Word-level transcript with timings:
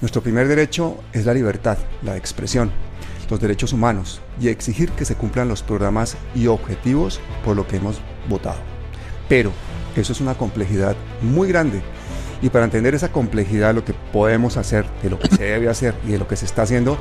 Nuestro 0.00 0.22
primer 0.22 0.46
derecho 0.46 0.96
es 1.12 1.26
la 1.26 1.34
libertad, 1.34 1.76
la 2.04 2.16
expresión, 2.16 2.70
los 3.28 3.40
derechos 3.40 3.72
humanos 3.72 4.20
y 4.40 4.46
exigir 4.46 4.92
que 4.92 5.04
se 5.04 5.16
cumplan 5.16 5.48
los 5.48 5.64
programas 5.64 6.16
y 6.36 6.46
objetivos 6.46 7.18
por 7.44 7.56
lo 7.56 7.66
que 7.66 7.78
hemos 7.78 8.00
votado. 8.28 8.58
Pero 9.28 9.50
eso 9.96 10.12
es 10.12 10.20
una 10.20 10.34
complejidad 10.34 10.94
muy 11.20 11.48
grande 11.48 11.82
y 12.40 12.48
para 12.50 12.64
entender 12.64 12.94
esa 12.94 13.10
complejidad, 13.10 13.74
lo 13.74 13.84
que 13.84 13.92
podemos 14.12 14.56
hacer, 14.56 14.86
de 15.02 15.10
lo 15.10 15.18
que 15.18 15.34
se 15.34 15.42
debe 15.42 15.68
hacer 15.68 15.94
y 16.06 16.12
de 16.12 16.18
lo 16.18 16.28
que 16.28 16.36
se 16.36 16.44
está 16.44 16.62
haciendo, 16.62 16.96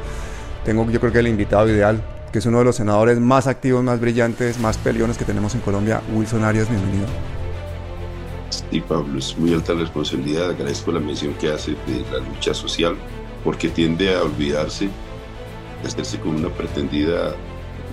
tengo 0.65 0.89
yo 0.89 0.99
creo 0.99 1.13
que 1.13 1.19
el 1.19 1.27
invitado 1.27 1.69
ideal, 1.69 2.01
que 2.31 2.39
es 2.39 2.45
uno 2.47 2.57
de 2.57 2.65
los 2.65 2.77
senadores 2.77 3.19
más 3.19 3.45
activos, 3.45 3.83
más 3.83 3.99
brillantes, 3.99 4.57
más 4.57 4.79
peleones 4.79 5.19
que 5.19 5.25
tenemos 5.25 5.53
en 5.53 5.61
Colombia, 5.61 6.01
Wilson 6.15 6.43
Arias, 6.43 6.67
bienvenido. 6.67 7.05
Sí, 8.69 8.81
Pablo, 8.81 9.17
es 9.17 9.37
muy 9.37 9.53
alta 9.53 9.73
responsabilidad. 9.73 10.49
Agradezco 10.49 10.91
la 10.91 10.99
mención 10.99 11.33
que 11.35 11.49
hace 11.49 11.71
de 11.71 12.03
la 12.11 12.19
lucha 12.19 12.53
social, 12.53 12.97
porque 13.43 13.69
tiende 13.69 14.13
a 14.13 14.23
olvidarse, 14.23 14.89
de 15.81 15.87
hacerse 15.87 16.19
como 16.19 16.37
una 16.37 16.49
pretendida 16.49 17.33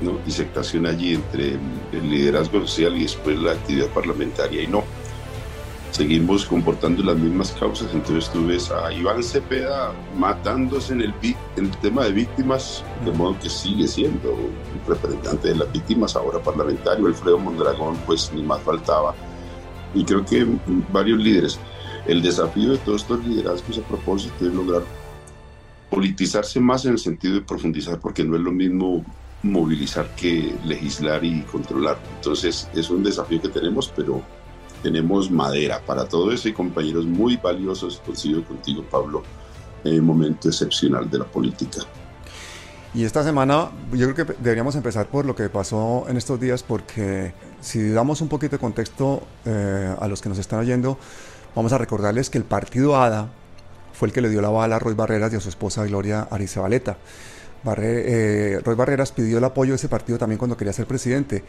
¿no? 0.02 0.18
disectación 0.26 0.86
allí 0.86 1.14
entre 1.14 1.58
el, 1.92 2.10
liderazgo 2.10 2.60
social 2.62 2.96
y 2.96 3.02
después 3.02 3.38
la 3.38 3.52
actividad 3.52 3.86
parlamentaria. 3.88 4.62
Y 4.62 4.66
no, 4.66 4.82
seguimos 5.92 6.44
comportando 6.44 7.04
las 7.04 7.16
mismas 7.16 7.52
causas. 7.52 7.94
Entonces 7.94 8.28
tú 8.32 8.48
ves 8.48 8.72
a 8.72 8.92
Iván 8.92 9.22
Cepeda 9.22 9.92
matándose 10.18 10.92
en 10.92 11.02
el, 11.02 11.14
en 11.56 11.66
el 11.66 11.76
tema 11.78 12.02
de 12.06 12.12
víctimas, 12.12 12.82
de 13.04 13.12
modo 13.12 13.38
que 13.38 13.48
sigue 13.48 13.86
siendo 13.86 14.32
un 14.32 14.88
representante 14.88 15.48
de 15.48 15.54
las 15.54 15.70
víctimas, 15.70 16.16
ahora 16.16 16.40
parlamentario. 16.40 17.06
Alfredo 17.06 17.38
Mondragón, 17.38 17.96
pues 18.06 18.32
ni 18.34 18.42
más 18.42 18.60
faltaba 18.62 19.14
y 19.94 20.04
creo 20.04 20.24
que 20.24 20.46
varios 20.92 21.18
líderes. 21.18 21.58
El 22.06 22.20
desafío 22.20 22.72
de 22.72 22.78
todos 22.78 23.02
estos 23.02 23.24
liderazgos 23.24 23.78
a 23.78 23.82
propósito 23.82 24.46
es 24.46 24.52
lograr 24.52 24.82
politizarse 25.88 26.60
más 26.60 26.84
en 26.84 26.92
el 26.92 26.98
sentido 26.98 27.34
de 27.34 27.40
profundizar, 27.40 27.98
porque 28.00 28.24
no 28.24 28.36
es 28.36 28.42
lo 28.42 28.52
mismo 28.52 29.04
movilizar 29.42 30.14
que 30.16 30.54
legislar 30.64 31.24
y 31.24 31.42
controlar. 31.42 31.98
Entonces 32.16 32.68
es 32.74 32.90
un 32.90 33.02
desafío 33.04 33.40
que 33.40 33.48
tenemos, 33.48 33.92
pero 33.94 34.22
tenemos 34.82 35.30
madera 35.30 35.80
para 35.80 36.06
todo 36.06 36.32
eso 36.32 36.48
y 36.48 36.52
compañeros 36.52 37.06
muy 37.06 37.36
valiosos, 37.36 38.02
coincido 38.04 38.42
contigo 38.44 38.84
Pablo, 38.90 39.22
en 39.84 40.00
un 40.00 40.06
momento 40.06 40.48
excepcional 40.48 41.08
de 41.08 41.18
la 41.18 41.24
política. 41.24 41.80
Y 42.94 43.04
esta 43.04 43.24
semana 43.24 43.70
yo 43.92 44.12
creo 44.12 44.26
que 44.26 44.34
deberíamos 44.34 44.76
empezar 44.76 45.06
por 45.08 45.24
lo 45.24 45.34
que 45.34 45.48
pasó 45.48 46.04
en 46.08 46.16
estos 46.16 46.38
días 46.38 46.62
porque 46.62 47.34
si 47.64 47.90
damos 47.90 48.20
un 48.20 48.28
poquito 48.28 48.56
de 48.56 48.60
contexto 48.60 49.22
eh, 49.46 49.94
a 49.98 50.06
los 50.06 50.20
que 50.20 50.28
nos 50.28 50.38
están 50.38 50.60
oyendo, 50.60 50.98
vamos 51.56 51.72
a 51.72 51.78
recordarles 51.78 52.28
que 52.28 52.38
el 52.38 52.44
partido 52.44 52.96
ADA 52.96 53.30
fue 53.94 54.08
el 54.08 54.14
que 54.14 54.20
le 54.20 54.28
dio 54.28 54.42
la 54.42 54.50
bala 54.50 54.76
a 54.76 54.78
Roy 54.78 54.94
Barreras 54.94 55.32
y 55.32 55.36
a 55.36 55.40
su 55.40 55.48
esposa 55.48 55.84
Gloria 55.86 56.28
Arizabaleta. 56.30 56.98
Eh, 57.78 58.60
Roy 58.62 58.74
Barreras 58.74 59.12
pidió 59.12 59.38
el 59.38 59.44
apoyo 59.44 59.72
de 59.72 59.76
ese 59.76 59.88
partido 59.88 60.18
también 60.18 60.38
cuando 60.38 60.56
quería 60.56 60.72
ser 60.74 60.86
presidente. 60.86 61.42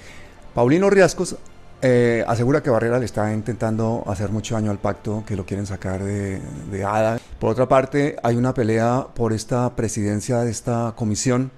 Paulino 0.53 0.89
Riascos 0.89 1.36
eh, 1.81 2.23
asegura 2.25 2.63
que 2.63 2.69
Barrera 2.69 2.97
le 2.97 3.05
está 3.05 3.33
intentando 3.33 4.03
hacer 4.08 4.30
mucho 4.30 4.55
daño 4.55 4.71
al 4.71 4.80
pacto, 4.80 5.23
que 5.27 5.36
lo 5.36 5.45
quieren 5.45 5.66
sacar 5.66 6.02
de, 6.02 6.39
de 6.71 6.86
ADA. 6.86 7.19
Por 7.39 7.52
otra 7.52 7.67
parte, 7.67 8.16
hay 8.23 8.38
una 8.38 8.53
pelea 8.53 9.08
por 9.13 9.33
esta 9.33 9.75
presidencia 9.75 10.39
de 10.39 10.52
esta 10.52 10.93
comisión 10.95 11.52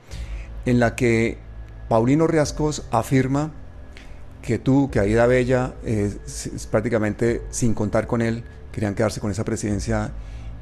en 0.65 0.79
la 0.79 0.95
que 0.95 1.37
Paulino 1.89 2.25
Riascos 2.25 2.85
afirma 2.89 3.51
que 4.47 4.59
tú, 4.59 4.89
que 4.89 5.01
Aida 5.01 5.27
Bella, 5.27 5.73
es, 5.83 6.65
prácticamente 6.71 7.41
sin 7.49 7.73
contar 7.73 8.07
con 8.07 8.21
él, 8.21 8.45
querían 8.71 8.95
quedarse 8.95 9.19
con 9.19 9.29
esa 9.29 9.43
presidencia 9.43 10.13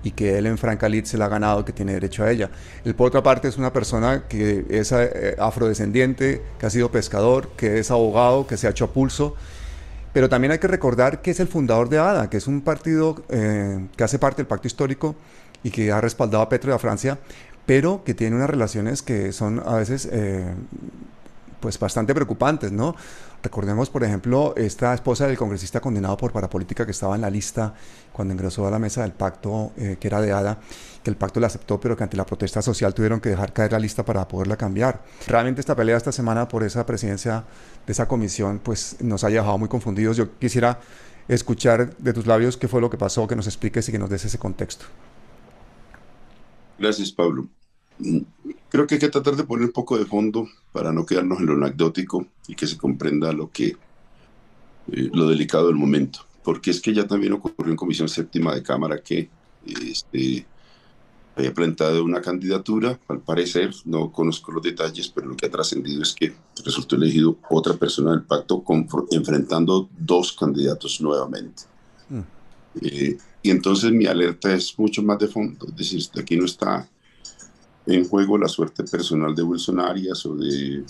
y 0.01 0.09
que 0.09 0.39
él 0.39 0.47
en 0.47 0.57
Franca 0.57 0.89
se 1.03 1.19
la 1.19 1.25
ha 1.25 1.29
ganado, 1.29 1.63
que 1.63 1.71
tiene 1.71 1.93
derecho 1.93 2.23
a 2.23 2.31
ella. 2.31 2.49
Él, 2.83 2.95
por 2.95 3.09
otra 3.09 3.21
parte, 3.21 3.47
es 3.47 3.59
una 3.59 3.71
persona 3.71 4.23
que 4.27 4.65
es 4.71 4.91
eh, 4.91 5.35
afrodescendiente, 5.37 6.41
que 6.57 6.65
ha 6.65 6.69
sido 6.71 6.89
pescador, 6.89 7.49
que 7.55 7.77
es 7.77 7.91
abogado, 7.91 8.47
que 8.47 8.57
se 8.57 8.65
ha 8.65 8.71
hecho 8.71 8.85
a 8.85 8.91
pulso. 8.91 9.35
Pero 10.13 10.29
también 10.29 10.51
hay 10.51 10.57
que 10.57 10.67
recordar 10.67 11.21
que 11.21 11.29
es 11.29 11.39
el 11.39 11.47
fundador 11.47 11.87
de 11.87 11.99
ADA, 11.99 12.27
que 12.27 12.37
es 12.37 12.47
un 12.47 12.61
partido 12.61 13.23
eh, 13.29 13.85
que 13.95 14.03
hace 14.03 14.17
parte 14.17 14.37
del 14.37 14.47
pacto 14.47 14.65
histórico 14.65 15.15
y 15.61 15.69
que 15.69 15.91
ha 15.91 16.01
respaldado 16.01 16.41
a 16.41 16.49
Petro 16.49 16.71
y 16.71 16.73
a 16.73 16.79
Francia, 16.79 17.19
pero 17.67 18.03
que 18.03 18.15
tiene 18.15 18.35
unas 18.35 18.49
relaciones 18.49 19.03
que 19.03 19.31
son 19.31 19.61
a 19.63 19.75
veces 19.75 20.09
eh, 20.11 20.55
pues 21.59 21.79
bastante 21.79 22.13
preocupantes, 22.13 22.71
¿no? 22.71 22.95
Recordemos, 23.45 23.91
por 23.91 24.03
ejemplo, 24.03 24.55
esta 24.57 24.91
esposa 24.95 25.27
del 25.27 25.37
congresista 25.37 25.79
condenado 25.79 26.17
por 26.17 26.31
parapolítica 26.31 26.83
que 26.83 26.89
estaba 26.89 27.13
en 27.13 27.21
la 27.21 27.29
lista 27.29 27.75
cuando 28.11 28.33
ingresó 28.33 28.65
a 28.65 28.71
la 28.71 28.79
mesa 28.79 29.03
del 29.03 29.11
pacto 29.11 29.71
eh, 29.77 29.97
que 29.99 30.07
era 30.07 30.19
de 30.19 30.31
ADA, 30.31 30.59
que 31.03 31.11
el 31.11 31.15
pacto 31.15 31.39
la 31.39 31.45
aceptó, 31.45 31.79
pero 31.79 31.95
que 31.95 32.03
ante 32.03 32.17
la 32.17 32.25
protesta 32.25 32.63
social 32.63 32.95
tuvieron 32.95 33.21
que 33.21 33.29
dejar 33.29 33.53
caer 33.53 33.73
la 33.73 33.77
lista 33.77 34.03
para 34.03 34.27
poderla 34.27 34.57
cambiar. 34.57 35.03
Realmente 35.27 35.61
esta 35.61 35.75
pelea 35.75 35.95
esta 35.95 36.11
semana 36.11 36.47
por 36.47 36.63
esa 36.63 36.87
presidencia 36.87 37.43
de 37.85 37.93
esa 37.93 38.07
comisión, 38.07 38.59
pues 38.63 38.97
nos 39.01 39.23
ha 39.23 39.29
dejado 39.29 39.59
muy 39.59 39.69
confundidos. 39.69 40.17
Yo 40.17 40.39
quisiera 40.39 40.79
escuchar 41.27 41.95
de 41.97 42.13
tus 42.13 42.25
labios 42.25 42.57
qué 42.57 42.67
fue 42.67 42.81
lo 42.81 42.89
que 42.89 42.97
pasó, 42.97 43.27
que 43.27 43.35
nos 43.35 43.45
expliques 43.45 43.87
y 43.87 43.91
que 43.91 43.99
nos 43.99 44.09
des 44.09 44.25
ese 44.25 44.39
contexto. 44.39 44.85
Gracias, 46.79 47.11
Pablo. 47.11 47.47
Creo 48.69 48.87
que 48.87 48.95
hay 48.95 48.99
que 48.99 49.09
tratar 49.09 49.35
de 49.35 49.43
poner 49.43 49.65
un 49.65 49.71
poco 49.71 49.97
de 49.97 50.05
fondo 50.05 50.47
para 50.71 50.91
no 50.91 51.05
quedarnos 51.05 51.39
en 51.39 51.45
lo 51.45 51.53
anecdótico 51.53 52.27
y 52.47 52.55
que 52.55 52.67
se 52.67 52.77
comprenda 52.77 53.31
lo 53.31 53.49
que 53.49 53.77
eh, 54.91 55.09
lo 55.13 55.27
delicado 55.29 55.67
del 55.67 55.75
momento. 55.75 56.19
Porque 56.43 56.71
es 56.71 56.81
que 56.81 56.93
ya 56.93 57.07
también 57.07 57.33
ocurrió 57.33 57.71
en 57.71 57.77
Comisión 57.77 58.09
Séptima 58.09 58.53
de 58.53 58.61
Cámara 58.61 59.01
que 59.01 59.29
este, 59.65 60.45
había 61.35 61.53
plantado 61.53 62.03
una 62.03 62.21
candidatura, 62.21 62.99
al 63.07 63.19
parecer, 63.19 63.73
no 63.85 64.11
conozco 64.11 64.51
los 64.51 64.63
detalles, 64.63 65.09
pero 65.09 65.27
lo 65.27 65.35
que 65.35 65.47
ha 65.47 65.51
trascendido 65.51 66.01
es 66.01 66.13
que 66.13 66.33
resultó 66.63 66.95
elegido 66.95 67.37
otra 67.49 67.73
persona 67.73 68.11
del 68.11 68.23
pacto 68.23 68.63
enfrentando 69.11 69.89
dos 69.97 70.33
candidatos 70.33 71.01
nuevamente. 71.01 71.63
Mm. 72.09 72.19
Eh, 72.81 73.17
y 73.41 73.49
entonces 73.49 73.91
mi 73.91 74.05
alerta 74.05 74.53
es 74.53 74.77
mucho 74.77 75.03
más 75.03 75.19
de 75.19 75.27
fondo, 75.27 75.67
es 75.67 75.75
decir, 75.75 76.01
aquí 76.19 76.35
no 76.37 76.45
está 76.45 76.89
en 77.85 78.07
juego 78.07 78.37
la 78.37 78.47
suerte 78.47 78.83
personal 78.83 79.35
de 79.35 79.43
Wilson 79.43 79.79
Arias 79.79 80.25
o 80.25 80.35
de 80.35 80.83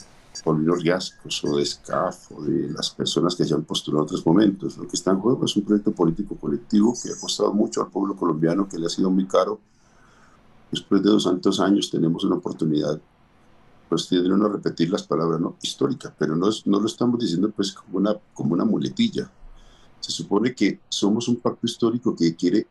Paulino 0.43 0.75
Riascos 0.75 1.43
o 1.43 1.57
de 1.57 1.65
SCAF 1.65 2.31
o 2.31 2.41
de 2.41 2.69
las 2.69 2.89
personas 2.91 3.35
que 3.35 3.45
se 3.45 3.53
han 3.53 3.63
postulado 3.63 4.03
en 4.03 4.05
otros 4.05 4.25
momentos. 4.25 4.77
Lo 4.77 4.87
que 4.87 4.95
está 4.95 5.11
en 5.11 5.19
juego 5.19 5.45
es 5.45 5.55
un 5.55 5.63
proyecto 5.63 5.91
político 5.91 6.35
colectivo 6.35 6.95
que 7.01 7.11
ha 7.11 7.19
costado 7.19 7.53
mucho 7.53 7.81
al 7.81 7.89
pueblo 7.89 8.15
colombiano, 8.15 8.67
que 8.67 8.77
le 8.77 8.85
ha 8.85 8.89
sido 8.89 9.09
muy 9.09 9.25
caro. 9.25 9.59
Después 10.71 11.03
de 11.03 11.09
dos 11.09 11.25
tantos 11.25 11.59
años 11.59 11.89
tenemos 11.89 12.23
una 12.23 12.35
oportunidad, 12.35 12.99
pues 13.87 14.07
tienen 14.07 14.41
a 14.41 14.47
repetir 14.47 14.89
las 14.89 15.03
palabras, 15.03 15.39
¿no? 15.39 15.55
Histórica, 15.61 16.13
pero 16.17 16.35
no, 16.35 16.49
no 16.65 16.79
lo 16.79 16.85
estamos 16.85 17.19
diciendo 17.19 17.51
pues 17.51 17.71
como 17.71 17.97
una, 17.97 18.15
como 18.33 18.53
una 18.53 18.65
muletilla. 18.65 19.29
Se 19.99 20.11
supone 20.11 20.53
que 20.53 20.81
somos 20.89 21.27
un 21.27 21.37
pacto 21.37 21.65
histórico 21.65 22.15
que 22.15 22.35
quiere 22.35 22.67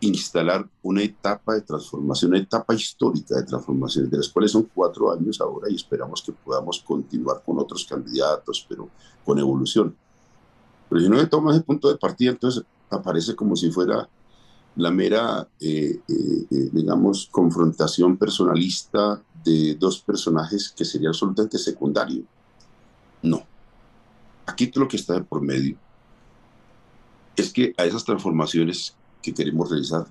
instalar 0.00 0.68
una 0.82 1.02
etapa 1.02 1.54
de 1.54 1.62
transformación, 1.62 2.30
una 2.32 2.40
etapa 2.40 2.74
histórica 2.74 3.36
de 3.36 3.42
transformación, 3.42 4.08
de 4.08 4.18
las 4.18 4.28
cuales 4.28 4.52
son 4.52 4.68
cuatro 4.72 5.12
años 5.12 5.40
ahora 5.40 5.68
y 5.70 5.74
esperamos 5.74 6.22
que 6.22 6.32
podamos 6.32 6.80
continuar 6.80 7.42
con 7.44 7.58
otros 7.58 7.84
candidatos, 7.84 8.64
pero 8.68 8.88
con 9.24 9.38
evolución. 9.38 9.94
Pero 10.88 11.00
si 11.00 11.08
no 11.08 11.28
toma 11.28 11.52
ese 11.52 11.62
punto 11.62 11.88
de 11.88 11.96
partida, 11.96 12.30
entonces 12.30 12.64
aparece 12.90 13.34
como 13.34 13.56
si 13.56 13.70
fuera 13.70 14.08
la 14.76 14.90
mera, 14.90 15.46
eh, 15.60 16.00
eh, 16.08 16.46
eh, 16.50 16.70
digamos, 16.72 17.28
confrontación 17.30 18.16
personalista 18.16 19.20
de 19.44 19.74
dos 19.74 20.00
personajes 20.00 20.72
que 20.74 20.84
sería 20.84 21.08
absolutamente 21.08 21.58
secundario. 21.58 22.22
No. 23.22 23.42
Aquí 24.46 24.70
lo 24.74 24.86
que 24.86 24.96
está 24.96 25.14
de 25.14 25.22
por 25.22 25.42
medio 25.42 25.76
es 27.36 27.52
que 27.52 27.74
a 27.76 27.84
esas 27.84 28.04
transformaciones 28.04 28.94
que 29.22 29.34
queremos 29.34 29.70
realizar, 29.70 30.06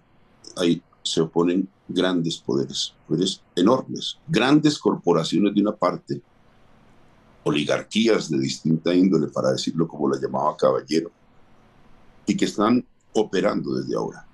ahí 0.56 0.82
se 1.04 1.22
oponen 1.22 1.68
grandes 1.88 2.38
poderes, 2.38 2.94
poderes 3.08 3.42
enormes, 3.56 4.18
grandes 4.28 4.78
corporaciones 4.78 5.54
de 5.54 5.62
una 5.62 5.76
parte, 5.76 6.22
oligarquías 7.44 8.30
de 8.30 8.40
distinta 8.40 8.94
índole, 8.94 9.28
para 9.28 9.52
decirlo 9.52 9.88
como 9.88 10.10
la 10.10 10.20
llamaba 10.20 10.58
Caballero, 10.58 11.12
y 12.26 12.36
que 12.36 12.46
están 12.46 12.86
operando 13.14 13.74
desde 13.76 13.96
ahora. 13.96 14.26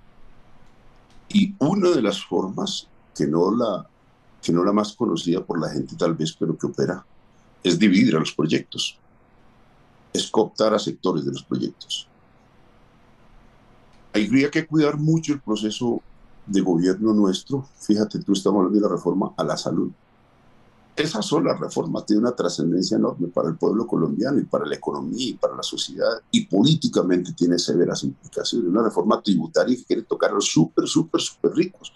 Y 1.29 1.55
una 1.59 1.91
de 1.91 2.01
las 2.01 2.23
formas 2.25 2.87
que 3.15 3.27
no 3.27 3.55
la, 3.55 3.87
que 4.41 4.51
no 4.51 4.63
la 4.63 4.73
más 4.73 4.93
conocida 4.93 5.43
por 5.45 5.59
la 5.59 5.69
gente 5.69 5.95
tal 5.95 6.15
vez, 6.15 6.33
pero 6.33 6.57
que 6.57 6.67
opera, 6.67 7.05
es 7.61 7.77
dividir 7.77 8.15
a 8.15 8.19
los 8.19 8.33
proyectos, 8.33 8.97
es 10.11 10.29
cooptar 10.29 10.73
a 10.73 10.79
sectores 10.79 11.23
de 11.25 11.31
los 11.31 11.43
proyectos. 11.43 12.07
Habría 14.13 14.51
que 14.51 14.67
cuidar 14.67 14.97
mucho 14.97 15.33
el 15.33 15.41
proceso 15.41 16.01
de 16.45 16.61
gobierno 16.61 17.13
nuestro. 17.13 17.67
Fíjate, 17.79 18.19
tú 18.19 18.33
estamos 18.33 18.59
hablando 18.59 18.79
de 18.79 18.87
la 18.87 18.95
reforma 18.95 19.33
a 19.35 19.43
la 19.43 19.57
salud. 19.57 19.91
Esa 20.95 21.23
sola 21.23 21.55
reforma 21.55 22.05
tiene 22.05 22.21
una 22.21 22.35
trascendencia 22.35 22.97
enorme 22.97 23.27
para 23.29 23.49
el 23.49 23.55
pueblo 23.55 23.87
colombiano 23.87 24.39
y 24.39 24.43
para 24.43 24.65
la 24.67 24.75
economía 24.75 25.29
y 25.29 25.33
para 25.33 25.55
la 25.55 25.63
sociedad 25.63 26.21
y 26.29 26.45
políticamente 26.45 27.33
tiene 27.33 27.57
severas 27.57 28.03
implicaciones. 28.03 28.69
Una 28.69 28.83
reforma 28.83 29.19
tributaria 29.19 29.75
que 29.75 29.85
quiere 29.85 30.03
tocar 30.03 30.29
a 30.29 30.35
los 30.35 30.45
súper, 30.45 30.87
súper, 30.87 31.19
súper 31.19 31.51
ricos. 31.53 31.91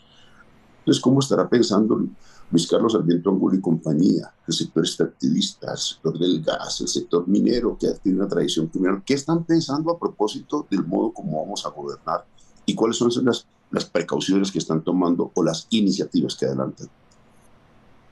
Entonces, 0.80 1.02
¿cómo 1.04 1.20
estará 1.20 1.48
pensando 1.48 2.08
Luis 2.50 2.68
Carlos 2.68 2.94
Sarmiento 2.94 3.30
Angulo 3.30 3.56
y 3.56 3.62
compañía, 3.62 4.34
el 4.48 4.54
sector 4.54 4.86
extractivista, 4.86 5.72
el 5.72 5.78
sector 5.78 6.18
del 6.18 6.42
gas, 6.42 6.80
el 6.82 6.88
sector 6.88 7.28
minero, 7.28 7.78
que 7.78 7.90
tiene 8.02 8.20
una 8.20 8.28
tradición 8.28 8.68
criminal? 8.68 9.04
¿Qué 9.06 9.16
están 9.16 9.44
pensando 9.44 9.92
a 9.92 10.00
propósito 10.00 10.66
del 10.70 10.86
modo 10.86 11.12
como 11.12 11.42
vamos 11.42 11.66
a 11.66 11.70
gobernar 11.70 12.26
y 12.66 12.74
cuáles 12.74 12.98
son 12.98 13.12
las, 13.26 13.46
las 13.72 13.86
precauciones 13.86 14.52
que 14.52 14.60
están 14.60 14.82
tomando 14.82 15.32
o 15.36 15.44
las 15.44 15.68
iniciativas 15.72 16.36
que 16.36 16.46
adelantan? 16.46 16.90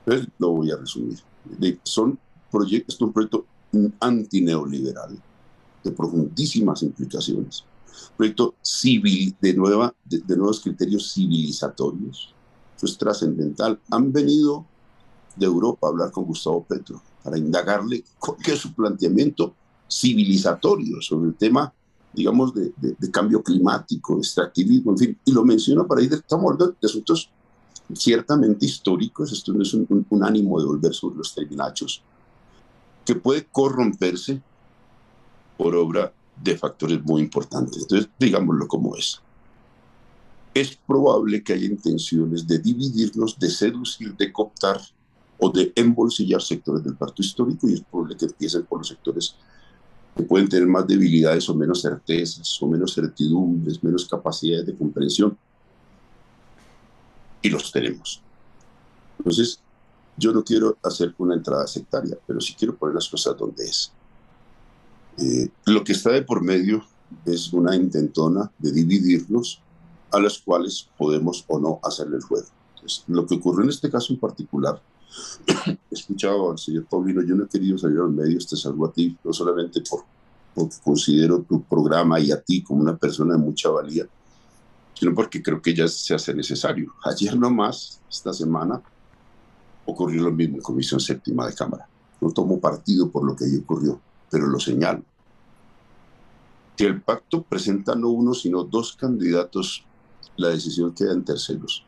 Entonces, 0.04 0.28
lo 0.38 0.50
voy 0.50 0.70
a 0.70 0.76
resumir. 0.76 1.18
Son 1.82 2.18
proyectos, 2.50 3.00
un 3.00 3.12
proyecto 3.12 3.46
antineoliberal 4.00 5.18
de 5.82 5.90
profundísimas 5.92 6.82
implicaciones 6.82 7.64
proyecto 8.16 8.54
civil, 8.62 9.34
de, 9.40 9.54
nueva, 9.54 9.94
de, 10.04 10.36
nuevos 10.36 10.60
criterios 10.60 11.12
civilizatorios. 11.12 12.34
Eso 12.76 12.86
es 12.86 12.98
trascendental. 12.98 13.80
Han 13.90 14.12
venido 14.12 14.66
de 15.34 15.46
Europa 15.46 15.86
a 15.86 15.90
hablar 15.90 16.10
con 16.10 16.24
Gustavo 16.24 16.64
Petro 16.64 17.00
para 17.22 17.38
indagarle 17.38 18.04
qué 18.42 18.52
es 18.52 18.58
su 18.60 18.72
planteamiento 18.72 19.54
civilizatorio 19.90 21.00
sobre 21.00 21.28
el 21.28 21.34
tema, 21.34 21.72
digamos, 22.12 22.52
de, 22.54 22.72
cambio 23.10 23.42
climático, 23.42 24.18
extractivismo, 24.18 24.92
en 24.92 24.98
fin. 24.98 25.18
Y 25.24 25.32
lo 25.32 25.44
menciona 25.44 25.84
para 25.84 26.02
ir, 26.02 26.12
estamos 26.12 26.44
hablando 26.52 26.76
de 26.80 26.86
asuntos 26.86 27.30
ciertamente 27.94 28.66
históricos, 28.66 29.32
esto 29.32 29.52
no 29.52 29.62
es 29.62 29.72
un, 29.74 30.06
ánimo 30.22 30.58
de 30.60 30.66
volver 30.66 30.92
sobre 30.94 31.16
los 31.16 31.34
terminachos, 31.34 32.02
que 33.04 33.14
puede 33.14 33.46
corromperse 33.46 34.42
por 35.56 35.74
obra 35.76 36.12
de 36.42 36.56
factores 36.58 37.02
muy 37.04 37.22
importantes. 37.22 37.82
Entonces, 37.82 38.08
digámoslo 38.18 38.66
como 38.66 38.96
es. 38.96 39.20
Es 40.56 40.74
probable 40.74 41.42
que 41.42 41.52
haya 41.52 41.66
intenciones 41.66 42.46
de 42.46 42.58
dividirnos, 42.58 43.38
de 43.38 43.50
seducir, 43.50 44.16
de 44.16 44.32
cooptar 44.32 44.80
o 45.38 45.50
de 45.50 45.70
embolsillar 45.76 46.40
sectores 46.40 46.82
del 46.82 46.96
pacto 46.96 47.20
histórico 47.20 47.68
y 47.68 47.74
es 47.74 47.82
probable 47.82 48.16
que 48.16 48.24
empiecen 48.24 48.64
por 48.64 48.78
los 48.78 48.88
sectores 48.88 49.34
que 50.16 50.22
pueden 50.22 50.48
tener 50.48 50.66
más 50.66 50.86
debilidades 50.86 51.46
o 51.50 51.54
menos 51.54 51.82
certezas 51.82 52.56
o 52.62 52.66
menos 52.68 52.94
certidumbres, 52.94 53.84
menos 53.84 54.06
capacidades 54.06 54.64
de 54.64 54.74
comprensión. 54.74 55.36
Y 57.42 57.50
los 57.50 57.70
tenemos. 57.70 58.22
Entonces, 59.18 59.60
yo 60.16 60.32
no 60.32 60.42
quiero 60.42 60.78
hacer 60.82 61.14
una 61.18 61.34
entrada 61.34 61.66
sectaria, 61.66 62.16
pero 62.26 62.40
sí 62.40 62.54
quiero 62.58 62.74
poner 62.74 62.94
las 62.94 63.10
cosas 63.10 63.36
donde 63.36 63.62
es. 63.62 63.92
Eh, 65.18 65.50
lo 65.66 65.84
que 65.84 65.92
está 65.92 66.12
de 66.12 66.22
por 66.22 66.42
medio 66.42 66.82
es 67.26 67.52
una 67.52 67.76
intentona 67.76 68.50
de 68.58 68.72
dividirnos 68.72 69.60
a 70.12 70.20
las 70.20 70.38
cuales 70.38 70.88
podemos 70.96 71.44
o 71.48 71.58
no 71.58 71.80
hacerle 71.82 72.16
el 72.16 72.22
juego. 72.22 72.46
lo 73.08 73.26
que 73.26 73.34
ocurrió 73.34 73.64
en 73.64 73.70
este 73.70 73.90
caso 73.90 74.12
en 74.12 74.20
particular, 74.20 74.80
he 75.66 75.78
escuchado 75.90 76.50
al 76.50 76.58
señor 76.58 76.86
Paulino, 76.86 77.22
yo 77.22 77.34
no 77.34 77.44
he 77.44 77.48
querido 77.48 77.78
salir 77.78 77.98
a 77.98 78.02
los 78.02 78.12
medios, 78.12 78.46
te 78.46 78.56
salvo 78.56 78.86
a 78.86 78.92
ti, 78.92 79.16
no 79.24 79.32
solamente 79.32 79.82
por, 79.88 80.04
porque 80.54 80.76
considero 80.82 81.42
tu 81.42 81.62
programa 81.62 82.20
y 82.20 82.30
a 82.30 82.40
ti 82.40 82.62
como 82.62 82.80
una 82.80 82.96
persona 82.96 83.34
de 83.34 83.40
mucha 83.40 83.68
valía, 83.70 84.06
sino 84.94 85.14
porque 85.14 85.42
creo 85.42 85.60
que 85.60 85.74
ya 85.74 85.88
se 85.88 86.14
hace 86.14 86.34
necesario. 86.34 86.92
Ayer 87.04 87.36
nomás, 87.36 88.00
esta 88.08 88.32
semana, 88.32 88.80
ocurrió 89.84 90.22
lo 90.22 90.32
mismo 90.32 90.56
en 90.56 90.62
Comisión 90.62 91.00
Séptima 91.00 91.46
de 91.46 91.54
Cámara. 91.54 91.88
No 92.20 92.30
tomo 92.30 92.60
partido 92.60 93.10
por 93.10 93.24
lo 93.24 93.36
que 93.36 93.44
ahí 93.44 93.56
ocurrió 93.56 94.00
pero 94.30 94.46
lo 94.46 94.58
señalo. 94.58 95.02
Si 96.76 96.84
el 96.84 97.00
pacto 97.00 97.42
presenta 97.42 97.94
no 97.94 98.10
uno, 98.10 98.34
sino 98.34 98.64
dos 98.64 98.96
candidatos, 98.96 99.86
la 100.36 100.48
decisión 100.48 100.92
queda 100.92 101.12
en 101.12 101.24
terceros. 101.24 101.84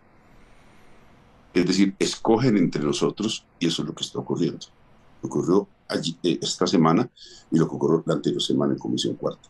Es 1.54 1.66
decir, 1.66 1.94
escogen 1.98 2.56
entre 2.56 2.82
nosotros 2.82 3.44
y 3.58 3.66
eso 3.66 3.82
es 3.82 3.88
lo 3.88 3.94
que 3.94 4.04
está 4.04 4.18
ocurriendo. 4.18 4.66
ocurrió 5.22 5.66
allí, 5.88 6.16
eh, 6.22 6.38
esta 6.40 6.66
semana 6.66 7.10
y 7.50 7.58
lo 7.58 7.68
que 7.68 7.74
ocurrió 7.74 8.02
la 8.06 8.14
anterior 8.14 8.42
semana 8.42 8.74
en 8.74 8.78
Comisión 8.78 9.14
Cuarta. 9.14 9.48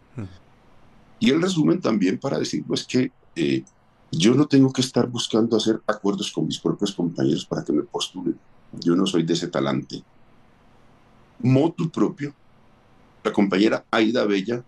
Y 1.20 1.30
el 1.30 1.42
resumen 1.42 1.80
también 1.80 2.18
para 2.18 2.38
decir 2.38 2.64
es 2.72 2.84
que 2.84 3.12
eh, 3.34 3.64
yo 4.10 4.34
no 4.34 4.46
tengo 4.46 4.72
que 4.72 4.80
estar 4.80 5.08
buscando 5.08 5.56
hacer 5.56 5.82
acuerdos 5.86 6.32
con 6.32 6.46
mis 6.46 6.58
propios 6.58 6.92
compañeros 6.92 7.44
para 7.44 7.64
que 7.64 7.72
me 7.72 7.82
postulen. 7.82 8.38
Yo 8.80 8.94
no 8.94 9.06
soy 9.06 9.24
de 9.24 9.34
ese 9.34 9.48
talante. 9.48 10.02
Motu 11.40 11.90
propio 11.90 12.34
la 13.28 13.32
compañera 13.32 13.84
Aida 13.90 14.24
Bella 14.24 14.64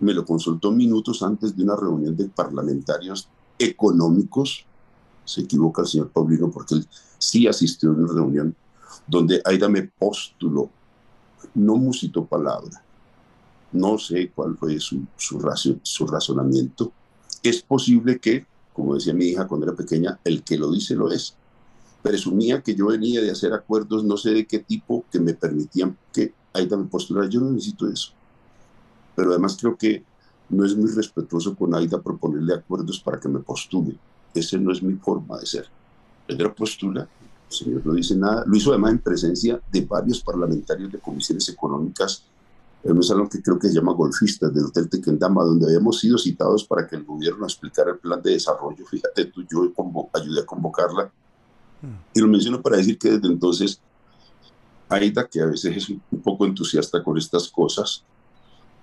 me 0.00 0.12
lo 0.12 0.24
consultó 0.24 0.70
minutos 0.70 1.22
antes 1.22 1.56
de 1.56 1.62
una 1.62 1.76
reunión 1.76 2.16
de 2.16 2.28
parlamentarios 2.28 3.28
económicos. 3.62 4.64
Se 5.24 5.42
equivoca 5.42 5.82
el 5.82 5.88
señor 5.88 6.10
Paulino 6.10 6.50
porque 6.50 6.74
él 6.74 6.88
sí 7.18 7.46
asistió 7.46 7.90
a 7.90 7.94
una 7.94 8.12
reunión 8.12 8.54
donde 9.06 9.40
Aida 9.44 9.68
me 9.68 9.82
postuló. 9.82 10.70
No 11.54 11.76
musitó 11.76 12.24
palabra. 12.24 12.82
No 13.72 13.98
sé 13.98 14.30
cuál 14.34 14.56
fue 14.56 14.78
su, 14.80 15.04
su, 15.16 15.78
su 15.82 16.06
razonamiento. 16.06 16.92
Es 17.42 17.62
posible 17.62 18.18
que, 18.18 18.46
como 18.72 18.94
decía 18.94 19.14
mi 19.14 19.26
hija 19.26 19.46
cuando 19.46 19.66
era 19.66 19.76
pequeña, 19.76 20.18
el 20.24 20.42
que 20.42 20.58
lo 20.58 20.70
dice 20.70 20.94
lo 20.94 21.10
es. 21.10 21.34
Presumía 22.02 22.62
que 22.62 22.74
yo 22.74 22.88
venía 22.88 23.20
de 23.20 23.30
hacer 23.30 23.52
acuerdos, 23.52 24.04
no 24.04 24.16
sé 24.16 24.30
de 24.30 24.46
qué 24.46 24.58
tipo, 24.58 25.04
que 25.10 25.20
me 25.20 25.34
permitían 25.34 25.96
que 26.12 26.34
ahí 26.52 26.66
también 26.68 26.90
postular, 26.90 27.28
yo 27.28 27.40
no 27.40 27.50
necesito 27.50 27.88
eso. 27.88 28.12
Pero 29.14 29.30
además 29.30 29.56
creo 29.58 29.76
que 29.76 30.04
no 30.52 30.64
es 30.64 30.76
muy 30.76 30.90
respetuoso 30.90 31.56
con 31.56 31.74
Aida 31.74 32.00
proponerle 32.00 32.54
acuerdos 32.54 33.00
para 33.00 33.18
que 33.18 33.28
me 33.28 33.40
postule. 33.40 33.96
Esa 34.34 34.58
no 34.58 34.70
es 34.70 34.82
mi 34.82 34.94
forma 34.94 35.38
de 35.38 35.46
ser. 35.46 35.66
Pedro 36.26 36.54
postula, 36.54 37.08
el 37.50 37.56
señor 37.56 37.86
no 37.86 37.94
dice 37.94 38.14
nada. 38.14 38.44
Lo 38.46 38.56
hizo 38.56 38.70
además 38.70 38.92
en 38.92 38.98
presencia 38.98 39.60
de 39.70 39.80
varios 39.82 40.22
parlamentarios 40.22 40.92
de 40.92 40.98
comisiones 40.98 41.48
económicas 41.48 42.24
en 42.84 42.96
un 42.96 43.02
salón 43.02 43.28
que 43.28 43.40
creo 43.40 43.58
que 43.58 43.68
se 43.68 43.74
llama 43.74 43.92
Golfistas 43.92 44.52
del 44.52 44.64
Hotel 44.64 44.88
Tequendama, 44.88 45.44
donde 45.44 45.66
habíamos 45.66 46.00
sido 46.00 46.18
citados 46.18 46.64
para 46.64 46.86
que 46.86 46.96
el 46.96 47.04
gobierno 47.04 47.44
explicara 47.44 47.92
el 47.92 47.98
plan 47.98 48.20
de 48.20 48.32
desarrollo. 48.32 48.84
Fíjate 48.90 49.26
tú, 49.26 49.44
yo 49.50 49.72
ayudé 50.12 50.40
a 50.40 50.46
convocarla. 50.46 51.10
Hmm. 51.80 51.96
Y 52.14 52.20
lo 52.20 52.28
menciono 52.28 52.60
para 52.60 52.76
decir 52.76 52.98
que 52.98 53.12
desde 53.12 53.28
entonces 53.28 53.80
Aida, 54.88 55.26
que 55.26 55.40
a 55.40 55.46
veces 55.46 55.76
es 55.76 55.88
un 55.88 56.20
poco 56.22 56.44
entusiasta 56.44 57.02
con 57.02 57.16
estas 57.16 57.48
cosas, 57.48 58.04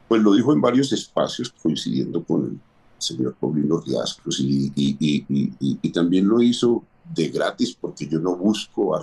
pues 0.09 0.23
lo 0.23 0.33
dijo 0.33 0.51
en 0.51 0.59
varios 0.59 0.91
espacios, 0.91 1.53
coincidiendo 1.61 2.23
con 2.23 2.45
el 2.45 2.59
señor 2.97 3.35
Paulino 3.39 3.79
Riascos, 3.79 4.39
y, 4.39 4.73
y, 4.75 5.89
también 5.91 6.27
lo 6.27 6.41
hizo 6.41 6.83
de 7.13 7.29
gratis, 7.29 7.77
porque 7.79 8.07
yo 8.07 8.19
no 8.19 8.35
busco 8.35 8.95
a 8.95 9.01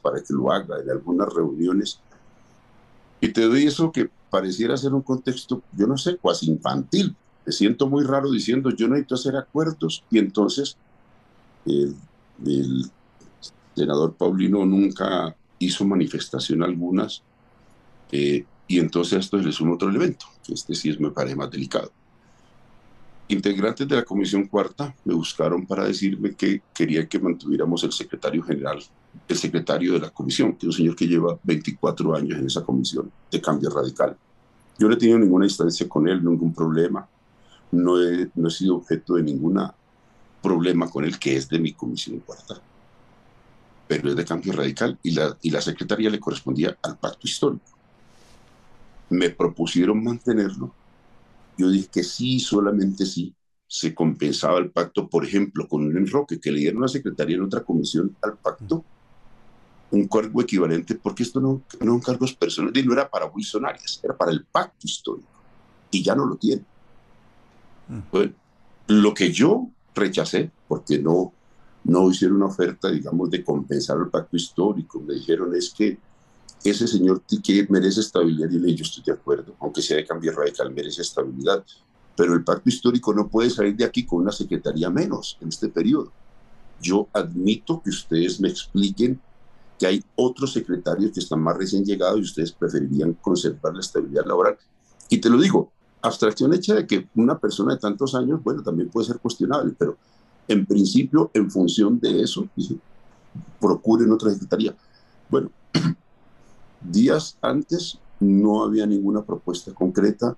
para 0.00 0.22
que 0.22 0.32
lo 0.32 0.52
haga 0.52 0.80
en 0.80 0.88
algunas 0.88 1.32
reuniones. 1.34 1.98
Y 3.20 3.28
te 3.28 3.42
doy 3.42 3.66
eso 3.66 3.90
que 3.90 4.08
pareciera 4.30 4.76
ser 4.76 4.94
un 4.94 5.02
contexto, 5.02 5.62
yo 5.76 5.88
no 5.88 5.98
sé, 5.98 6.16
cuasi 6.16 6.48
infantil. 6.48 7.16
Me 7.44 7.52
siento 7.52 7.88
muy 7.88 8.04
raro 8.04 8.30
diciendo, 8.30 8.70
yo 8.70 8.86
necesito 8.86 9.16
hacer 9.16 9.36
acuerdos. 9.36 10.04
Y 10.10 10.18
entonces 10.18 10.76
el, 11.64 11.96
el 12.44 12.90
senador 13.74 14.14
Paulino 14.14 14.64
nunca 14.64 15.34
hizo 15.58 15.84
manifestación 15.84 16.62
algunas, 16.62 17.22
eh, 18.12 18.44
y 18.68 18.78
entonces 18.78 19.20
esto 19.20 19.38
es 19.38 19.60
un 19.60 19.72
otro 19.72 19.88
elemento, 19.88 20.26
que 20.44 20.54
este 20.54 20.74
sí 20.74 20.96
me 20.98 21.10
parece 21.10 21.36
más 21.36 21.50
delicado. 21.50 21.90
Integrantes 23.28 23.88
de 23.88 23.96
la 23.96 24.04
Comisión 24.04 24.46
Cuarta 24.46 24.94
me 25.04 25.14
buscaron 25.14 25.66
para 25.66 25.84
decirme 25.84 26.34
que 26.34 26.62
quería 26.72 27.08
que 27.08 27.18
mantuviéramos 27.18 27.82
el 27.84 27.92
secretario 27.92 28.42
general, 28.42 28.78
el 29.28 29.36
secretario 29.36 29.94
de 29.94 30.00
la 30.00 30.10
comisión, 30.10 30.52
que 30.52 30.66
es 30.66 30.68
un 30.68 30.72
señor 30.72 30.96
que 30.96 31.08
lleva 31.08 31.38
24 31.42 32.14
años 32.14 32.38
en 32.38 32.46
esa 32.46 32.64
comisión 32.64 33.10
de 33.30 33.40
cambio 33.40 33.70
radical. 33.70 34.16
Yo 34.78 34.86
no 34.86 34.94
he 34.94 34.96
tenido 34.96 35.18
ninguna 35.18 35.46
instancia 35.46 35.88
con 35.88 36.06
él, 36.08 36.24
ningún 36.24 36.54
problema, 36.54 37.08
no 37.72 38.00
he, 38.00 38.28
no 38.34 38.48
he 38.48 38.50
sido 38.50 38.76
objeto 38.76 39.14
de 39.14 39.22
ningún 39.22 39.60
problema 40.40 40.88
con 40.88 41.04
él, 41.04 41.18
que 41.18 41.36
es 41.36 41.48
de 41.48 41.58
mi 41.58 41.72
comisión 41.72 42.20
cuarta 42.20 42.60
pero 43.88 44.10
es 44.10 44.16
de 44.16 44.24
cambio 44.24 44.52
radical 44.52 44.98
y 45.02 45.12
la, 45.12 45.36
y 45.42 45.50
la 45.50 45.60
secretaría 45.60 46.10
le 46.10 46.20
correspondía 46.20 46.76
al 46.82 46.98
pacto 46.98 47.20
histórico. 47.22 47.75
Me 49.10 49.30
propusieron 49.30 50.02
mantenerlo. 50.02 50.74
Yo 51.56 51.70
dije 51.70 51.88
que 51.92 52.04
sí, 52.04 52.40
solamente 52.40 53.06
sí, 53.06 53.34
se 53.66 53.94
compensaba 53.94 54.58
el 54.58 54.70
pacto, 54.70 55.08
por 55.08 55.24
ejemplo, 55.24 55.66
con 55.68 55.84
un 55.84 55.96
enroque 55.96 56.38
que 56.38 56.52
le 56.52 56.60
dieron 56.60 56.82
a 56.82 56.86
la 56.86 56.88
secretaría 56.88 57.36
en 57.36 57.42
otra 57.42 57.62
comisión 57.64 58.14
al 58.22 58.36
pacto, 58.36 58.84
un 59.90 60.06
cargo 60.08 60.42
equivalente, 60.42 60.94
porque 60.96 61.22
esto 61.22 61.40
no, 61.40 61.62
no 61.80 61.92
son 61.92 62.00
cargos 62.00 62.34
personales, 62.34 62.84
no 62.84 62.92
era 62.92 63.08
para 63.08 63.26
Wilson 63.26 63.66
Arias, 63.66 64.00
era 64.02 64.16
para 64.16 64.32
el 64.32 64.44
pacto 64.44 64.86
histórico, 64.86 65.28
y 65.90 66.02
ya 66.02 66.14
no 66.14 66.26
lo 66.26 66.36
tiene. 66.36 66.64
Mm. 67.88 68.00
Bueno, 68.10 68.32
lo 68.88 69.14
que 69.14 69.32
yo 69.32 69.68
rechacé, 69.94 70.50
porque 70.68 70.98
no, 70.98 71.32
no 71.84 72.10
hicieron 72.10 72.36
una 72.38 72.46
oferta, 72.46 72.90
digamos, 72.90 73.30
de 73.30 73.44
compensar 73.44 73.96
el 73.98 74.08
pacto 74.08 74.36
histórico. 74.36 75.00
Me 75.00 75.14
dijeron 75.14 75.54
es 75.54 75.70
que 75.70 75.98
ese 76.64 76.86
señor 76.86 77.22
que 77.42 77.66
merece 77.68 78.00
estabilidad 78.00 78.50
y 78.50 78.74
yo 78.74 78.82
estoy 78.82 79.02
de 79.04 79.12
acuerdo, 79.12 79.54
aunque 79.60 79.82
sea 79.82 79.96
de 79.96 80.06
cambio 80.06 80.32
radical, 80.32 80.72
merece 80.72 81.02
estabilidad. 81.02 81.64
Pero 82.16 82.34
el 82.34 82.44
pacto 82.44 82.68
histórico 82.68 83.12
no 83.12 83.28
puede 83.28 83.50
salir 83.50 83.76
de 83.76 83.84
aquí 83.84 84.04
con 84.04 84.22
una 84.22 84.32
secretaría 84.32 84.90
menos 84.90 85.36
en 85.40 85.48
este 85.48 85.68
periodo. 85.68 86.12
yo 86.80 87.08
admito 87.14 87.80
que 87.82 87.88
ustedes 87.88 88.38
me 88.38 88.48
expliquen 88.48 89.18
que 89.78 89.86
hay 89.86 90.04
otros 90.14 90.52
secretarios 90.52 91.12
que 91.12 91.20
están 91.20 91.40
más 91.40 91.56
recién 91.56 91.84
llegados 91.84 92.18
y 92.18 92.22
ustedes 92.22 92.52
preferirían 92.52 93.14
conservar 93.14 93.74
la 93.74 93.80
estabilidad 93.80 94.26
laboral. 94.26 94.58
Y 95.08 95.18
te 95.18 95.30
lo 95.30 95.38
digo, 95.38 95.72
abstracción 96.02 96.52
hecha 96.54 96.74
de 96.74 96.86
que 96.86 97.08
una 97.14 97.38
persona 97.38 97.74
de 97.74 97.80
tantos 97.80 98.14
años, 98.14 98.42
bueno, 98.42 98.62
también 98.62 98.88
puede 98.88 99.06
ser 99.06 99.18
cuestionable, 99.18 99.74
pero 99.78 99.96
en 100.48 100.64
principio, 100.66 101.30
en 101.34 101.50
función 101.50 101.98
de 101.98 102.22
eso, 102.22 102.48
procuren 103.60 104.12
otra 104.12 104.30
secretaría. 104.30 104.74
Bueno, 105.28 105.50
días 106.90 107.38
antes 107.42 107.98
no 108.20 108.64
había 108.64 108.86
ninguna 108.86 109.22
propuesta 109.22 109.72
concreta 109.72 110.36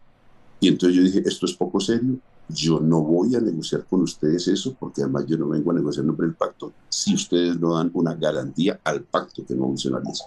y 0.60 0.68
entonces 0.68 0.96
yo 0.96 1.02
dije, 1.02 1.22
esto 1.24 1.46
es 1.46 1.54
poco 1.54 1.78
serio, 1.80 2.18
yo 2.48 2.80
no 2.80 3.02
voy 3.02 3.34
a 3.36 3.40
negociar 3.40 3.84
con 3.84 4.02
ustedes 4.02 4.48
eso 4.48 4.74
porque 4.78 5.02
además 5.02 5.26
yo 5.26 5.36
no 5.36 5.48
vengo 5.48 5.70
a 5.70 5.74
negociar 5.74 6.06
nombre 6.06 6.26
del 6.26 6.36
pacto 6.36 6.72
si 6.88 7.14
ustedes 7.14 7.58
no 7.60 7.74
dan 7.74 7.90
una 7.94 8.14
garantía 8.14 8.80
al 8.84 9.02
pacto 9.02 9.44
que 9.46 9.54
no 9.54 9.64
funcionaliza. 9.64 10.24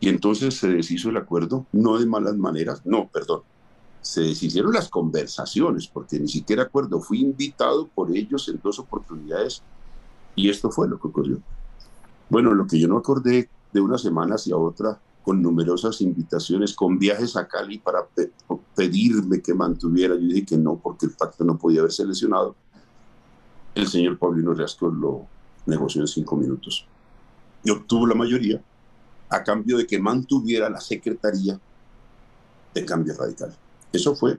Y 0.00 0.08
entonces 0.08 0.54
se 0.54 0.68
deshizo 0.68 1.10
el 1.10 1.16
acuerdo, 1.16 1.66
no 1.72 1.98
de 1.98 2.06
malas 2.06 2.36
maneras, 2.36 2.82
no, 2.84 3.08
perdón, 3.08 3.42
se 4.00 4.20
deshicieron 4.20 4.72
las 4.72 4.88
conversaciones 4.88 5.88
porque 5.88 6.20
ni 6.20 6.28
siquiera 6.28 6.64
acuerdo, 6.64 7.00
fui 7.00 7.20
invitado 7.20 7.88
por 7.88 8.14
ellos 8.16 8.48
en 8.48 8.60
dos 8.62 8.78
oportunidades 8.78 9.62
y 10.36 10.50
esto 10.50 10.70
fue 10.70 10.88
lo 10.88 11.00
que 11.00 11.08
ocurrió. 11.08 11.42
Bueno, 12.30 12.54
lo 12.54 12.66
que 12.66 12.78
yo 12.78 12.86
no 12.86 12.98
acordé 12.98 13.48
de 13.72 13.80
una 13.80 13.98
semana 13.98 14.36
hacia 14.36 14.56
otra 14.56 15.00
con 15.22 15.42
numerosas 15.42 16.00
invitaciones, 16.00 16.74
con 16.74 16.98
viajes 16.98 17.36
a 17.36 17.46
Cali 17.46 17.78
para 17.78 18.06
pedirme 18.74 19.42
que 19.42 19.52
mantuviera. 19.52 20.14
Yo 20.14 20.20
dije 20.20 20.46
que 20.46 20.56
no, 20.56 20.76
porque 20.76 21.06
el 21.06 21.12
pacto 21.12 21.44
no 21.44 21.58
podía 21.58 21.80
haber 21.80 21.92
seleccionado. 21.92 22.56
El 23.74 23.86
señor 23.88 24.18
Paulino 24.18 24.54
Riasco 24.54 24.88
lo 24.88 25.26
negoció 25.66 26.00
en 26.00 26.08
cinco 26.08 26.34
minutos 26.34 26.86
y 27.62 27.70
obtuvo 27.70 28.06
la 28.06 28.14
mayoría 28.14 28.62
a 29.28 29.44
cambio 29.44 29.76
de 29.76 29.86
que 29.86 29.98
mantuviera 29.98 30.70
la 30.70 30.80
secretaría 30.80 31.60
de 32.74 32.84
cambio 32.86 33.14
radical. 33.14 33.54
Eso 33.92 34.14
fue 34.14 34.38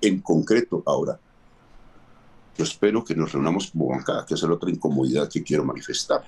en 0.00 0.20
concreto 0.20 0.82
ahora. 0.86 1.18
Yo 2.56 2.64
espero 2.64 3.04
que 3.04 3.14
nos 3.14 3.32
reunamos 3.32 3.70
como 3.70 3.88
bancada, 3.88 4.24
que 4.24 4.34
es 4.34 4.42
la 4.42 4.54
otra 4.54 4.70
incomodidad 4.70 5.28
que 5.28 5.42
quiero 5.42 5.64
manifestar. 5.64 6.24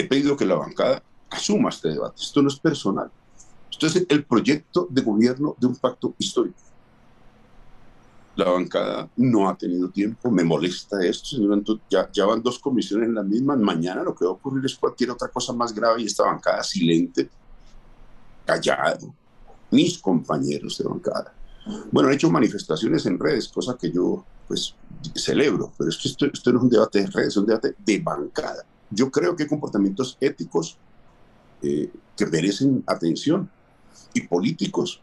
He 0.00 0.04
pedido 0.04 0.34
que 0.34 0.46
la 0.46 0.54
bancada 0.54 1.02
asuma 1.28 1.68
este 1.68 1.90
debate. 1.90 2.22
Esto 2.22 2.40
no 2.40 2.48
es 2.48 2.58
personal. 2.58 3.10
Esto 3.70 3.86
es 3.86 4.06
el 4.08 4.24
proyecto 4.24 4.88
de 4.88 5.02
gobierno 5.02 5.54
de 5.60 5.66
un 5.66 5.76
pacto 5.76 6.14
histórico. 6.16 6.58
La 8.34 8.50
bancada 8.50 9.10
no 9.16 9.46
ha 9.46 9.58
tenido 9.58 9.90
tiempo, 9.90 10.30
me 10.30 10.42
molesta 10.42 11.04
esto. 11.04 11.36
Ya, 11.90 12.10
ya 12.10 12.24
van 12.24 12.42
dos 12.42 12.58
comisiones 12.58 13.10
en 13.10 13.14
la 13.14 13.22
misma. 13.22 13.56
Mañana 13.56 14.02
lo 14.02 14.14
que 14.14 14.24
va 14.24 14.30
a 14.30 14.34
ocurrir 14.34 14.64
es 14.64 14.74
cualquier 14.74 15.10
otra 15.10 15.28
cosa 15.28 15.52
más 15.52 15.74
grave 15.74 16.00
y 16.00 16.06
esta 16.06 16.24
bancada 16.24 16.62
silente, 16.62 17.28
callado. 18.46 19.14
Mis 19.70 19.98
compañeros 19.98 20.78
de 20.78 20.84
bancada. 20.84 21.34
Bueno, 21.92 22.08
han 22.08 22.14
hecho 22.14 22.30
manifestaciones 22.30 23.04
en 23.04 23.18
redes, 23.18 23.48
cosa 23.48 23.76
que 23.76 23.92
yo 23.92 24.24
pues 24.48 24.74
celebro, 25.14 25.74
pero 25.76 25.90
es 25.90 25.98
que 25.98 26.08
esto, 26.08 26.24
esto 26.24 26.52
no 26.52 26.58
es 26.58 26.64
un 26.64 26.70
debate 26.70 27.02
de 27.02 27.06
redes, 27.08 27.28
es 27.28 27.36
un 27.36 27.46
debate 27.46 27.74
de 27.84 27.98
bancada. 27.98 28.64
Yo 28.90 29.10
creo 29.10 29.36
que 29.36 29.44
hay 29.44 29.48
comportamientos 29.48 30.16
éticos 30.20 30.76
eh, 31.62 31.90
que 32.16 32.26
merecen 32.26 32.82
atención 32.86 33.48
y 34.12 34.22
políticos. 34.22 35.00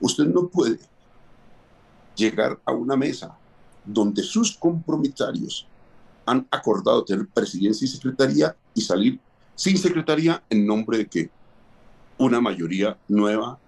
Usted 0.00 0.24
no 0.26 0.48
puede 0.48 0.78
llegar 2.14 2.58
a 2.64 2.72
una 2.72 2.96
mesa 2.96 3.36
donde 3.84 4.22
sus 4.22 4.56
compromisarios 4.56 5.66
han 6.24 6.46
acordado 6.50 7.04
tener 7.04 7.26
presidencia 7.28 7.84
y 7.84 7.88
secretaría 7.88 8.56
y 8.74 8.80
salir 8.80 9.20
sin 9.54 9.78
secretaría 9.78 10.42
en 10.50 10.66
nombre 10.66 10.98
de 10.98 11.06
que 11.06 11.30
una 12.18 12.40
mayoría 12.40 12.96
nueva, 13.08 13.58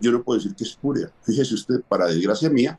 yo 0.00 0.12
no 0.12 0.22
puedo 0.22 0.38
decir 0.38 0.54
que 0.54 0.64
es 0.64 0.74
pura. 0.74 1.10
Fíjese 1.22 1.54
usted, 1.54 1.82
para 1.88 2.06
desgracia 2.06 2.50
mía, 2.50 2.78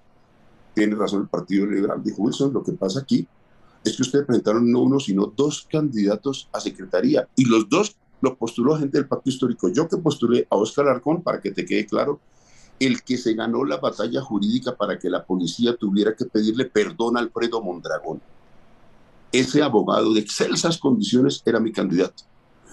tiene 0.74 0.96
razón 0.96 1.24
el 1.24 1.28
Partido 1.28 1.66
Liberal, 1.66 2.02
dijo 2.04 2.22
Wilson, 2.22 2.54
lo 2.54 2.64
que 2.64 2.74
pasa 2.74 3.00
aquí 3.00 3.28
es 3.84 3.96
que 3.96 4.04
ustedes 4.04 4.26
presentaron 4.26 4.72
no 4.72 4.82
uno, 4.82 5.00
sino 5.00 5.26
dos 5.26 5.68
candidatos 5.70 6.48
a 6.52 6.60
secretaría 6.60 7.28
y 7.36 7.46
los 7.46 7.68
dos 7.70 7.96
lo 8.22 8.36
postuló 8.36 8.78
gente 8.78 8.98
del 8.98 9.08
pacto 9.08 9.30
histórico. 9.30 9.70
Yo 9.70 9.88
que 9.88 9.98
postulé 9.98 10.48
a 10.50 10.56
Oscar 10.56 10.88
Arcón, 10.88 11.24
para 11.24 11.42
que 11.42 11.52
te 11.52 11.66
quede 11.66 11.88
claro, 11.88 12.20
el 12.80 13.04
que 13.04 13.18
se 13.18 13.34
ganó 13.34 13.64
la 13.64 13.78
batalla 13.78 14.22
jurídica 14.22 14.76
para 14.76 14.98
que 14.98 15.10
la 15.10 15.24
policía 15.24 15.76
tuviera 15.76 16.16
que 16.16 16.26
pedirle 16.26 16.66
perdón 16.66 17.18
a 17.18 17.20
Alfredo 17.20 17.62
Mondragón. 17.62 18.22
Ese 19.32 19.62
abogado 19.62 20.14
de 20.14 20.20
excelsas 20.20 20.78
condiciones 20.78 21.42
era 21.46 21.60
mi 21.60 21.72
candidato. 21.72 22.24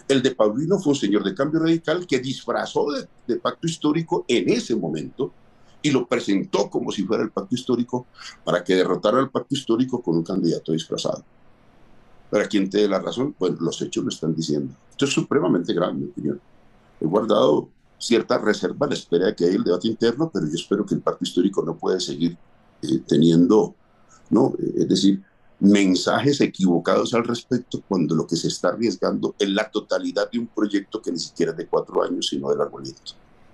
El 0.08 0.22
de 0.22 0.34
Paulino 0.34 0.78
fue 0.78 0.94
un 0.94 0.98
señor 0.98 1.22
de 1.24 1.34
cambio 1.34 1.60
radical 1.60 2.06
que 2.06 2.18
disfrazó 2.18 2.86
de, 3.26 3.36
pacto 3.36 3.66
histórico 3.66 4.24
en 4.26 4.48
ese 4.48 4.74
momento 4.74 5.32
y 5.82 5.90
lo 5.90 6.06
presentó 6.06 6.68
como 6.68 6.90
si 6.90 7.04
fuera 7.04 7.22
el 7.22 7.30
pacto 7.30 7.54
histórico 7.54 8.06
para 8.44 8.64
que 8.64 8.74
derrotara 8.74 9.18
al 9.18 9.30
pacto 9.30 9.54
histórico 9.54 10.02
con 10.02 10.16
un 10.16 10.24
candidato 10.24 10.72
disfrazado. 10.72 11.24
Para 12.30 12.46
quien 12.46 12.68
te 12.68 12.78
dé 12.78 12.88
la 12.88 12.98
razón, 12.98 13.34
pues 13.38 13.58
los 13.60 13.80
hechos 13.80 14.04
lo 14.04 14.10
están 14.10 14.34
diciendo. 14.34 14.74
Esto 14.90 15.04
es 15.06 15.12
supremamente 15.12 15.72
grave, 15.72 15.92
en 15.92 16.00
mi 16.00 16.06
opinión. 16.06 16.40
He 17.00 17.06
guardado 17.06 17.68
cierta 17.98 18.38
reserva 18.38 18.86
a 18.86 18.90
la 18.90 18.94
espera 18.94 19.26
de 19.26 19.34
que 19.34 19.44
haya 19.44 19.56
el 19.56 19.64
debate 19.64 19.88
interno, 19.88 20.30
pero 20.32 20.46
yo 20.46 20.54
espero 20.54 20.84
que 20.84 20.94
el 20.94 21.00
pacto 21.00 21.24
histórico 21.24 21.62
no 21.62 21.76
puede 21.76 22.00
seguir 22.00 22.36
eh, 22.82 23.02
teniendo, 23.06 23.74
¿no? 24.30 24.54
Eh, 24.58 24.74
es 24.78 24.88
decir, 24.88 25.22
mensajes 25.60 26.40
equivocados 26.40 27.14
al 27.14 27.24
respecto 27.24 27.82
cuando 27.88 28.14
lo 28.14 28.26
que 28.26 28.36
se 28.36 28.48
está 28.48 28.68
arriesgando 28.68 29.34
es 29.38 29.48
la 29.48 29.68
totalidad 29.70 30.30
de 30.30 30.38
un 30.38 30.46
proyecto 30.48 31.02
que 31.02 31.10
ni 31.10 31.18
siquiera 31.18 31.52
es 31.52 31.58
de 31.58 31.66
cuatro 31.66 32.02
años, 32.02 32.28
sino 32.28 32.50
del 32.50 32.60
arbolito. 32.60 33.00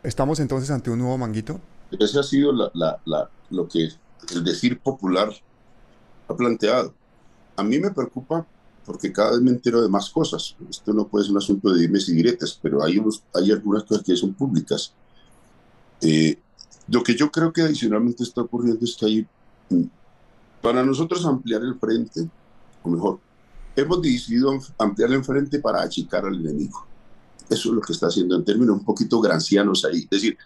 ¿Estamos 0.03 0.41
entonces 0.41 0.71
ante 0.71 0.91
un 0.91 0.99
nuevo 0.99 1.17
manguito? 1.17 1.61
Ese 1.99 2.19
ha 2.19 2.23
sido 2.23 2.53
lo 2.53 3.69
que 3.69 3.89
el 4.35 4.45
decir 4.45 4.79
popular 4.81 5.33
ha 6.29 6.37
planteado. 6.37 6.95
A 7.57 7.63
mí 7.63 7.79
me 7.79 7.91
preocupa 7.91 8.47
porque 8.85 9.13
cada 9.13 9.33
vez 9.33 9.41
me 9.41 9.51
entero 9.51 9.83
de 9.83 9.89
más 9.89 10.11
cosas. 10.11 10.57
Esto 10.69 10.93
no 10.93 11.09
puede 11.09 11.25
ser 11.25 11.33
un 11.33 11.39
asunto 11.39 11.73
de 11.73 11.81
dimes 11.81 12.09
y 12.09 12.15
diretes, 12.15 12.59
pero 12.61 12.83
hay, 12.83 13.01
algunas 13.51 13.85
cosas 13.85 14.05
que 14.05 14.17
son 14.17 14.35
públicas. 14.35 14.93
Eh, 16.01 16.39
lo 16.89 17.03
que 17.03 17.15
yo 17.15 17.31
creo 17.31 17.53
que 17.53 17.63
adicionalmente 17.63 18.23
está 18.23 18.43
ocurriendo 18.43 18.85
es 18.85 18.97
que 18.97 19.07
hay, 19.07 19.27
para 20.61 20.85
nosotros 20.85 21.25
ampliar 21.25 21.63
el 21.63 21.79
frente, 21.79 22.29
o 22.83 22.89
mejor, 22.91 23.21
hemos 23.75 24.03
decidido 24.03 24.53
ampliar 24.79 25.13
el 25.13 25.25
frente 25.25 25.59
para 25.61 25.83
achicar 25.83 26.27
al 26.27 26.35
enemigo. 26.35 26.87
Eso 27.49 27.71
es 27.71 27.75
lo 27.75 27.81
que 27.81 27.93
está 27.93 28.09
haciendo 28.09 28.37
en 28.37 28.45
términos 28.45 28.77
un 28.77 28.85
poquito 28.85 29.21
grancianos 29.21 29.85
ahí. 29.85 30.01
Es 30.01 30.11
decir, 30.11 30.37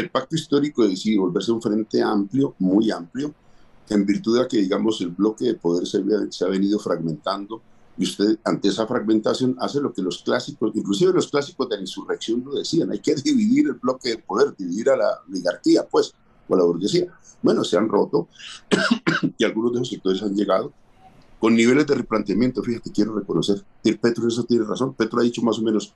el 0.00 0.10
pacto 0.10 0.36
histórico 0.36 0.86
decide 0.86 1.18
volverse 1.18 1.52
un 1.52 1.62
frente 1.62 2.02
amplio, 2.02 2.54
muy 2.58 2.90
amplio, 2.90 3.34
en 3.88 4.06
virtud 4.06 4.40
de 4.40 4.48
que, 4.48 4.58
digamos, 4.58 5.00
el 5.00 5.10
bloque 5.10 5.44
de 5.44 5.54
poder 5.54 5.86
se, 5.86 6.02
se 6.30 6.44
ha 6.44 6.48
venido 6.48 6.78
fragmentando 6.78 7.60
y 7.96 8.04
usted, 8.04 8.38
ante 8.44 8.68
esa 8.68 8.86
fragmentación, 8.86 9.56
hace 9.60 9.80
lo 9.80 9.92
que 9.92 10.02
los 10.02 10.22
clásicos, 10.22 10.72
inclusive 10.74 11.12
los 11.12 11.28
clásicos 11.28 11.68
de 11.68 11.76
la 11.76 11.82
insurrección 11.82 12.42
lo 12.44 12.54
decían, 12.54 12.90
hay 12.90 12.98
que 12.98 13.14
dividir 13.24 13.66
el 13.68 13.74
bloque 13.74 14.10
de 14.10 14.18
poder, 14.18 14.54
dividir 14.56 14.90
a 14.90 14.96
la 14.96 15.20
oligarquía, 15.28 15.86
pues, 15.88 16.12
o 16.48 16.54
a 16.54 16.58
la 16.58 16.64
burguesía. 16.64 17.06
Bueno, 17.42 17.62
se 17.62 17.76
han 17.76 17.88
roto 17.88 18.28
y 19.38 19.44
algunos 19.44 19.72
de 19.72 19.78
esos 19.78 19.90
sectores 19.90 20.22
han 20.22 20.34
llegado 20.34 20.72
con 21.38 21.54
niveles 21.54 21.86
de 21.86 21.94
replanteamiento. 21.94 22.62
Fíjate, 22.62 22.90
quiero 22.90 23.14
reconocer, 23.14 23.62
Petro 24.00 24.26
eso 24.26 24.44
tiene 24.44 24.64
razón, 24.64 24.94
Petro 24.94 25.20
ha 25.20 25.22
dicho 25.22 25.42
más 25.42 25.58
o 25.58 25.62
menos, 25.62 25.94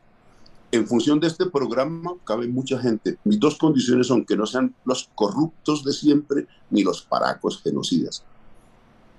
en 0.71 0.87
función 0.87 1.19
de 1.21 1.29
este 1.29 1.47
programa 1.47 2.15
cabe 2.25 2.47
mucha 2.47 2.79
gente. 2.79 3.19
Mis 3.25 3.41
dos 3.41 3.57
condiciones 3.57 4.07
son 4.07 4.25
que 4.25 4.37
no 4.37 4.47
sean 4.47 4.75
los 4.85 5.11
corruptos 5.15 5.85
de 5.85 5.93
siempre 5.93 6.47
ni 6.71 6.83
los 6.83 7.03
paracos 7.03 7.63
genocidas. 7.63 8.23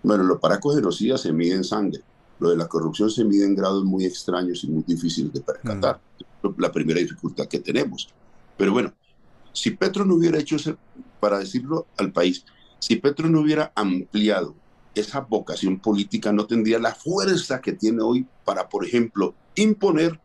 Bueno, 0.03 0.23
los 0.23 0.39
paracos 0.39 0.75
genocidas 0.75 1.21
se 1.21 1.33
miden 1.33 1.63
sangre 1.63 2.03
lo 2.39 2.49
de 2.49 2.57
la 2.57 2.67
corrupción 2.67 3.11
se 3.11 3.23
mide 3.23 3.45
en 3.45 3.55
grados 3.55 3.83
muy 3.83 4.05
extraños 4.05 4.63
y 4.63 4.67
muy 4.67 4.83
difíciles 4.83 5.31
de 5.33 5.41
percatar. 5.41 5.99
Mm. 6.41 6.49
La 6.57 6.71
primera 6.71 6.99
dificultad 6.99 7.47
que 7.47 7.59
tenemos. 7.59 8.09
Pero 8.57 8.71
bueno, 8.71 8.93
si 9.51 9.71
Petro 9.71 10.05
no 10.05 10.15
hubiera 10.15 10.39
hecho, 10.39 10.55
eso, 10.55 10.77
para 11.19 11.39
decirlo 11.39 11.85
al 11.97 12.11
país, 12.11 12.45
si 12.79 12.95
Petro 12.95 13.29
no 13.29 13.41
hubiera 13.41 13.73
ampliado 13.75 14.55
esa 14.95 15.19
vocación 15.19 15.79
política, 15.79 16.31
no 16.31 16.45
tendría 16.45 16.79
la 16.79 16.95
fuerza 16.95 17.61
que 17.61 17.73
tiene 17.73 18.01
hoy 18.01 18.25
para, 18.45 18.69
por 18.69 18.85
ejemplo, 18.85 19.35
imponer 19.55 20.19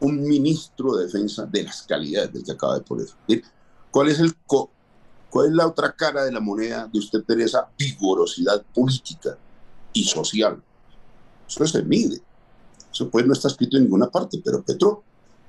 un 0.00 0.22
ministro 0.22 0.96
de 0.96 1.06
defensa 1.06 1.46
de 1.46 1.64
las 1.64 1.82
calidades 1.82 2.32
del 2.32 2.44
que 2.44 2.52
acaba 2.52 2.74
de 2.74 2.82
poner. 2.82 3.06
¿Cuál 3.90 4.08
es, 4.08 4.18
el 4.18 4.34
¿Cuál 5.30 5.48
es 5.48 5.52
la 5.52 5.66
otra 5.66 5.94
cara 5.94 6.24
de 6.24 6.32
la 6.32 6.40
moneda 6.40 6.88
de 6.92 6.98
usted 6.98 7.22
tener 7.24 7.46
esa 7.46 7.68
vigorosidad 7.78 8.64
política 8.74 9.36
y 9.92 10.04
social? 10.04 10.62
Eso 11.48 11.66
se 11.66 11.82
mide. 11.82 12.20
Eso 12.92 13.10
pues 13.10 13.26
no 13.26 13.32
está 13.32 13.48
escrito 13.48 13.76
en 13.76 13.84
ninguna 13.84 14.08
parte, 14.08 14.40
pero 14.44 14.62
Petro 14.62 15.02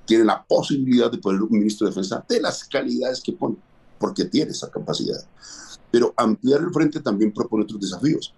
tiene 0.06 0.24
la 0.24 0.44
posibilidad 0.44 1.12
de 1.12 1.18
poner 1.18 1.42
un 1.42 1.52
ministro 1.52 1.86
de 1.86 1.92
defensa 1.92 2.24
de 2.28 2.42
las 2.42 2.64
calidades 2.64 3.22
que 3.22 3.34
pone, 3.34 3.58
porque 4.00 4.26
tiene 4.26 4.52
esa 4.52 4.70
capacidad. 4.70 5.24
Pero 5.92 6.14
ampliar 6.18 6.62
el 6.62 6.72
frente 6.72 7.00
también 7.00 7.32
propone 7.32 7.64
otros 7.64 7.82
desafíos. 7.82 8.34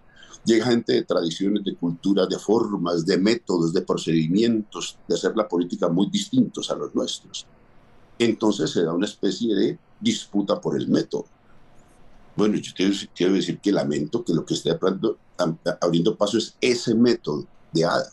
Llega 0.48 0.66
gente 0.68 0.94
de 0.94 1.04
tradiciones, 1.04 1.64
de 1.66 1.76
culturas, 1.76 2.30
de 2.30 2.40
formas, 2.40 3.06
de 3.06 3.18
métodos, 3.18 3.74
de 3.74 3.82
procedimientos 3.82 4.98
de 5.06 5.16
hacer 5.16 5.36
la 5.36 5.46
política 5.46 5.90
muy 5.90 6.10
distintos 6.10 6.72
a 6.72 6.76
los 6.76 6.96
nuestros. 6.96 7.46
Entonces 8.18 8.72
se 8.72 8.84
da 8.84 8.94
una 8.94 9.06
especie 9.06 9.54
de 9.54 9.78
disputa 10.00 10.60
por 10.62 10.78
el 10.78 10.88
método. 10.88 11.26
Bueno, 12.38 12.56
yo 12.56 12.72
quiero 13.14 13.34
decir 13.34 13.60
que 13.60 13.72
lamento 13.74 14.24
que 14.24 14.34
lo 14.34 14.46
que 14.46 14.54
esté 14.54 14.72
abriendo 15.82 16.16
paso 16.16 16.38
es 16.38 16.56
ese 16.62 16.96
método 16.96 17.46
de 17.74 17.84
ADA, 17.84 18.10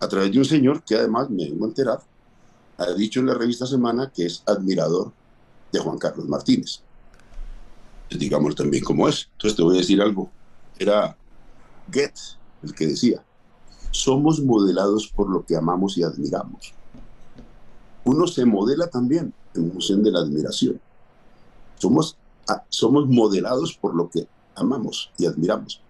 a 0.00 0.08
través 0.08 0.32
de 0.32 0.38
un 0.38 0.44
señor 0.44 0.82
que 0.82 0.96
además 0.96 1.30
me 1.30 1.44
vengo 1.44 1.64
a 1.64 1.68
enterar, 1.68 2.00
ha 2.76 2.92
dicho 2.92 3.20
en 3.20 3.26
la 3.26 3.34
revista 3.34 3.66
Semana 3.66 4.10
que 4.12 4.26
es 4.26 4.42
admirador 4.46 5.12
de 5.70 5.78
Juan 5.78 5.98
Carlos 5.98 6.26
Martínez. 6.26 6.80
Digamos 8.10 8.56
también 8.56 8.82
como 8.82 9.06
es. 9.06 9.28
Entonces 9.32 9.56
te 9.56 9.62
voy 9.62 9.76
a 9.76 9.80
decir 9.80 10.00
algo. 10.02 10.28
Era 10.78 11.16
Goethe 11.90 12.38
el 12.62 12.74
que 12.74 12.86
decía, 12.86 13.22
somos 13.90 14.40
modelados 14.40 15.08
por 15.08 15.28
lo 15.28 15.44
que 15.44 15.56
amamos 15.56 15.96
y 15.98 16.02
admiramos. 16.02 16.74
Uno 18.04 18.26
se 18.26 18.44
modela 18.44 18.88
también 18.88 19.32
en 19.54 19.72
función 19.72 20.02
de 20.02 20.10
la 20.10 20.20
admiración. 20.20 20.80
Somos, 21.78 22.16
ah, 22.48 22.64
somos 22.68 23.08
modelados 23.08 23.76
por 23.76 23.94
lo 23.94 24.08
que 24.08 24.28
amamos 24.54 25.10
y 25.18 25.26
admiramos. 25.26 25.80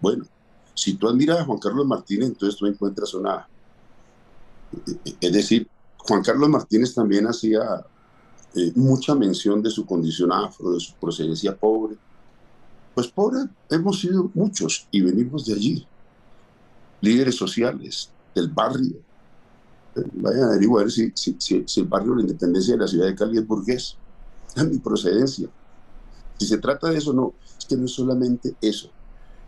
Bueno, 0.00 0.26
si 0.74 0.94
tú 0.94 1.08
admiras 1.08 1.40
a 1.40 1.44
Juan 1.44 1.58
Carlos 1.58 1.86
Martínez, 1.86 2.28
entonces 2.28 2.58
tú 2.58 2.66
encuentras 2.66 3.14
una... 3.14 3.48
Es 5.20 5.32
decir, 5.32 5.68
Juan 5.96 6.22
Carlos 6.22 6.48
Martínez 6.48 6.94
también 6.94 7.26
hacía 7.26 7.84
eh, 8.54 8.72
mucha 8.74 9.14
mención 9.14 9.62
de 9.62 9.70
su 9.70 9.86
condición 9.86 10.32
afro, 10.32 10.72
de 10.72 10.80
su 10.80 10.94
procedencia 10.94 11.56
pobre. 11.56 11.96
Pues 12.96 13.08
pobre 13.08 13.40
hemos 13.68 14.00
sido 14.00 14.30
muchos 14.32 14.88
y 14.90 15.02
venimos 15.02 15.44
de 15.44 15.52
allí. 15.52 15.86
Líderes 17.02 17.36
sociales, 17.36 18.08
del 18.34 18.48
barrio. 18.48 18.96
Eh, 19.94 20.02
vayan 20.14 20.44
a 20.44 20.46
averiguar 20.46 20.90
si, 20.90 21.12
si, 21.14 21.36
si, 21.38 21.80
el 21.80 21.86
barrio 21.86 22.12
de 22.12 22.16
la 22.16 22.22
independencia 22.22 22.72
de 22.72 22.80
la 22.80 22.88
ciudad 22.88 23.04
de 23.04 23.14
Cali 23.14 23.36
es 23.36 23.46
burgués. 23.46 23.98
Es 24.56 24.66
mi 24.66 24.78
procedencia. 24.78 25.46
Si 26.38 26.46
se 26.46 26.56
trata 26.56 26.88
de 26.88 26.96
eso, 26.96 27.12
no. 27.12 27.34
Es 27.58 27.66
que 27.66 27.76
no 27.76 27.84
es 27.84 27.92
solamente 27.92 28.56
eso 28.62 28.90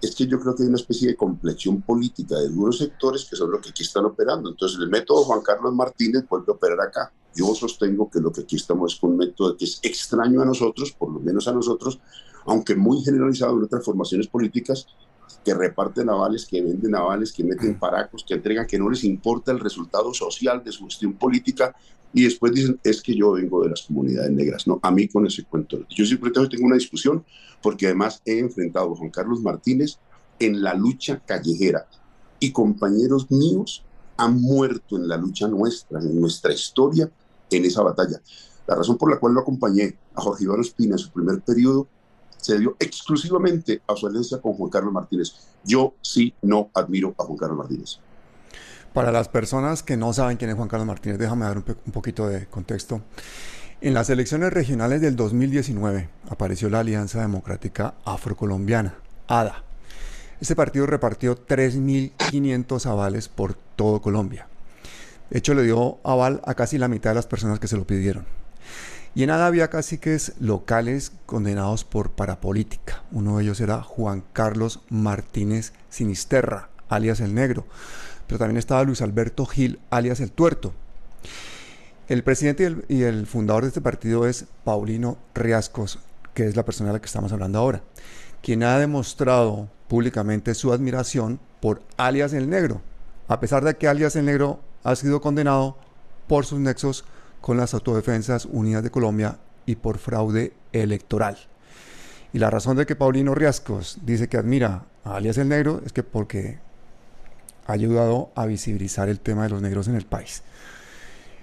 es 0.00 0.14
que 0.14 0.26
yo 0.26 0.38
creo 0.38 0.55
que 0.55 0.62
hay 0.62 0.69
una 0.69 0.78
especie 0.78 1.09
de 1.09 1.17
complexión 1.17 1.83
política 1.83 2.37
de 2.37 2.47
algunos 2.47 2.78
sectores 2.78 3.25
que 3.25 3.37
son 3.37 3.50
los 3.50 3.61
que 3.61 3.71
aquí 3.71 3.83
están 3.83 4.05
operando. 4.05 4.50
Entonces, 4.50 4.78
el 4.78 4.88
método 4.88 5.25
Juan 5.25 5.40
Carlos 5.40 5.75
Martínez 5.75 6.25
vuelve 6.28 6.47
a 6.49 6.52
operar 6.52 6.81
acá. 6.81 7.12
Yo 7.35 7.52
sostengo 7.55 8.09
que 8.09 8.21
lo 8.21 8.33
que 8.33 8.43
aquí 8.43 8.57
estamos 8.57 8.95
es 8.95 9.02
un 9.02 9.17
método 9.17 9.57
que 9.57 9.64
es 9.64 9.81
extraño 9.83 10.40
a 10.43 10.45
nosotros, 10.45 10.93
por 10.93 11.11
lo 11.12 11.21
menos 11.21 11.49
a 11.49 11.52
nosotros, 11.52 11.99
aunque 12.49 12.75
muy 12.75 13.02
generalizado 13.02 13.57
en 13.57 13.64
otras 13.64 13.85
formaciones 13.85 14.26
políticas, 14.26 14.87
que 15.45 15.55
reparten 15.55 16.09
avales, 16.09 16.47
que 16.47 16.62
venden 16.62 16.95
avales, 16.95 17.33
que 17.33 17.45
meten 17.45 17.78
paracos, 17.78 18.25
que 18.26 18.35
entregan, 18.35 18.67
que 18.67 18.78
no 18.78 18.88
les 18.88 19.05
importa 19.05 19.52
el 19.52 19.61
resultado 19.61 20.12
social 20.14 20.62
de 20.64 20.73
su 20.73 20.87
gestión 20.87 21.12
política 21.12 21.76
y 22.12 22.25
después 22.25 22.52
dicen, 22.52 22.81
es 22.83 23.02
que 23.02 23.14
yo 23.14 23.33
vengo 23.33 23.62
de 23.62 23.71
las 23.71 23.83
comunidades 23.83 24.31
negras. 24.31 24.67
No, 24.67 24.81
a 24.83 24.90
mí 24.90 25.09
con 25.09 25.26
ese 25.26 25.45
cuento. 25.45 25.78
Yo 25.90 26.07
siempre 26.07 26.31
tengo 26.31 26.67
una 26.67 26.76
discusión 26.76 27.25
porque 27.62 27.87
además 27.87 28.23
he 28.25 28.38
enfrentado 28.38 28.93
a 28.93 28.97
Juan 28.97 29.11
Carlos 29.11 29.40
Martínez 29.40 29.99
en 30.38 30.62
la 30.62 30.73
lucha 30.73 31.21
callejera 31.25 31.87
y 32.40 32.50
compañeros 32.52 33.31
míos 33.31 33.85
han 34.17 34.40
muerto 34.40 34.97
en 34.97 35.07
la 35.07 35.19
lucha 35.19 35.49
nuestra, 35.49 36.00
en 36.00 36.19
nuestra 36.19 36.52
historia, 36.52 37.11
en 37.50 37.64
esa 37.64 37.83
batalla. 37.83 38.21
La 38.67 38.75
razón 38.75 38.97
por 38.97 39.11
la 39.11 39.19
cual 39.19 39.35
lo 39.35 39.40
acompañé 39.40 39.97
a 40.14 40.23
Jorge 40.23 40.45
Iván 40.45 40.61
Espina 40.61 40.95
en 40.95 40.99
su 40.99 41.11
primer 41.11 41.40
periodo 41.40 41.88
se 42.49 42.59
dio 42.59 42.76
exclusivamente 42.81 43.83
a 43.87 43.95
su 43.95 44.07
alianza 44.07 44.40
con 44.40 44.55
Juan 44.55 44.71
Carlos 44.71 44.90
Martínez. 44.90 45.35
Yo 45.64 45.97
sí 46.00 46.33
no 46.40 46.71
admiro 46.73 47.14
a 47.19 47.25
Juan 47.25 47.37
Carlos 47.37 47.59
Martínez. 47.59 47.99
Para 48.95 49.12
las 49.12 49.28
personas 49.28 49.83
que 49.83 49.99
no 49.99 50.14
saben 50.14 50.38
quién 50.38 50.49
es 50.49 50.57
Juan 50.57 50.69
Carlos 50.69 50.87
Martínez, 50.87 51.19
déjame 51.19 51.45
dar 51.45 51.59
un, 51.59 51.64
un 51.85 51.92
poquito 51.92 52.27
de 52.27 52.46
contexto. 52.46 53.03
En 53.83 53.92
las 53.92 54.09
elecciones 54.09 54.51
regionales 54.51 55.03
del 55.03 55.14
2019 55.14 56.09
apareció 56.31 56.70
la 56.70 56.81
Alianza 56.81 57.20
Democrática 57.20 57.96
Afrocolombiana, 58.07 58.94
ADA. 59.27 59.62
Este 60.40 60.57
partido 60.57 60.87
repartió 60.87 61.37
3.500 61.37 62.87
avales 62.87 63.29
por 63.29 63.57
todo 63.77 64.01
Colombia. 64.01 64.49
De 65.29 65.37
hecho, 65.37 65.53
le 65.53 65.64
dio 65.64 65.99
aval 66.03 66.40
a 66.46 66.55
casi 66.55 66.79
la 66.79 66.88
mitad 66.88 67.11
de 67.11 67.16
las 67.16 67.27
personas 67.27 67.61
que 67.61 67.68
se 67.68 67.77
lo 67.77 67.87
pidieron. 67.87 68.25
Y 69.14 69.23
en 69.23 69.31
ADA 69.31 69.47
había 69.47 69.71
caciques 69.71 70.35
locales 70.38 71.12
condenados 71.27 71.85
por 71.85 72.11
parapolítica. 72.11 73.03
Uno 73.11 73.38
de 73.38 73.44
ellos 73.44 73.61
era 73.61 73.83
Juan 73.83 74.23
Carlos 74.33 74.81
Martínez 74.90 75.73
Sinisterra, 75.88 76.68
alias 76.88 77.21
El 77.21 77.35
Negro. 77.35 77.66
Pero 78.27 78.38
también 78.38 78.59
estaba 78.59 78.85
Luis 78.85 79.03
Alberto 79.03 79.47
Gil, 79.47 79.81
alias 79.90 80.21
El 80.21 80.31
Tuerto. 80.31 80.75
El 82.09 82.23
presidente 82.23 82.75
y 82.88 83.03
el, 83.03 83.27
fundador 83.27 83.64
de 83.64 83.68
este 83.68 83.83
partido 83.83 84.27
es 84.27 84.47
Paulino 84.64 85.18
Riascos, 85.35 85.99
que 86.33 86.47
es 86.47 86.57
la 86.57 86.64
persona 86.64 86.88
de 86.88 86.94
la 86.94 87.01
que 87.01 87.07
estamos 87.07 87.33
hablando 87.33 87.59
ahora, 87.59 87.83
quien 88.42 88.62
ha 88.62 88.79
demostrado 88.79 89.68
públicamente 89.88 90.55
su 90.55 90.73
admiración 90.73 91.38
por 91.61 91.83
alias 91.99 92.33
El 92.33 92.49
Negro, 92.49 92.81
a 93.29 93.40
pesar 93.40 93.62
de 93.62 93.77
que 93.77 93.88
alias 93.88 94.16
El 94.16 94.25
Negro 94.25 94.61
ha 94.85 94.97
sido 94.97 95.21
condenado 95.21 95.77
por 96.29 96.47
sus 96.47 96.61
nexos 96.61 97.05
con 97.40 97.57
las 97.57 97.74
Autodefensas 97.74 98.46
Unidas 98.46 98.83
de 98.83 98.90
Colombia 98.90 99.38
y 99.66 99.77
por 99.77 99.98
fraude 99.98 100.53
electoral. 100.72 101.38
Y 102.33 102.38
la 102.38 102.51
razón 102.51 102.77
de 102.77 102.87
que 102.87 102.96
Paulino 102.96 103.35
Riascos 103.35 103.98
dice 104.03 104.29
que 104.29 104.37
admira 104.37 104.85
a 105.05 105.16
alias 105.16 105.38
el 105.38 105.48
negro 105.48 105.81
es 105.85 105.92
que 105.92 106.03
porque 106.03 106.59
ha 107.66 107.72
ayudado 107.72 108.31
a 108.35 108.46
visibilizar 108.46 109.09
el 109.09 109.20
tema 109.20 109.44
de 109.44 109.51
los 109.51 109.62
negros 109.62 109.88
en 109.88 109.94
el 109.94 110.07
país. 110.07 110.42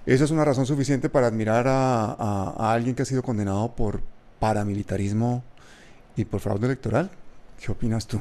Esa 0.06 0.24
es 0.24 0.32
una 0.32 0.46
razón 0.46 0.68
suficiente 0.68 1.10
para 1.10 1.28
admirar 1.28 1.66
a, 1.68 2.74
alguien 2.74 2.96
que 2.96 3.02
ha 3.02 3.06
sido 3.06 3.24
condenado 3.24 3.76
por 3.76 4.02
paramilitarismo 4.40 5.44
y 6.16 6.26
por 6.26 6.40
fraude 6.40 6.68
electoral. 6.68 7.10
¿Qué 7.60 7.72
opinas 7.72 8.06
tú? 8.06 8.20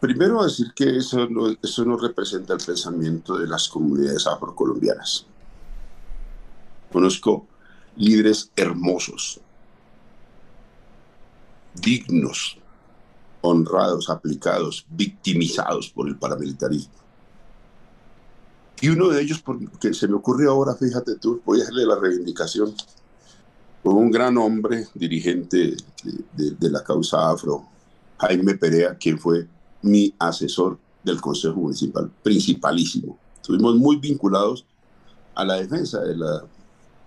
Primero 0.00 0.42
decir 0.42 0.72
que 0.74 0.96
eso 0.96 1.28
no, 1.28 1.54
eso 1.62 1.84
no 1.84 1.96
representa 1.96 2.54
el 2.54 2.60
pensamiento 2.64 3.38
de 3.38 3.46
las 3.46 3.68
comunidades 3.68 4.26
afrocolombianas. 4.26 5.26
Conozco 6.92 7.46
líderes 7.96 8.50
hermosos, 8.56 9.40
dignos, 11.74 12.56
honrados, 13.42 14.10
aplicados, 14.10 14.86
victimizados 14.90 15.90
por 15.90 16.08
el 16.08 16.16
paramilitarismo. 16.16 16.94
Y 18.80 18.88
uno 18.88 19.08
de 19.08 19.22
ellos, 19.22 19.40
porque 19.40 19.92
se 19.92 20.08
me 20.08 20.14
ocurrió 20.14 20.52
ahora, 20.52 20.74
fíjate 20.74 21.16
tú, 21.16 21.40
voy 21.44 21.60
a 21.60 21.62
hacerle 21.64 21.84
la 21.84 21.96
reivindicación, 21.96 22.74
con 23.82 23.96
un 23.96 24.10
gran 24.10 24.36
hombre, 24.38 24.86
dirigente 24.94 25.76
de 26.32 26.70
la 26.70 26.82
causa 26.82 27.30
afro, 27.30 27.66
Jaime 28.18 28.54
Perea, 28.54 28.96
quien 28.96 29.18
fue 29.18 29.48
mi 29.82 30.14
asesor 30.18 30.78
del 31.02 31.20
Consejo 31.20 31.56
Municipal, 31.56 32.10
principalísimo. 32.22 33.18
Estuvimos 33.36 33.76
muy 33.76 33.96
vinculados 33.96 34.66
a 35.34 35.44
la 35.44 35.54
defensa 35.54 36.00
de 36.00 36.16
la 36.16 36.44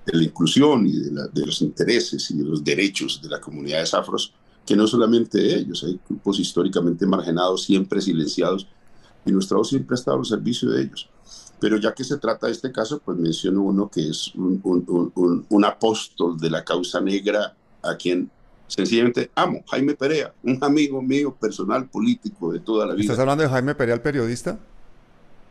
de 0.06 0.18
la 0.18 0.24
inclusión 0.24 0.86
y 0.86 0.94
de, 1.00 1.46
los 1.46 1.62
intereses 1.62 2.30
y 2.32 2.38
de 2.38 2.44
los 2.44 2.64
derechos 2.64 3.22
de 3.22 3.30
las 3.30 3.40
comunidades 3.40 3.94
afros, 3.94 4.34
que 4.66 4.76
no 4.76 4.88
solamente 4.88 5.56
ellos, 5.56 5.84
hay 5.84 6.00
grupos 6.08 6.40
históricamente 6.40 7.06
marginados, 7.06 7.64
siempre 7.64 8.02
silenciados, 8.02 8.68
y 9.26 9.32
nuestra 9.32 9.58
voz 9.58 9.70
siempre 9.70 9.96
ha 9.96 10.00
estado 10.00 10.20
al 10.20 10.26
servicio 10.26 10.70
de 10.70 10.84
ellos. 10.84 11.10
Pero 11.60 11.78
ya 11.78 11.94
que 11.94 12.04
se 12.04 12.18
trata 12.18 12.48
de 12.48 12.54
este 12.54 12.72
caso, 12.72 13.02
pues 13.04 13.18
menciono 13.18 13.62
uno 13.62 13.90
que 13.90 14.10
es 14.10 14.34
un, 14.36 14.60
un, 14.64 15.46
un, 15.48 15.66
apóstol 15.66 16.38
de 16.38 16.50
la 16.50 16.64
causa 16.64 17.00
negra, 17.00 17.56
a 17.82 17.96
quien 17.96 18.30
sencillamente 18.68 19.32
amo, 19.36 19.64
Jaime 19.70 19.96
Perea, 19.96 20.34
un 20.44 20.58
amigo 20.62 21.02
mío 21.02 21.34
personal, 21.40 21.90
político 21.90 22.52
de 22.52 22.60
toda 22.60 22.86
la 22.86 22.94
vida. 22.94 23.04
¿Estás 23.04 23.20
hablando 23.20 23.44
de 23.44 23.50
Jaime 23.50 23.76
Perea, 23.76 23.96
el 23.96 24.02
periodista? 24.02 24.60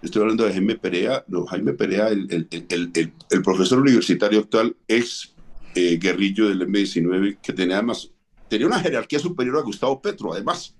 Estoy 0.03 0.23
hablando 0.23 0.45
de 0.45 0.53
Jaime 0.53 0.77
Perea, 0.77 1.25
no, 1.29 1.47
Jaime 1.47 1.75
Perea, 1.75 2.09
el, 2.09 2.49
el, 2.51 3.13
el, 3.31 3.43
profesor 3.43 3.79
universitario 3.79 4.41
actual, 4.41 4.77
ex 4.89 5.33
eh, 5.77 5.97
guerrillo 5.97 6.49
del 6.49 6.63
M-19, 6.63 7.39
que 7.41 7.53
tenía 7.53 7.77
además, 7.77 8.11
tenía 8.49 8.67
una 8.67 8.81
jerarquía 8.81 9.21
superior 9.21 9.59
a 9.59 9.63
Gustavo 9.63 10.03
Petro, 10.03 10.33
además. 10.33 10.75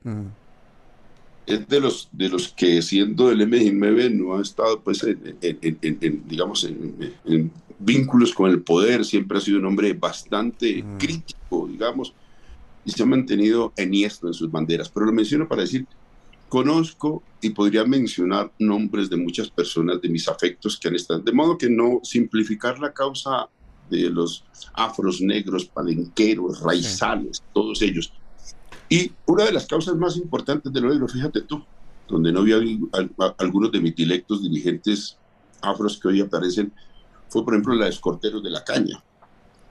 Es 1.47 1.69
de 1.69 1.81
los, 1.81 2.09
de 2.13 2.29
los 2.29 2.49
que 2.49 2.83
siendo 2.83 3.29
del 3.29 3.43
M-19 3.43 4.13
no 4.13 4.37
ha 4.37 4.43
estado, 4.43 4.83
pues, 4.83 5.05
en, 5.05 6.23
digamos, 6.27 6.65
en, 6.65 7.53
vínculos 7.79 8.35
con 8.35 8.51
el 8.51 8.63
poder, 8.63 9.05
siempre 9.05 9.39
ha 9.39 9.41
sido 9.41 9.59
un 9.59 9.67
hombre 9.67 9.93
bastante 9.93 10.85
crítico, 10.99 11.69
digamos, 11.69 12.13
y 12.85 12.91
se 12.91 13.03
ha 13.03 13.07
mantenido 13.07 13.73
enhiesto 13.77 14.27
en 14.27 14.35
sus 14.35 14.51
banderas. 14.51 14.89
Pero 14.89 15.07
lo 15.07 15.13
menciono 15.13 15.49
para 15.49 15.63
decir 15.63 15.87
Conozco 16.53 17.23
y 17.41 17.49
podría 17.49 17.83
mencionar 17.87 18.53
nombres 18.59 19.09
de 19.09 19.17
muchas 19.17 19.49
personas 19.49 20.03
de 20.03 20.11
mis 20.11 20.29
afectos 20.29 20.79
que 20.79 20.89
han 20.89 20.95
estado, 20.97 21.21
de 21.21 21.33
modo 21.33 21.57
que 21.57 21.71
no 21.71 22.01
simplificar 22.03 22.79
la 22.79 22.93
causa 22.93 23.49
de 23.89 24.11
los 24.11 24.45
afros 24.75 25.23
negros, 25.23 25.65
palenqueros, 25.65 26.61
raizales, 26.61 27.43
todos 27.55 27.81
ellos. 27.81 28.13
Y 28.91 29.11
una 29.25 29.45
de 29.45 29.53
las 29.53 29.67
causas 29.67 29.97
más 29.97 30.19
importantes 30.19 30.71
del 30.71 30.85
odio, 30.85 31.09
fíjate 31.09 31.41
tú, 31.41 31.65
donde 32.07 32.31
no 32.31 32.41
había 32.41 32.61
algunos 33.39 33.73
de 33.73 33.81
mis 33.81 33.97
dilectos 33.97 34.43
dirigentes 34.43 35.17
afros 35.63 35.99
que 35.99 36.09
hoy 36.09 36.21
aparecen, 36.21 36.71
fue 37.31 37.47
por 37.47 37.55
ejemplo 37.55 37.75
la 37.77 37.87
de 37.87 37.93
escorteros 37.93 38.43
de 38.43 38.51
la 38.51 38.63
caña. 38.63 39.03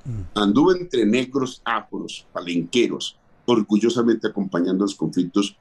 Mm. 0.03 0.21
Anduvo 0.33 0.73
entre 0.73 1.05
negros 1.05 1.61
afros, 1.63 2.25
palenqueros, 2.33 3.17
orgullosamente 3.45 4.25
acompañando 4.25 4.83
los 4.83 4.95
conflictos 4.95 5.55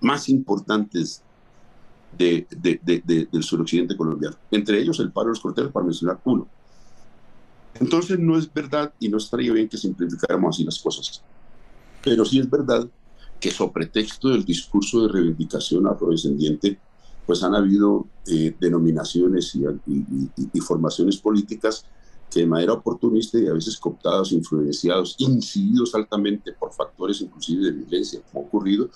más 0.00 0.28
importantes 0.28 1.22
de, 2.16 2.46
del 3.30 3.42
suroccidente 3.42 3.96
colombiano. 3.96 4.36
Entre 4.50 4.80
ellos 4.80 5.00
el 5.00 5.12
paro 5.12 5.26
de 5.26 5.30
los 5.32 5.40
corteros, 5.40 5.72
para 5.72 5.86
mencionar 5.86 6.20
uno. 6.24 6.46
Entonces 7.80 8.18
no 8.18 8.38
es 8.38 8.52
verdad 8.52 8.92
y 8.98 9.08
no 9.08 9.18
estaría 9.18 9.52
bien 9.52 9.68
que 9.68 9.76
simplificáramos 9.76 10.56
así 10.56 10.64
las 10.64 10.78
cosas. 10.78 11.22
Pero 12.02 12.24
sí 12.24 12.38
es 12.38 12.48
verdad 12.48 12.88
que 13.38 13.50
sobre 13.50 13.72
pretexto 13.72 14.28
del 14.28 14.44
discurso 14.44 15.02
de 15.02 15.12
reivindicación 15.12 15.86
afrodescendiente, 15.86 16.78
pues 17.26 17.42
han 17.42 17.54
habido 17.54 18.06
eh, 18.26 18.54
denominaciones 18.58 19.54
y, 19.54 19.64
y, 20.52 20.60
formaciones 20.60 21.16
políticas 21.18 21.84
que 22.30 22.40
de 22.40 22.46
manera 22.46 22.72
oportunista 22.72 23.38
y 23.38 23.46
a 23.46 23.52
veces 23.52 23.76
cooptados, 23.78 24.32
influenciados, 24.32 25.16
incididos 25.18 25.94
altamente 25.94 26.52
por 26.52 26.72
factores 26.72 27.20
inclusive 27.20 27.64
de 27.64 27.72
violencia, 27.72 28.20
como 28.30 28.44
ha 28.44 28.48
ocurrido, 28.48 28.90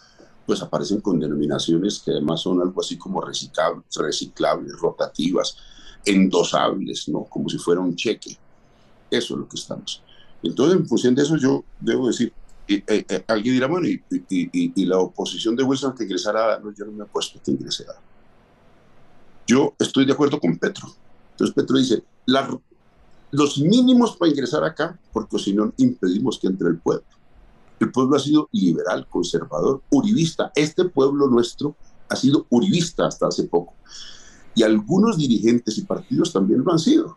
pues 0.51 0.63
aparecen 0.63 1.01
con 1.01 1.21
denominaciones 1.21 2.01
que 2.01 2.11
además 2.11 2.41
son 2.41 2.61
algo 2.61 2.81
así 2.81 2.99
como 2.99 3.21
reciclables, 3.21 3.85
reciclables 3.95 4.73
rotativas, 4.81 5.57
endosables, 6.05 7.09
¿no? 7.09 7.23
Como 7.23 7.49
si 7.49 7.57
fuera 7.57 7.81
un 7.81 7.95
cheque. 7.95 8.37
Eso 9.09 9.35
es 9.35 9.41
lo 9.43 9.49
que 9.49 9.57
estamos. 9.57 10.03
Entonces, 10.43 10.81
en 10.81 10.89
función 10.89 11.15
de 11.15 11.23
eso, 11.23 11.37
yo 11.37 11.63
debo 11.79 12.09
decir, 12.09 12.33
eh, 12.67 12.83
eh, 12.85 13.25
alguien 13.29 13.55
dirá, 13.55 13.69
bueno, 13.69 13.87
y, 13.87 14.03
y, 14.29 14.85
la 14.87 14.99
oposición 14.99 15.55
de 15.55 15.63
Wilson 15.63 15.95
que 15.95 16.03
ingresara, 16.03 16.59
no, 16.59 16.75
yo 16.75 16.85
no 16.85 16.91
me 16.91 17.05
he 17.05 17.07
puesto 17.07 17.39
que 17.41 17.53
ingresara. 17.53 17.95
Yo 19.47 19.75
estoy 19.79 20.05
de 20.05 20.15
acuerdo 20.15 20.41
con 20.41 20.59
Petro. 20.59 20.89
Entonces 21.31 21.55
Petro 21.55 21.79
dice, 21.79 22.03
los 23.31 23.59
mínimos 23.59 24.17
para 24.17 24.33
ingresar 24.33 24.65
acá, 24.65 24.99
porque 25.13 25.39
si 25.39 25.53
no 25.53 25.73
impedimos 25.77 26.41
que 26.41 26.49
entre 26.49 26.71
el 26.71 26.79
pueblo. 26.79 27.20
El 27.81 27.91
pueblo 27.91 28.17
ha 28.17 28.21
sido 28.21 28.49
liberal, 28.53 29.07
conservador, 29.09 29.83
uribista. 29.91 30.53
Este 30.55 30.85
pueblo 30.85 31.29
nuestro 31.29 31.75
ha 32.11 32.15
sido 32.15 32.47
uribista 32.51 33.07
hasta 33.07 33.29
hace 33.29 33.45
poco. 33.45 33.73
Y 34.55 34.63
algunos 34.63 35.17
dirigentes 35.17 35.79
y 35.79 35.85
partidos 35.85 36.33
también 36.33 36.63
lo 36.63 36.73
han 36.73 36.79
sido. 36.79 37.17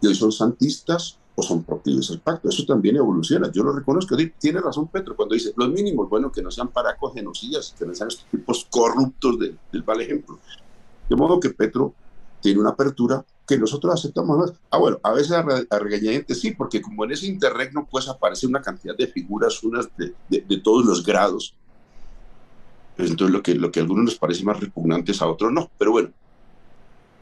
Y 0.00 0.06
hoy 0.06 0.14
son 0.14 0.32
santistas 0.32 1.18
o 1.34 1.42
son 1.42 1.62
proclives 1.62 2.10
al 2.10 2.20
pacto. 2.20 2.48
Eso 2.48 2.64
también 2.64 2.96
evoluciona. 2.96 3.52
Yo 3.52 3.62
lo 3.62 3.72
reconozco. 3.72 4.16
Tiene 4.38 4.60
razón 4.60 4.88
Petro 4.88 5.14
cuando 5.14 5.34
dice 5.34 5.52
los 5.56 5.68
mínimos, 5.68 6.08
bueno, 6.08 6.32
que 6.32 6.40
no 6.40 6.50
sean 6.50 6.68
paracos 6.68 7.12
genocidas, 7.12 7.74
que 7.78 7.84
no 7.84 7.94
sean 7.94 8.08
estos 8.08 8.26
tipos 8.30 8.66
corruptos 8.70 9.38
del 9.38 9.84
mal 9.84 10.00
ejemplo. 10.00 10.38
De 11.08 11.16
modo 11.16 11.38
que 11.38 11.50
Petro 11.50 11.92
tiene 12.46 12.60
una 12.60 12.70
apertura 12.70 13.24
que 13.44 13.58
nosotros 13.58 13.94
aceptamos 13.94 14.38
más. 14.38 14.52
Ah, 14.70 14.78
bueno, 14.78 15.00
a 15.02 15.10
veces 15.10 15.32
a, 15.32 15.78
regañadientes 15.78 16.40
sí, 16.40 16.52
porque 16.52 16.80
como 16.80 17.04
en 17.04 17.10
ese 17.10 17.26
interregno 17.26 17.88
pues 17.90 18.06
aparece 18.06 18.46
una 18.46 18.62
cantidad 18.62 18.96
de 18.96 19.08
figuras, 19.08 19.64
unas 19.64 19.88
de, 19.96 20.14
de, 20.28 20.60
todos 20.60 20.86
los 20.86 21.04
grados. 21.04 21.56
Pues 22.96 23.10
entonces 23.10 23.34
lo 23.34 23.42
que, 23.42 23.56
lo 23.56 23.72
que 23.72 23.80
a 23.80 23.82
algunos 23.82 24.04
les 24.04 24.14
parece 24.14 24.44
más 24.44 24.60
repugnantes 24.60 25.20
a 25.20 25.26
otros 25.26 25.50
no. 25.52 25.68
Pero 25.76 25.90
bueno, 25.90 26.12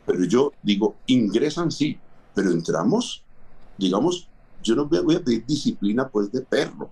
pero 0.05 0.25
yo 0.27 0.53
digo, 0.63 0.95
ingresan 1.07 1.73
sí, 1.73 1.99
pero 2.35 2.51
entramos, 2.51 3.25
digamos, 3.79 4.29
yo 4.63 4.77
no 4.77 4.85
voy 4.85 5.15
a 5.15 5.25
pedir 5.25 5.47
disciplina 5.47 6.07
pues 6.07 6.31
de 6.31 6.43
perro. 6.43 6.91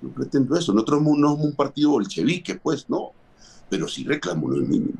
No 0.00 0.08
pretendo 0.08 0.56
eso. 0.56 0.72
Nosotros 0.72 1.02
no 1.02 1.28
somos 1.28 1.44
un 1.44 1.54
partido 1.54 1.90
bolchevique, 1.90 2.54
pues 2.54 2.88
no. 2.88 3.10
Pero 3.68 3.86
sí 3.86 4.02
reclamo 4.02 4.48
lo 4.48 4.66
mínimo. 4.66 4.94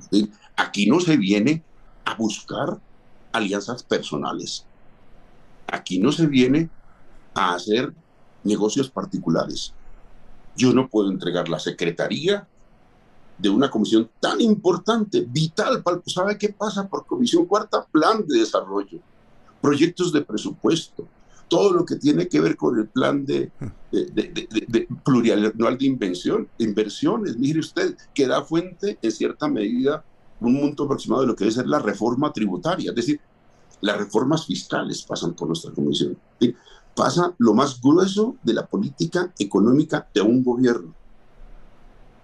Aquí 0.57 0.85
no 0.85 1.01
se 1.01 1.17
viene 1.17 1.65
a 2.11 2.15
buscar 2.15 2.79
alianzas 3.33 3.83
personales. 3.83 4.67
Aquí 5.67 5.99
no 5.99 6.11
se 6.11 6.27
viene 6.27 6.69
a 7.35 7.55
hacer 7.55 7.95
negocios 8.43 8.91
particulares. 8.91 9.73
Yo 10.57 10.73
no 10.73 10.89
puedo 10.89 11.11
entregar 11.11 11.49
la 11.49 11.61
secretaría 11.61 12.47
de 13.39 13.49
una 13.49 13.71
comisión 13.71 14.11
tan 14.19 14.41
importante, 14.41 15.25
vital. 15.29 15.83
¿Sabe 16.07 16.37
qué 16.37 16.49
pasa 16.49 16.89
por 16.89 17.07
comisión 17.07 17.47
cuarta? 17.47 17.87
Plan 17.87 18.27
de 18.27 18.41
desarrollo, 18.41 18.99
proyectos 19.63 20.13
de 20.13 20.23
presupuesto, 20.23 21.07
todo 21.49 21.73
lo 21.73 21.85
que 21.85 21.97
tiene 21.97 22.27
que 22.27 22.41
ver 22.41 22.57
con 22.57 22.79
el 22.79 22.89
plan 22.89 23.25
de, 23.25 23.53
de, 23.93 24.05
de, 24.13 24.67
de 24.69 24.89
plurianual 25.05 25.79
de 25.79 25.87
inversión, 25.87 26.49
inversiones. 26.59 27.37
Mire 27.37 27.61
usted, 27.61 27.97
que 28.13 28.27
da 28.27 28.43
fuente 28.43 28.99
en 29.01 29.13
cierta 29.13 29.49
medida 29.49 30.05
un 30.41 30.55
monto 30.55 30.85
aproximado 30.85 31.23
de 31.23 31.29
lo 31.29 31.37
que 31.37 31.45
debe 31.45 31.55
ser 31.55 31.67
la 31.67 31.79
reforma 31.79 32.33
tributaria. 32.33 32.91
Es 32.91 32.97
decir, 32.97 33.21
las 33.81 33.97
reformas 33.97 34.47
fiscales 34.47 35.03
pasan 35.03 35.35
por 35.35 35.49
nuestra 35.49 35.73
comisión. 35.73 36.17
Pasa 36.95 37.35
lo 37.39 37.55
más 37.55 37.81
grueso 37.81 38.37
de 38.43 38.55
la 38.55 38.67
política 38.67 39.33
económica 39.39 40.09
de 40.13 40.21
un 40.21 40.43
gobierno. 40.43 40.95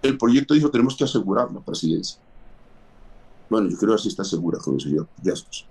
El 0.03 0.19
proyecto 0.19 0.55
dijo, 0.55 0.71
tenemos 0.71 0.97
que 0.97 1.05
asegurar 1.05 1.51
la 1.53 1.61
presidencia. 1.61 2.19
Bueno, 3.49 3.69
yo 3.69 3.77
creo 3.77 3.91
que 3.91 4.01
así 4.01 4.09
está 4.09 4.25
segura 4.25 4.59
con 4.59 4.75
el 4.75 4.81
señor 4.81 5.09
Gastos. 5.23 5.67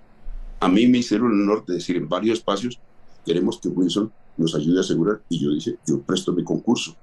A 0.60 0.68
mí 0.68 0.86
me 0.86 0.98
hicieron 0.98 1.32
el 1.32 1.42
honor 1.42 1.64
de 1.66 1.74
decir 1.74 1.96
en 1.96 2.08
varios 2.08 2.38
espacios, 2.38 2.78
queremos 3.24 3.58
que 3.58 3.68
Wilson 3.68 4.10
nos 4.38 4.54
ayude 4.54 4.78
a 4.78 4.80
asegurar, 4.80 5.22
y 5.28 5.38
yo 5.38 5.50
dije, 5.50 5.78
yo 5.86 6.00
presto 6.00 6.32
mi 6.32 6.42
concurso 6.42 6.96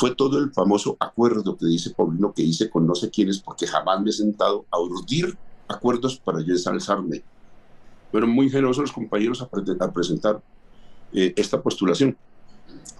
fue 0.00 0.14
todo 0.14 0.38
el 0.38 0.50
famoso 0.50 0.96
acuerdo 0.98 1.58
que 1.58 1.66
dice 1.66 1.90
Paulino 1.90 2.32
que 2.32 2.40
hice 2.40 2.70
con 2.70 2.86
no 2.86 2.94
sé 2.94 3.10
quiénes 3.10 3.38
porque 3.38 3.66
jamás 3.66 4.00
me 4.00 4.08
he 4.08 4.12
sentado 4.14 4.64
a 4.70 4.80
urdir 4.80 5.36
acuerdos 5.68 6.16
para 6.16 6.40
yo 6.40 6.54
ensalzarme. 6.54 7.22
Fueron 8.10 8.30
muy 8.30 8.48
generosos 8.48 8.84
los 8.84 8.92
compañeros 8.92 9.42
a, 9.42 9.90
presentar 9.92 10.40
eh, 11.12 11.34
esta 11.36 11.60
postulación. 11.60 12.16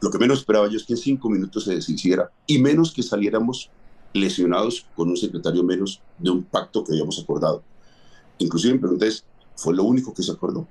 Lo 0.03 0.11
que 0.11 0.19
menos 0.19 0.41
esperaba 0.41 0.69
yo 0.69 0.77
es 0.77 0.85
que 0.85 0.93
en 0.93 0.99
cinco 0.99 1.31
minutos 1.31 1.65
se 1.65 1.75
deshiciera 1.75 2.31
y 2.47 2.59
menos 2.59 2.93
que 2.93 3.03
saliéramos 3.03 3.71
lesionados 4.13 4.87
con 4.95 5.09
un 5.09 5.17
secretario 5.17 5.65
menos 5.65 6.03
de 6.19 6.29
un 6.29 6.43
pacto 6.43 6.85
que 6.85 6.93
habíamos 6.93 7.19
acordado. 7.19 7.63
Inclusive 8.37 8.75
me 8.75 8.81
pregunté, 8.81 9.09
¿fue 9.57 9.75
lo 9.75 9.85
único 9.85 10.13
que 10.13 10.23
se 10.23 10.33
acordó? 10.33 10.69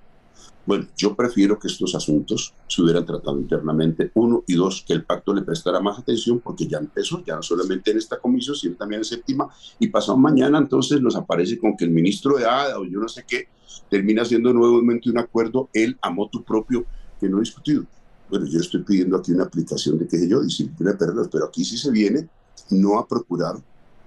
Bueno, 0.66 0.88
yo 0.96 1.16
prefiero 1.16 1.58
que 1.58 1.68
estos 1.68 1.96
asuntos 1.96 2.54
se 2.68 2.82
hubieran 2.82 3.06
tratado 3.06 3.40
internamente, 3.40 4.12
uno, 4.14 4.44
y 4.46 4.54
dos, 4.54 4.84
que 4.86 4.94
el 4.94 5.04
pacto 5.04 5.34
le 5.34 5.42
prestara 5.42 5.80
más 5.80 5.98
atención 5.98 6.40
porque 6.40 6.68
ya 6.68 6.78
empezó, 6.78 7.24
ya 7.26 7.36
no 7.36 7.42
solamente 7.42 7.92
en 7.92 7.98
esta 7.98 8.20
comisión, 8.20 8.56
sino 8.56 8.76
también 8.76 9.00
en 9.00 9.06
séptima, 9.06 9.50
y 9.80 9.88
pasado 9.88 10.18
mañana 10.18 10.60
entonces 10.60 11.02
nos 11.02 11.16
aparece 11.16 11.58
con 11.58 11.76
que 11.76 11.86
el 11.86 11.92
ministro 11.92 12.38
de 12.38 12.46
ADA 12.46 12.80
o 12.80 12.86
yo 12.86 13.00
no 13.00 13.08
sé 13.08 13.26
qué 13.28 13.48
termina 13.90 14.22
haciendo 14.22 14.54
nuevamente 14.54 15.10
un 15.10 15.18
acuerdo, 15.18 15.70
él 15.74 15.98
a 16.02 16.12
motu 16.12 16.44
propio, 16.44 16.86
que 17.20 17.28
no 17.28 17.38
ha 17.38 17.42
discutido. 17.42 17.86
Bueno, 18.30 18.46
yo 18.46 18.60
estoy 18.60 18.84
pidiendo 18.84 19.18
aquí 19.18 19.32
una 19.32 19.46
aplicación 19.46 19.98
de, 19.98 20.08
qué 20.08 20.18
sé 20.18 20.30
yo, 20.30 20.42
disciplina 20.42 20.92
de 20.92 20.98
perros, 20.98 21.30
pero 21.32 21.46
aquí 21.46 21.66
sí 21.66 21.78
se 21.78 21.90
viene 21.90 22.30
no 22.70 23.00
a 23.00 23.08
procurar 23.08 23.56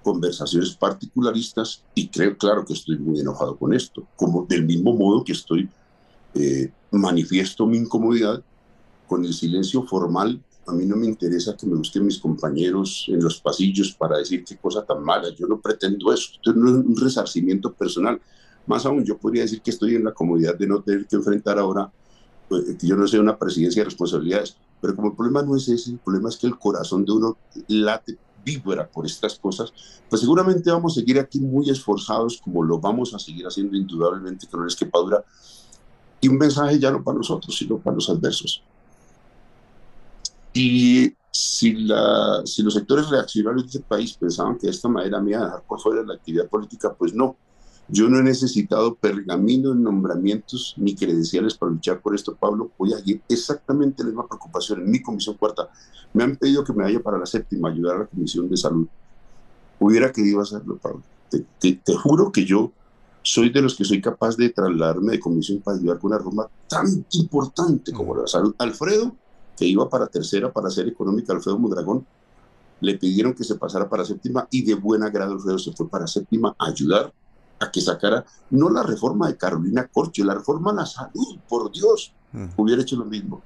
conversaciones 0.02 0.74
particularistas 0.74 1.82
y 1.94 2.08
creo, 2.08 2.36
claro 2.36 2.64
que 2.64 2.72
estoy 2.72 2.98
muy 2.98 3.20
enojado 3.20 3.56
con 3.56 3.72
esto, 3.72 4.06
como 4.16 4.46
del 4.48 4.64
mismo 4.64 4.94
modo 4.94 5.24
que 5.24 5.32
estoy 5.32 5.68
eh, 6.34 6.70
manifiesto 6.90 7.66
mi 7.66 7.78
incomodidad 7.78 8.42
con 9.06 9.24
el 9.24 9.32
silencio 9.32 9.82
formal. 9.84 10.42
A 10.66 10.72
mí 10.72 10.86
no 10.86 10.96
me 10.96 11.06
interesa 11.06 11.56
que 11.56 11.66
me 11.66 11.74
busquen 11.74 12.06
mis 12.06 12.18
compañeros 12.18 13.06
en 13.08 13.22
los 13.22 13.40
pasillos 13.40 13.92
para 13.92 14.18
decir 14.18 14.44
qué 14.44 14.56
cosa 14.56 14.84
tan 14.84 15.02
mala. 15.02 15.28
Yo 15.30 15.46
no 15.46 15.60
pretendo 15.60 16.12
eso. 16.12 16.30
Esto 16.34 16.52
no 16.54 16.68
es 16.68 16.74
un 16.74 16.96
resarcimiento 16.96 17.72
personal. 17.72 18.20
Más 18.66 18.86
aún, 18.86 19.04
yo 19.04 19.18
podría 19.18 19.42
decir 19.42 19.60
que 19.60 19.70
estoy 19.70 19.96
en 19.96 20.04
la 20.04 20.12
comodidad 20.12 20.56
de 20.56 20.66
no 20.68 20.82
tener 20.82 21.06
que 21.06 21.16
enfrentar 21.16 21.58
ahora, 21.58 21.90
pues, 22.48 22.76
que 22.78 22.86
yo 22.86 22.96
no 22.96 23.06
sé, 23.08 23.18
una 23.18 23.36
presidencia 23.36 23.80
de 23.80 23.86
responsabilidades. 23.86 24.56
Pero 24.80 24.94
como 24.94 25.08
el 25.08 25.16
problema 25.16 25.42
no 25.42 25.56
es 25.56 25.68
ese, 25.68 25.90
el 25.90 25.98
problema 25.98 26.28
es 26.28 26.36
que 26.36 26.46
el 26.46 26.58
corazón 26.58 27.04
de 27.04 27.12
uno 27.12 27.36
late, 27.68 28.16
vibra 28.44 28.88
por 28.88 29.06
estas 29.06 29.38
cosas, 29.38 29.72
pues 30.08 30.20
seguramente 30.20 30.70
vamos 30.70 30.92
a 30.92 31.00
seguir 31.00 31.18
aquí 31.18 31.40
muy 31.40 31.70
esforzados, 31.70 32.40
como 32.42 32.62
lo 32.62 32.78
vamos 32.78 33.14
a 33.14 33.18
seguir 33.18 33.46
haciendo 33.46 33.76
indudablemente, 33.76 34.46
que 34.46 34.56
no 34.56 34.64
les 34.64 34.74
quepa 34.74 34.98
duda, 34.98 35.24
y 36.22 36.28
un 36.28 36.38
mensaje 36.38 36.78
ya 36.78 36.90
no 36.90 37.02
para 37.02 37.18
nosotros, 37.18 37.54
sino 37.54 37.78
para 37.78 37.96
los 37.96 38.08
adversos. 38.08 38.62
Y 40.54 41.12
si, 41.32 41.72
la, 41.72 42.42
si 42.44 42.62
los 42.62 42.74
sectores 42.74 43.10
reaccionarios 43.10 43.64
de 43.64 43.66
este 43.66 43.80
país 43.80 44.14
pensaban 44.14 44.56
que 44.56 44.68
de 44.68 44.72
esta 44.72 44.88
manera 44.88 45.20
me 45.20 45.32
iba 45.32 45.40
a 45.40 45.44
dejar 45.46 45.62
por 45.64 45.80
fuera 45.80 46.00
de 46.00 46.06
la 46.06 46.14
actividad 46.14 46.46
política, 46.48 46.94
pues 46.94 47.12
no. 47.12 47.36
Yo 47.88 48.08
no 48.08 48.20
he 48.20 48.22
necesitado 48.22 48.94
pergaminos, 48.94 49.74
nombramientos 49.74 50.74
ni 50.76 50.94
credenciales 50.94 51.56
para 51.56 51.72
luchar 51.72 52.00
por 52.00 52.14
esto, 52.14 52.36
Pablo. 52.36 52.70
Voy 52.78 52.92
a 52.92 53.00
ir 53.04 53.20
exactamente 53.28 54.04
la 54.04 54.10
misma 54.10 54.28
preocupación 54.28 54.80
en 54.82 54.92
mi 54.92 55.02
comisión 55.02 55.36
cuarta. 55.36 55.70
Me 56.14 56.22
han 56.22 56.36
pedido 56.36 56.62
que 56.62 56.72
me 56.72 56.84
vaya 56.84 57.02
para 57.02 57.18
la 57.18 57.26
séptima, 57.26 57.68
ayudar 57.68 57.96
a 57.96 57.98
la 58.00 58.06
comisión 58.06 58.48
de 58.48 58.56
salud. 58.56 58.86
Hubiera 59.80 60.12
querido 60.12 60.40
hacerlo, 60.40 60.78
Pablo. 60.78 61.02
te, 61.30 61.72
te 61.72 61.94
juro 61.96 62.30
que 62.30 62.44
yo 62.44 62.70
soy 63.22 63.50
de 63.50 63.62
los 63.62 63.76
que 63.76 63.84
soy 63.84 64.00
capaz 64.00 64.36
de 64.36 64.50
trasladarme 64.50 65.12
de 65.12 65.20
comisión 65.20 65.60
para 65.60 65.76
ayudar 65.76 65.98
con 65.98 66.10
una 66.10 66.18
reforma 66.18 66.48
tan 66.68 67.04
importante 67.12 67.92
como 67.92 68.16
la 68.16 68.26
salud. 68.26 68.54
Alfredo, 68.58 69.14
que 69.56 69.64
iba 69.64 69.88
para 69.88 70.06
tercera 70.08 70.52
para 70.52 70.70
ser 70.70 70.88
económica, 70.88 71.32
Alfredo 71.32 71.58
Mudragón, 71.58 72.04
le 72.80 72.98
pidieron 72.98 73.32
que 73.32 73.44
se 73.44 73.54
pasara 73.54 73.88
para 73.88 74.04
séptima 74.04 74.48
y 74.50 74.62
de 74.62 74.74
buen 74.74 75.04
agrado 75.04 75.34
Alfredo 75.34 75.58
se 75.58 75.72
fue 75.72 75.88
para 75.88 76.06
séptima 76.06 76.54
a 76.58 76.66
ayudar 76.66 77.12
a 77.60 77.70
que 77.70 77.80
sacara 77.80 78.24
no 78.50 78.68
la 78.68 78.82
reforma 78.82 79.28
de 79.28 79.36
Carolina 79.36 79.86
Corcho, 79.86 80.24
la 80.24 80.34
reforma 80.34 80.72
a 80.72 80.74
la 80.74 80.86
salud, 80.86 81.38
por 81.48 81.70
Dios, 81.70 82.12
hubiera 82.56 82.82
hecho 82.82 82.96
lo 82.96 83.04
mismo. 83.04 83.40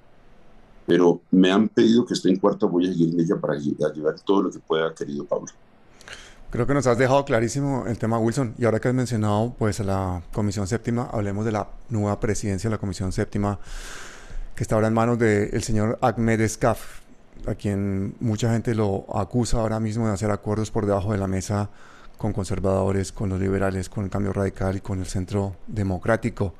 Pero 0.86 1.20
me 1.30 1.52
han 1.52 1.68
pedido 1.68 2.06
que 2.06 2.14
esté 2.14 2.30
en 2.30 2.38
cuarta, 2.38 2.64
voy 2.64 2.86
a 2.86 2.92
seguir 2.92 3.12
en 3.12 3.20
ella 3.20 3.38
para 3.38 3.54
ayudar 3.54 4.18
todo 4.24 4.44
lo 4.44 4.50
que 4.50 4.58
pueda, 4.60 4.94
querido 4.94 5.24
Pablo. 5.24 5.48
Creo 6.57 6.66
que 6.66 6.73
nos 6.73 6.87
has 6.87 6.97
dejado 6.97 7.23
clarísimo 7.27 7.85
el 7.87 7.99
tema 7.99 8.19
Wilson. 8.19 8.55
Y 8.57 8.64
ahora 8.64 8.81
que 8.81 8.88
has 8.88 8.95
mencionado 8.95 9.55
pues 9.59 9.79
a 9.81 9.85
la 9.85 10.23
Comisión 10.33 10.66
Séptima, 10.66 11.11
hablemos 11.12 11.45
de 11.45 11.53
la 11.53 11.69
nueva 11.90 12.19
presidencia 12.19 12.71
de 12.71 12.77
la 12.77 12.79
Comisión 12.79 13.12
Séptima, 13.12 13.59
que 14.55 14.62
está 14.62 14.75
ahora 14.75 14.88
en 14.88 14.95
manos 14.95 15.19
del 15.19 15.62
señor 15.62 15.99
Ahmed 16.01 16.40
Escaf, 16.40 17.01
a 17.47 17.55
quien 17.57 18.14
mucha 18.21 18.51
gente 18.51 18.75
lo 18.75 19.05
acusa 19.14 19.59
ahora 19.59 19.81
mismo 19.81 20.07
de 20.07 20.14
hacer 20.14 20.31
acuerdos 20.31 20.71
por 20.71 20.87
debajo 20.87 21.12
de 21.12 21.19
la 21.19 21.27
mesa 21.27 21.69
con 22.16 22.33
conservadores, 22.33 23.12
con 23.12 23.29
los 23.29 23.38
liberales, 23.38 23.90
con 23.90 24.05
el 24.05 24.11
cambio 24.11 24.33
radical 24.33 24.77
y 24.77 24.81
con 24.81 25.01
el 25.01 25.07
centro 25.07 25.57
democrático. 25.66 26.55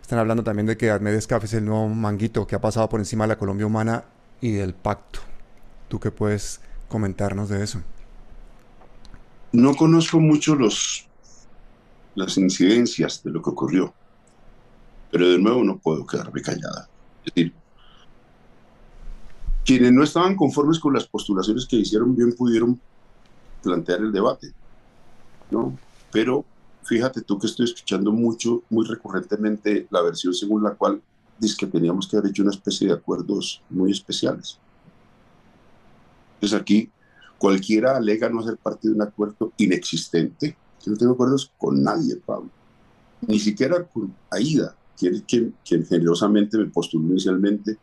Están 0.00 0.18
hablando 0.18 0.44
también 0.44 0.64
de 0.64 0.78
que 0.78 0.90
Ahmed 0.90 1.12
Escaf 1.12 1.44
es 1.44 1.52
el 1.52 1.66
nuevo 1.66 1.86
manguito 1.90 2.46
que 2.46 2.54
ha 2.54 2.60
pasado 2.62 2.88
por 2.88 3.00
encima 3.00 3.24
de 3.24 3.28
la 3.28 3.38
Colombia 3.38 3.66
humana 3.66 4.04
y 4.40 4.52
del 4.52 4.72
pacto. 4.72 5.20
¿Tú 5.88 6.00
qué 6.00 6.10
puedes 6.10 6.62
comentarnos 6.88 7.50
de 7.50 7.62
eso? 7.62 7.82
No 9.56 9.74
conozco 9.74 10.20
mucho 10.20 10.54
los, 10.54 11.08
las 12.14 12.36
incidencias 12.36 13.22
de 13.22 13.30
lo 13.30 13.40
que 13.40 13.48
ocurrió, 13.48 13.94
pero 15.10 15.30
de 15.30 15.38
nuevo 15.38 15.64
no 15.64 15.78
puedo 15.78 16.06
quedarme 16.06 16.42
callada. 16.42 16.90
Es 17.24 17.34
decir, 17.34 17.54
quienes 19.64 19.92
no 19.92 20.02
estaban 20.02 20.36
conformes 20.36 20.78
con 20.78 20.92
las 20.92 21.06
postulaciones 21.06 21.64
que 21.64 21.76
hicieron 21.76 22.14
bien 22.14 22.34
pudieron 22.34 22.78
plantear 23.62 24.00
el 24.00 24.12
debate, 24.12 24.52
¿no? 25.50 25.78
Pero 26.12 26.44
fíjate 26.82 27.22
tú 27.22 27.38
que 27.38 27.46
estoy 27.46 27.64
escuchando 27.64 28.12
mucho, 28.12 28.62
muy 28.68 28.84
recurrentemente 28.86 29.86
la 29.88 30.02
versión 30.02 30.34
según 30.34 30.64
la 30.64 30.74
cual 30.74 31.00
dice 31.38 31.56
que 31.60 31.66
teníamos 31.66 32.06
que 32.06 32.18
haber 32.18 32.30
hecho 32.30 32.42
una 32.42 32.52
especie 32.52 32.88
de 32.88 32.92
acuerdos 32.92 33.62
muy 33.70 33.90
especiales. 33.90 34.58
Entonces 36.34 36.60
aquí 36.60 36.90
cualquiera 37.38 37.96
alega 37.96 38.28
no 38.28 38.42
ser 38.42 38.56
parte 38.56 38.88
de 38.88 38.94
un 38.94 39.02
acuerdo 39.02 39.52
inexistente. 39.56 40.56
Yo 40.84 40.92
no 40.92 40.98
tengo 40.98 41.12
acuerdos 41.12 41.52
con 41.58 41.82
nadie, 41.82 42.16
Pablo. 42.16 42.50
Ni 43.26 43.38
siquiera 43.38 43.82
con 43.84 44.14
Aida, 44.30 44.76
quien, 44.96 45.20
quien, 45.20 45.54
quien 45.66 45.84
generosamente 45.86 46.58
me 46.58 46.66
postuló 46.66 47.08
inicialmente 47.08 47.76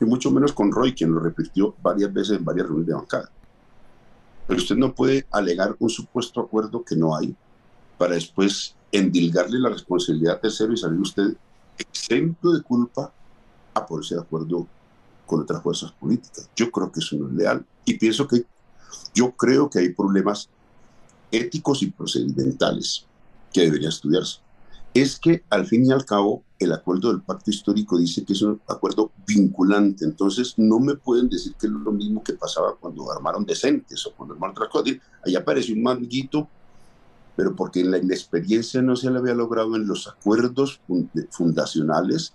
y 0.00 0.04
mucho 0.04 0.30
menos 0.30 0.52
con 0.52 0.70
Roy, 0.70 0.94
quien 0.94 1.12
lo 1.12 1.20
repitió 1.20 1.74
varias 1.82 2.12
veces 2.12 2.38
en 2.38 2.44
varias 2.44 2.66
reuniones 2.66 2.88
de 2.88 2.94
bancada. 2.94 3.30
Pero 4.46 4.60
usted 4.60 4.76
no 4.76 4.94
puede 4.94 5.26
alegar 5.30 5.76
un 5.78 5.90
supuesto 5.90 6.40
acuerdo 6.40 6.84
que 6.84 6.96
no 6.96 7.16
hay 7.16 7.34
para 7.98 8.14
después 8.14 8.74
endilgarle 8.92 9.58
la 9.58 9.70
responsabilidad 9.70 10.36
a 10.36 10.40
tercero 10.40 10.72
y 10.72 10.76
salir 10.76 11.00
usted 11.00 11.36
exento 11.76 12.52
de 12.52 12.62
culpa 12.62 13.12
a 13.74 13.86
ponerse 13.86 14.14
de 14.14 14.20
acuerdo 14.20 14.66
con 15.26 15.42
otras 15.42 15.62
fuerzas 15.62 15.92
políticas. 15.92 16.48
Yo 16.56 16.70
creo 16.70 16.90
que 16.90 17.00
eso 17.00 17.16
no 17.16 17.28
es 17.28 17.34
leal 17.34 17.66
y 17.84 17.98
pienso 17.98 18.26
que 18.26 18.46
yo 19.14 19.32
creo 19.32 19.68
que 19.70 19.80
hay 19.80 19.88
problemas 19.90 20.48
éticos 21.30 21.82
y 21.82 21.90
procedimentales 21.90 23.06
que 23.52 23.62
deberían 23.62 23.90
estudiarse 23.90 24.40
es 24.94 25.18
que 25.18 25.44
al 25.50 25.66
fin 25.66 25.86
y 25.86 25.92
al 25.92 26.04
cabo 26.04 26.42
el 26.58 26.72
acuerdo 26.72 27.12
del 27.12 27.22
pacto 27.22 27.50
histórico 27.50 27.98
dice 27.98 28.24
que 28.24 28.32
es 28.32 28.42
un 28.42 28.60
acuerdo 28.66 29.12
vinculante, 29.26 30.04
entonces 30.04 30.54
no 30.56 30.80
me 30.80 30.96
pueden 30.96 31.28
decir 31.28 31.54
que 31.54 31.66
es 31.66 31.72
lo 31.72 31.92
mismo 31.92 32.22
que 32.22 32.32
pasaba 32.32 32.74
cuando 32.76 33.10
armaron 33.12 33.44
decentes 33.44 34.04
o 34.06 34.12
cuando 34.12 34.34
armaron 34.34 34.56
otras 34.56 34.70
cosas. 34.70 34.96
Ahí 35.24 35.36
apareció 35.36 35.74
un 35.74 35.82
manguito, 35.82 36.48
pero 37.36 37.54
porque 37.54 37.80
en 37.80 37.92
la 37.92 37.98
inexperiencia 37.98 38.82
no 38.82 38.96
se 38.96 39.10
le 39.10 39.18
había 39.18 39.34
logrado 39.34 39.76
en 39.76 39.86
los 39.86 40.08
acuerdos 40.08 40.80
fundacionales 41.30 42.32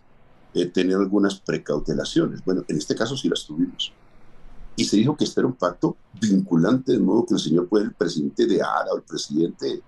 eh, 0.54 0.68
tener 0.68 0.96
algunas 0.96 1.40
precautelaciones. 1.40 2.46
Bueno, 2.46 2.64
en 2.68 2.78
este 2.78 2.96
caso 2.96 3.18
sí 3.18 3.28
las 3.28 3.46
tuvimos. 3.46 3.92
Y 4.76 4.86
se 4.86 4.98
dijo 4.98 5.16
que 5.16 5.24
este 5.24 5.40
era 5.40 5.48
un 5.48 5.56
pacto 5.56 5.98
vinculante, 6.20 6.94
de 6.94 7.00
modo 7.00 7.26
que 7.26 7.36
el 7.36 7.40
señor 7.40 7.68
puede 7.68 7.86
el 7.86 7.94
presidente 7.94 8.46
de 8.46 8.62
ARA 8.62 8.92
o 8.92 8.98
el 8.98 9.04
presidente 9.04 9.82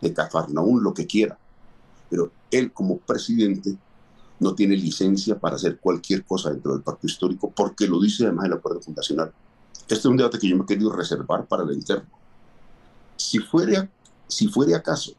de 0.00 0.12
Cafarnaún, 0.12 0.82
lo 0.82 0.94
que 0.94 1.06
quiera 1.06 1.38
pero 2.08 2.30
él 2.50 2.72
como 2.72 2.98
presidente 2.98 3.76
no 4.38 4.54
tiene 4.54 4.76
licencia 4.76 5.38
para 5.38 5.56
hacer 5.56 5.78
cualquier 5.78 6.24
cosa 6.24 6.50
dentro 6.50 6.72
del 6.72 6.82
pacto 6.82 7.06
histórico 7.06 7.50
porque 7.50 7.86
lo 7.86 8.00
dice 8.00 8.24
además 8.24 8.46
el 8.46 8.52
acuerdo 8.54 8.80
fundacional. 8.80 9.32
Este 9.80 9.94
es 9.94 10.04
un 10.04 10.16
debate 10.16 10.38
que 10.38 10.48
yo 10.48 10.56
me 10.56 10.64
he 10.64 10.66
querido 10.66 10.92
reservar 10.92 11.46
para 11.46 11.62
el 11.64 11.72
interno. 11.72 12.08
Si 13.16 13.38
fuera, 13.38 13.88
si 14.26 14.48
fuera 14.48 14.76
acaso 14.76 15.12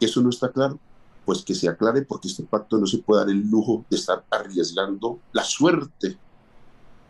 eso 0.00 0.20
no 0.20 0.28
está 0.28 0.50
claro, 0.50 0.78
pues 1.24 1.42
que 1.42 1.54
se 1.54 1.68
aclare 1.68 2.02
porque 2.02 2.28
este 2.28 2.42
pacto 2.42 2.76
no 2.76 2.86
se 2.86 2.98
puede 2.98 3.22
dar 3.22 3.30
el 3.30 3.48
lujo 3.48 3.84
de 3.88 3.96
estar 3.96 4.24
arriesgando 4.30 5.20
la 5.32 5.44
suerte 5.44 6.18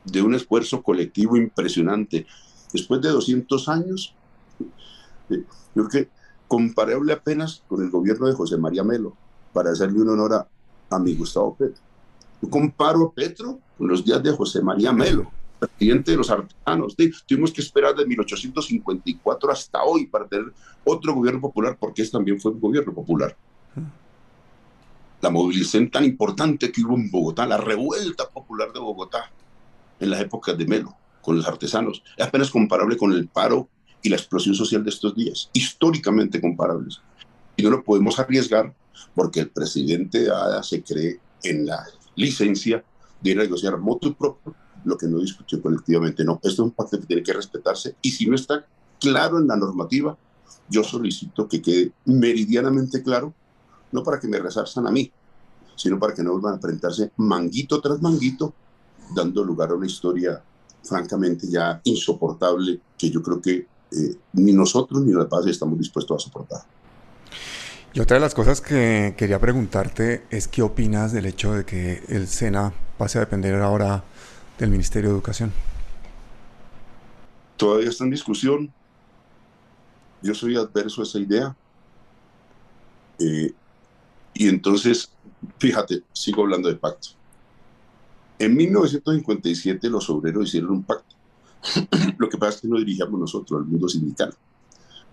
de 0.05 0.23
un 0.23 0.35
esfuerzo 0.35 0.83
colectivo 0.83 1.37
impresionante. 1.37 2.27
Después 2.73 3.01
de 3.01 3.11
200 3.11 3.69
años, 3.69 4.15
eh, 5.31 5.45
yo 5.75 5.87
creo 5.87 5.89
que 5.89 6.09
comparable 6.47 7.13
apenas 7.13 7.63
con 7.69 7.83
el 7.83 7.91
gobierno 7.91 8.27
de 8.27 8.35
José 8.35 8.57
María 8.57 8.85
Melo, 8.85 9.17
para 9.53 9.71
hacerle 9.71 10.03
un 10.03 10.11
honor 10.11 10.35
a, 10.35 10.49
a 10.91 10.99
mi 10.99 11.15
Gustavo 11.15 11.55
Petro. 11.57 11.83
Yo 12.43 12.51
comparo 12.51 13.07
a 13.07 13.13
Petro 13.13 13.59
con 13.79 13.89
los 13.89 14.05
días 14.05 14.23
de 14.23 14.33
José 14.33 14.61
María 14.61 14.93
Melo, 14.93 15.31
presidente 15.59 16.11
de 16.11 16.17
los 16.17 16.31
artesanos. 16.31 16.97
Tuvimos 17.27 17.53
que 17.53 17.63
esperar 17.63 17.95
de 17.95 18.05
1854 18.05 19.51
hasta 19.51 19.83
hoy 19.83 20.07
para 20.07 20.27
tener 20.27 20.53
otro 20.85 21.15
gobierno 21.15 21.41
popular, 21.41 21.77
porque 21.79 22.03
este 22.03 22.17
también 22.17 22.41
fue 22.41 22.53
un 22.53 22.61
gobierno 22.61 22.93
popular. 22.93 23.37
La 25.23 25.31
movilización 25.31 25.91
tan 25.91 26.05
importante 26.05 26.71
que 26.71 26.83
hubo 26.83 26.97
en 26.97 27.11
Bogotá, 27.11 27.47
la 27.47 27.57
revuelta 27.57 28.29
popular 28.29 28.73
de 28.73 28.81
Bogotá 28.81 29.31
en 30.05 30.11
las 30.11 30.21
épocas 30.21 30.57
de 30.57 30.67
Melo 30.67 30.97
con 31.21 31.37
los 31.37 31.47
artesanos, 31.47 32.03
es 32.17 32.27
apenas 32.27 32.51
comparable 32.51 32.97
con 32.97 33.13
el 33.13 33.29
paro 33.29 33.69
y 34.03 34.11
la 34.11 34.17
explosión 34.17 34.55
social 34.55 34.85
de 34.85 34.91
estos 34.91 35.15
días, 35.15 35.49
históricamente 35.53 36.41
comparables. 36.41 37.01
Y 37.57 37.63
no 37.63 37.71
lo 37.71 37.83
podemos 37.83 38.19
arriesgar 38.19 38.75
porque 39.15 39.41
el 39.41 39.49
presidente 39.49 40.31
ADA 40.31 40.63
se 40.63 40.83
cree 40.83 41.19
en 41.43 41.67
la 41.67 41.85
licencia 42.15 42.85
de 43.21 43.35
negociar 43.35 43.79
moto 43.79 44.15
propio 44.15 44.55
lo 44.85 44.99
que 44.99 45.07
no 45.07 45.19
discutió 45.19 45.61
colectivamente. 45.63 46.25
No, 46.25 46.35
esto 46.43 46.49
es 46.49 46.59
un 46.59 46.71
pacto 46.73 47.01
que 47.01 47.07
tiene 47.07 47.23
que 47.23 47.33
respetarse 47.33 47.97
y 48.03 48.11
si 48.11 48.27
no 48.27 48.35
está 48.35 48.67
claro 49.01 49.39
en 49.39 49.49
la 49.49 49.57
normativa, 49.57 50.17
yo 50.69 50.85
solicito 50.85 51.49
que 51.49 51.61
quede 51.61 51.93
meridianamente 52.05 53.03
claro, 53.03 53.35
no 53.93 54.03
para 54.03 54.21
que 54.21 54.29
me 54.29 54.39
resarzan 54.39 54.87
a 54.87 54.91
mí, 54.91 55.11
sino 55.77 55.99
para 55.99 56.15
que 56.15 56.23
no 56.23 56.33
vuelvan 56.33 56.53
a 56.53 56.57
enfrentarse 56.57 57.13
manguito 57.17 57.81
tras 57.81 58.01
manguito, 58.01 58.55
dando 59.15 59.43
lugar 59.43 59.71
a 59.71 59.75
una 59.75 59.87
historia 59.87 60.43
francamente 60.83 61.49
ya 61.49 61.81
insoportable 61.85 62.81
que 62.97 63.11
yo 63.11 63.23
creo 63.23 63.41
que 63.41 63.67
eh, 63.93 64.17
ni 64.35 64.53
nosotros 64.53 65.03
ni 65.03 65.13
la 65.13 65.29
paz 65.29 65.47
estamos 65.47 65.79
dispuestos 65.79 66.23
a 66.23 66.25
soportar. 66.25 66.63
Y 67.93 68.01
otra 68.01 68.17
de 68.17 68.21
las 68.21 68.35
cosas 68.35 68.61
que 68.61 69.15
quería 69.17 69.39
preguntarte 69.39 70.25
es 70.31 70.49
qué 70.49 70.63
opinas 70.63 71.13
del 71.13 71.27
hecho 71.27 71.53
de 71.53 71.65
que 71.65 72.03
el 72.09 72.27
SENA 72.27 72.73
pase 72.99 73.19
a 73.19 73.21
depender 73.21 73.55
ahora 73.61 74.03
del 74.59 74.71
Ministerio 74.71 75.11
de 75.11 75.15
Educación. 75.15 75.53
Todavía 77.57 77.89
está 77.89 78.03
en 78.03 78.11
discusión. 78.11 78.73
Yo 80.23 80.35
soy 80.35 80.57
adverso 80.57 81.03
a 81.03 81.05
esa 81.05 81.19
idea. 81.21 81.57
Eh, 83.21 83.53
y 84.35 84.49
entonces, 84.49 85.13
fíjate, 85.59 86.03
sigo 86.13 86.43
hablando 86.43 86.69
de 86.69 86.75
pacto. 86.75 87.11
En 88.39 88.55
1957 88.55 89.89
los 89.89 90.11
obreros 90.11 90.49
hicieron 90.49 90.71
un 90.71 90.83
pacto 90.83 91.15
Lo 92.19 92.29
que 92.29 92.39
pasa 92.39 92.57
es 92.57 92.61
que 92.63 92.69
no 92.69 92.79
dirigíamos 92.79 93.19
nosotros 93.19 93.61
al 93.61 93.67
mundo 93.67 93.89
sindical. 93.89 94.35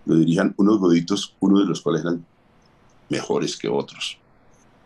Lo 0.04 0.16
dirijan 0.16 0.54
unos 0.56 0.78
goditos, 0.78 1.36
uno 1.40 1.60
de 1.60 1.66
los 1.66 1.80
cuales 1.80 2.02
eran 2.02 2.24
mejores 3.08 3.56
que 3.56 3.68
otros. 3.68 4.18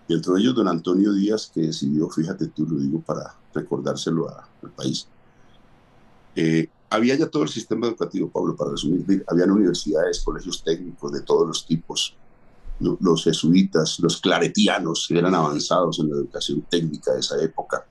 Y 0.09 0.15
entre 0.15 0.35
ellos 0.39 0.55
don 0.55 0.69
Antonio 0.69 1.13
Díaz, 1.13 1.51
que 1.53 1.63
decidió, 1.63 2.09
fíjate 2.09 2.47
tú, 2.49 2.67
lo 2.67 2.79
digo 2.79 3.01
para 3.01 3.35
recordárselo 3.53 4.29
al 4.29 4.71
país, 4.71 5.09
eh, 6.37 6.69
había 6.91 7.17
ya 7.17 7.29
todo 7.29 7.43
el 7.43 7.49
sistema 7.49 7.89
educativo, 7.89 8.31
Pablo, 8.31 8.55
para 8.55 8.71
resumir, 8.73 9.25
habían 9.27 9.51
universidades, 9.51 10.21
colegios 10.21 10.63
técnicos 10.63 11.13
de 11.13 11.23
todos 11.23 11.49
los 11.49 11.67
tipos, 11.67 12.15
los 12.79 13.25
jesuitas, 13.25 13.99
los 14.01 14.21
claretianos, 14.21 15.07
que 15.09 15.19
eran 15.19 15.35
avanzados 15.35 15.99
en 15.99 16.11
la 16.11 16.17
educación 16.17 16.65
técnica 16.71 17.15
de 17.15 17.21
esa 17.21 17.43
época. 17.43 17.87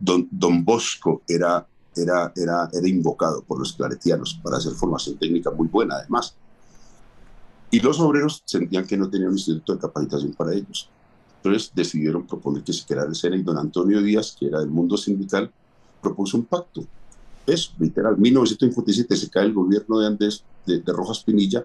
Don 0.00 0.64
Bosco 0.64 1.22
era 1.28 1.66
era, 1.96 2.32
era, 2.36 2.68
era 2.72 2.88
invocado 2.88 3.42
por 3.42 3.58
los 3.58 3.72
claretianos 3.72 4.38
para 4.42 4.56
hacer 4.56 4.72
formación 4.72 5.16
técnica 5.16 5.50
muy 5.50 5.68
buena 5.68 5.96
además. 5.96 6.34
Y 7.70 7.80
los 7.80 8.00
obreros 8.00 8.42
sentían 8.44 8.86
que 8.86 8.96
no 8.96 9.08
tenían 9.08 9.30
un 9.30 9.36
instituto 9.36 9.74
de 9.74 9.80
capacitación 9.80 10.32
para 10.32 10.52
ellos. 10.52 10.88
Entonces 11.36 11.72
decidieron 11.74 12.26
proponer 12.26 12.62
que 12.62 12.72
se 12.72 12.84
creara 12.86 13.08
el 13.08 13.14
SENA 13.14 13.36
y 13.36 13.42
don 13.42 13.58
Antonio 13.58 14.00
Díaz, 14.02 14.36
que 14.38 14.46
era 14.46 14.60
del 14.60 14.68
mundo 14.68 14.96
sindical, 14.96 15.50
propuso 16.00 16.36
un 16.36 16.44
pacto 16.44 16.84
Es 17.46 17.72
literal. 17.78 18.16
1957 18.18 19.16
se 19.16 19.30
cae 19.30 19.46
el 19.46 19.54
gobierno 19.54 19.98
de 19.98 20.06
Andrés 20.06 20.44
de, 20.66 20.80
de 20.80 20.92
Rojas 20.92 21.22
Pinilla 21.24 21.64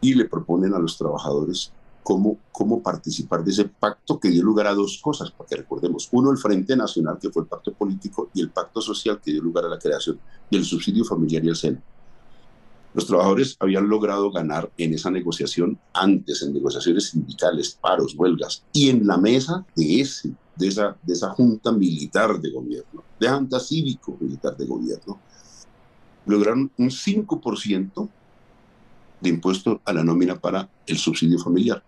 y 0.00 0.14
le 0.14 0.26
proponen 0.26 0.74
a 0.74 0.78
los 0.78 0.96
trabajadores 0.96 1.72
cómo, 2.06 2.38
cómo 2.52 2.80
participar 2.84 3.42
de 3.42 3.50
ese 3.50 3.64
pacto 3.64 4.20
que 4.20 4.30
dio 4.30 4.40
lugar 4.44 4.68
a 4.68 4.74
dos 4.74 5.00
cosas, 5.02 5.32
para 5.32 5.48
que 5.48 5.56
recordemos. 5.56 6.08
Uno, 6.12 6.30
el 6.30 6.38
Frente 6.38 6.76
Nacional, 6.76 7.18
que 7.20 7.30
fue 7.30 7.42
el 7.42 7.48
pacto 7.48 7.72
político, 7.72 8.30
y 8.32 8.42
el 8.42 8.50
pacto 8.50 8.80
social, 8.80 9.20
que 9.20 9.32
dio 9.32 9.42
lugar 9.42 9.64
a 9.64 9.68
la 9.68 9.76
creación 9.76 10.20
del 10.48 10.64
subsidio 10.64 11.04
familiar 11.04 11.44
y 11.44 11.48
el 11.48 11.56
SENA. 11.56 11.82
Los 12.94 13.08
trabajadores 13.08 13.56
habían 13.58 13.88
logrado 13.88 14.30
ganar 14.30 14.70
en 14.78 14.94
esa 14.94 15.10
negociación 15.10 15.80
antes, 15.92 16.42
en 16.42 16.54
negociaciones 16.54 17.06
sindicales, 17.06 17.76
paros, 17.80 18.14
huelgas, 18.16 18.62
y 18.72 18.88
en 18.88 19.04
la 19.04 19.16
mesa 19.16 19.66
de, 19.74 20.00
ese, 20.00 20.32
de, 20.54 20.68
esa, 20.68 20.96
de 21.02 21.12
esa 21.12 21.30
junta 21.30 21.72
militar 21.72 22.38
de 22.38 22.52
gobierno, 22.52 23.02
de 23.18 23.28
junta 23.28 23.58
cívico-militar 23.58 24.56
de 24.56 24.64
gobierno, 24.64 25.18
lograron 26.24 26.70
un 26.78 26.88
5% 26.88 28.08
de 29.20 29.28
impuesto 29.28 29.80
a 29.84 29.92
la 29.92 30.04
nómina 30.04 30.38
para 30.38 30.68
el 30.86 30.98
subsidio 30.98 31.40
familiar. 31.40 31.82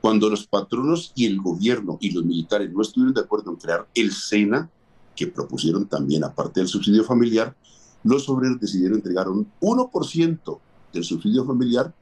Cuando 0.00 0.30
los 0.30 0.46
patronos 0.46 1.12
y 1.14 1.26
el 1.26 1.40
gobierno 1.40 1.98
y 2.00 2.10
los 2.10 2.24
militares 2.24 2.72
no 2.72 2.80
estuvieron 2.80 3.14
de 3.14 3.20
acuerdo 3.20 3.50
en 3.50 3.56
crear 3.56 3.86
el 3.94 4.12
SENA, 4.12 4.70
que 5.14 5.26
propusieron 5.26 5.86
también 5.86 6.24
aparte 6.24 6.60
del 6.60 6.68
subsidio 6.68 7.04
familiar, 7.04 7.54
los 8.02 8.28
obreros 8.28 8.58
decidieron 8.58 8.96
entregar 8.96 9.28
un 9.28 9.46
1% 9.60 10.58
del 10.92 11.04
subsidio 11.04 11.44
familiar 11.44 11.92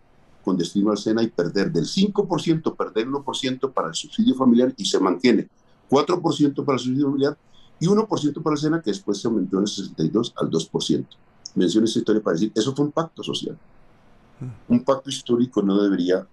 con 0.45 0.57
destino 0.57 0.93
al 0.93 0.99
SENA 0.99 1.25
y 1.25 1.29
perder 1.29 1.73
del 1.73 1.87
5%, 1.87 2.77
perder 2.77 3.07
el 3.07 3.13
1% 3.13 3.73
para 3.73 3.89
el 3.89 3.95
subsidio 3.95 4.37
familiar 4.37 4.73
y 4.77 4.85
se 4.85 5.01
mantiene 5.01 5.49
4% 5.91 6.65
para 6.65 6.77
el 6.77 6.79
subsidio 6.79 7.07
familiar 7.07 7.37
y 7.81 7.87
1% 7.87 8.43
para 8.43 8.55
el 8.55 8.61
SENA 8.61 8.81
que 8.81 8.91
después 8.91 9.21
se 9.21 9.27
aumentó 9.27 9.57
en 9.57 9.63
el 9.63 9.69
62 9.69 10.35
al 10.37 10.51
2%. 10.51 11.07
Menciono 11.57 11.85
esta 11.87 11.99
historia 11.99 12.23
para 12.23 12.35
decir, 12.35 12.53
eso 12.55 12.75
fue 12.75 12.85
un 12.85 12.93
pacto 12.93 13.25
social. 13.25 13.59
Mm. 14.39 14.73
Un 14.73 14.85
pacto 14.85 15.11
histórico 15.11 15.63
no 15.63 15.83
debería 15.83 16.27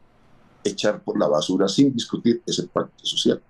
echar 0.65 1.01
por 1.01 1.17
la 1.17 1.28
basura 1.28 1.67
sin 1.67 1.93
discutir 1.93 2.41
ese 2.45 2.67
pacto 2.67 3.06
social. 3.06 3.41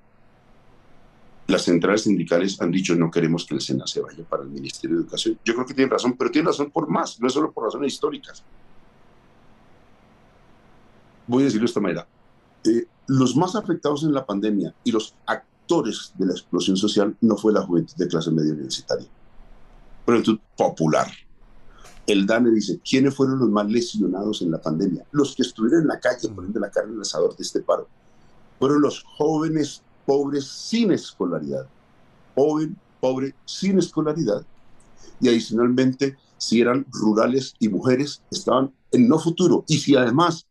Las 1.47 1.63
centrales 1.63 2.01
sindicales 2.01 2.59
han 2.61 2.71
dicho 2.71 2.95
no 2.95 3.09
queremos 3.09 3.45
que 3.45 3.55
el 3.55 3.61
SENA 3.61 3.87
se 3.87 4.01
vaya 4.01 4.23
para 4.23 4.43
el 4.43 4.49
Ministerio 4.49 4.97
de 4.97 5.03
Educación. 5.03 5.39
Yo 5.43 5.53
creo 5.53 5.65
que 5.65 5.73
tienen 5.73 5.91
razón, 5.91 6.15
pero 6.17 6.29
tienen 6.29 6.47
razón 6.47 6.71
por 6.71 6.89
más, 6.89 7.19
no 7.19 7.27
es 7.27 7.33
solo 7.33 7.51
por 7.51 7.65
razones 7.65 7.93
históricas. 7.93 8.43
Voy 11.27 11.43
a 11.43 11.45
decirlo 11.45 11.65
de 11.65 11.69
esta 11.69 11.79
manera. 11.79 12.07
Eh, 12.65 12.85
los 13.07 13.35
más 13.35 13.55
afectados 13.55 14.03
en 14.03 14.13
la 14.13 14.25
pandemia 14.25 14.73
y 14.83 14.91
los 14.91 15.15
actores 15.25 16.13
de 16.17 16.25
la 16.25 16.33
explosión 16.33 16.75
social 16.77 17.15
no 17.21 17.37
fue 17.37 17.53
la 17.53 17.61
juventud 17.61 17.95
de 17.95 18.07
clase 18.07 18.31
media 18.31 18.53
universitaria, 18.53 19.07
juventud 20.05 20.39
popular, 20.57 21.07
el 22.07 22.25
DANE 22.25 22.51
dice, 22.51 22.79
¿quiénes 22.87 23.15
fueron 23.15 23.39
los 23.39 23.49
más 23.49 23.69
lesionados 23.69 24.41
en 24.41 24.51
la 24.51 24.61
pandemia? 24.61 25.05
Los 25.11 25.35
que 25.35 25.41
estuvieron 25.41 25.81
en 25.81 25.87
la 25.87 25.99
calle 25.99 26.29
poniendo 26.29 26.59
la 26.59 26.69
carne 26.69 26.91
en 26.91 26.97
el 26.97 27.01
asador 27.01 27.35
de 27.35 27.43
este 27.43 27.61
paro. 27.61 27.87
Fueron 28.59 28.81
los 28.81 29.03
jóvenes 29.03 29.81
pobres 30.05 30.45
sin 30.45 30.91
escolaridad. 30.91 31.67
Joven, 32.35 32.77
pobre, 32.99 33.33
sin 33.45 33.79
escolaridad. 33.79 34.45
Y 35.19 35.29
adicionalmente, 35.29 36.17
si 36.37 36.61
eran 36.61 36.85
rurales 36.91 37.55
y 37.59 37.69
mujeres, 37.69 38.21
estaban 38.29 38.71
en 38.91 39.07
no 39.07 39.17
futuro. 39.17 39.63
Y 39.67 39.77
si 39.79 39.95
además 39.95 40.45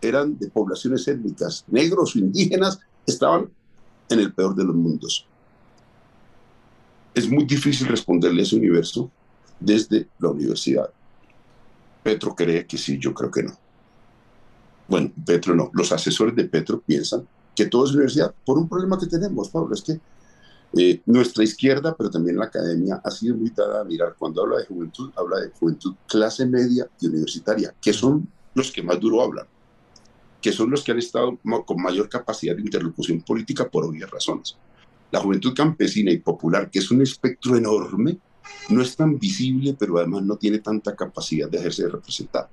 eran 0.00 0.38
de 0.38 0.48
poblaciones 0.48 1.06
étnicas, 1.08 1.64
negros 1.68 2.16
o 2.16 2.18
indígenas, 2.18 2.78
estaban 3.06 3.50
en 4.08 4.20
el 4.20 4.32
peor 4.32 4.54
de 4.54 4.64
los 4.64 4.74
mundos. 4.74 5.26
Es 7.14 7.28
muy 7.28 7.44
difícil 7.44 7.86
responderle 7.86 8.40
a 8.40 8.44
ese 8.44 8.56
universo 8.56 9.10
desde 9.60 10.08
la 10.18 10.30
universidad. 10.30 10.90
Petro 12.02 12.34
cree 12.34 12.66
que 12.66 12.78
sí, 12.78 12.98
yo 12.98 13.12
creo 13.12 13.30
que 13.30 13.42
no. 13.42 13.56
Bueno, 14.88 15.10
Petro 15.24 15.54
no. 15.54 15.70
Los 15.74 15.90
asesores 15.92 16.36
de 16.36 16.44
Petro 16.44 16.80
piensan 16.80 17.26
que 17.54 17.66
todo 17.66 17.86
es 17.86 17.92
universidad 17.92 18.34
por 18.44 18.58
un 18.58 18.68
problema 18.68 18.98
que 18.98 19.06
tenemos, 19.06 19.48
Pablo. 19.48 19.74
Es 19.74 19.82
que 19.82 19.98
eh, 20.78 21.00
nuestra 21.06 21.42
izquierda, 21.42 21.94
pero 21.96 22.10
también 22.10 22.36
la 22.36 22.44
academia, 22.44 23.00
ha 23.02 23.10
sido 23.10 23.36
muy 23.36 23.50
dada 23.50 23.80
a 23.80 23.84
mirar. 23.84 24.14
Cuando 24.18 24.42
habla 24.42 24.58
de 24.58 24.66
juventud, 24.66 25.10
habla 25.16 25.40
de 25.40 25.50
juventud 25.50 25.94
clase 26.06 26.46
media 26.46 26.88
y 27.00 27.06
universitaria, 27.06 27.74
que 27.80 27.92
son 27.92 28.28
los 28.54 28.70
que 28.70 28.82
más 28.82 29.00
duro 29.00 29.22
hablan, 29.22 29.46
que 30.40 30.52
son 30.52 30.70
los 30.70 30.84
que 30.84 30.92
han 30.92 30.98
estado 30.98 31.38
con 31.64 31.82
mayor 31.82 32.08
capacidad 32.08 32.54
de 32.54 32.62
interlocución 32.62 33.22
política 33.22 33.68
por 33.68 33.84
obvias 33.84 34.10
razones. 34.10 34.56
La 35.10 35.20
juventud 35.20 35.54
campesina 35.54 36.10
y 36.10 36.18
popular, 36.18 36.70
que 36.70 36.80
es 36.80 36.90
un 36.90 37.00
espectro 37.00 37.56
enorme, 37.56 38.18
no 38.68 38.82
es 38.82 38.96
tan 38.96 39.18
visible, 39.18 39.76
pero 39.78 39.98
además 39.98 40.22
no 40.22 40.36
tiene 40.36 40.58
tanta 40.58 40.94
capacidad 40.94 41.48
de 41.48 41.58
ejercer 41.58 41.92
representar. 41.92 42.48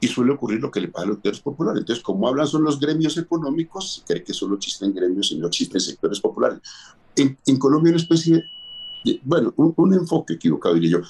Y 0.00 0.06
suele 0.06 0.32
ocurrir 0.32 0.60
lo 0.60 0.70
que 0.70 0.80
le 0.80 0.88
pasa 0.88 1.04
a 1.04 1.08
los 1.08 1.16
sectores 1.16 1.40
populares. 1.40 1.80
Entonces, 1.80 2.04
como 2.04 2.28
hablan 2.28 2.46
son 2.46 2.62
los 2.62 2.78
gremios 2.78 3.16
económicos, 3.16 4.04
cree 4.06 4.22
que 4.22 4.32
solo 4.32 4.56
existen 4.56 4.94
gremios 4.94 5.32
y 5.32 5.38
no 5.38 5.48
existen 5.48 5.80
sectores 5.80 6.20
populares. 6.20 6.60
En, 7.16 7.36
Colombia 7.58 7.90
una 7.90 8.00
especie 8.00 8.44
de, 9.04 9.20
bueno, 9.24 9.52
un, 9.56 9.94
enfoque 9.94 10.34
equivocado, 10.34 10.76
diría 10.76 10.92
yo. 10.92 11.00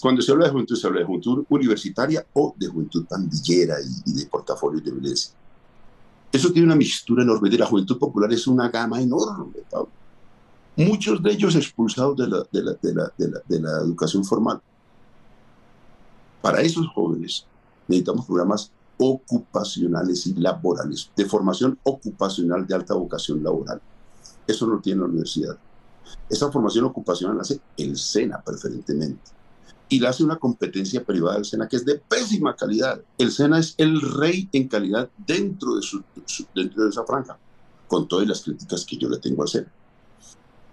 Cuando 0.00 0.22
se 0.22 0.32
habla 0.32 0.46
de 0.46 0.52
juventud, 0.52 0.76
se 0.76 0.86
habla 0.86 1.00
de 1.00 1.06
juventud 1.06 1.44
universitaria 1.50 2.24
o 2.32 2.54
de 2.56 2.68
juventud 2.68 3.04
pandillera 3.06 3.76
y, 4.06 4.12
de 4.12 4.26
portafolio 4.26 4.80
de 4.80 4.92
violencia. 4.92 5.32
Eso 6.32 6.50
tiene 6.50 6.66
una 6.66 6.76
mixtura 6.76 7.22
enorme. 7.22 7.50
De 7.50 7.58
la 7.58 7.66
juventud 7.66 7.98
popular 7.98 8.32
es 8.32 8.46
una 8.46 8.70
gama 8.70 9.00
enorme, 9.00 9.58
Pablo 9.70 9.90
muchos 10.78 11.20
de 11.20 11.32
ellos 11.32 11.56
expulsados 11.56 12.16
de 12.16 12.28
la, 12.28 12.46
de 12.52 12.62
la, 12.62 12.72
de 12.80 12.94
la, 12.94 13.42
de 13.48 13.60
la, 13.60 13.78
educación 13.78 14.24
formal. 14.24 14.60
Para 16.40 16.60
esos 16.60 16.86
jóvenes 16.94 17.44
necesitamos 17.88 18.26
programas 18.26 18.70
ocupacionales 18.96 20.26
y 20.28 20.34
laborales, 20.34 21.10
de 21.16 21.24
formación 21.24 21.78
ocupacional 21.82 22.66
de 22.66 22.74
alta 22.76 22.94
vocación 22.94 23.42
laboral. 23.42 23.80
Eso 24.46 24.66
no 24.68 24.80
tiene 24.80 25.00
la 25.00 25.06
universidad. 25.06 25.58
Esa 26.30 26.50
formación 26.50 26.84
ocupacional 26.84 27.36
la 27.36 27.42
hace 27.42 27.60
el 27.76 27.96
SENA 27.96 28.40
preferentemente. 28.40 29.32
Y 29.88 29.98
la 29.98 30.10
hace 30.10 30.22
una 30.22 30.36
competencia 30.36 31.02
privada 31.04 31.36
del 31.36 31.44
SENA 31.44 31.68
que 31.68 31.76
es 31.76 31.84
de 31.84 31.96
pésima 31.96 32.54
calidad. 32.54 33.00
El 33.16 33.32
SENA 33.32 33.58
es 33.58 33.74
el 33.78 34.00
rey 34.00 34.48
en 34.52 34.68
calidad 34.68 35.10
dentro 35.26 35.74
de, 35.74 35.82
su, 35.82 36.04
dentro 36.54 36.84
de 36.84 36.90
esa 36.90 37.04
franja, 37.04 37.36
con 37.88 38.06
todas 38.06 38.28
las 38.28 38.42
críticas 38.42 38.84
que 38.84 38.96
yo 38.96 39.08
le 39.08 39.18
tengo 39.18 39.42
al 39.42 39.48
SENA. 39.48 39.72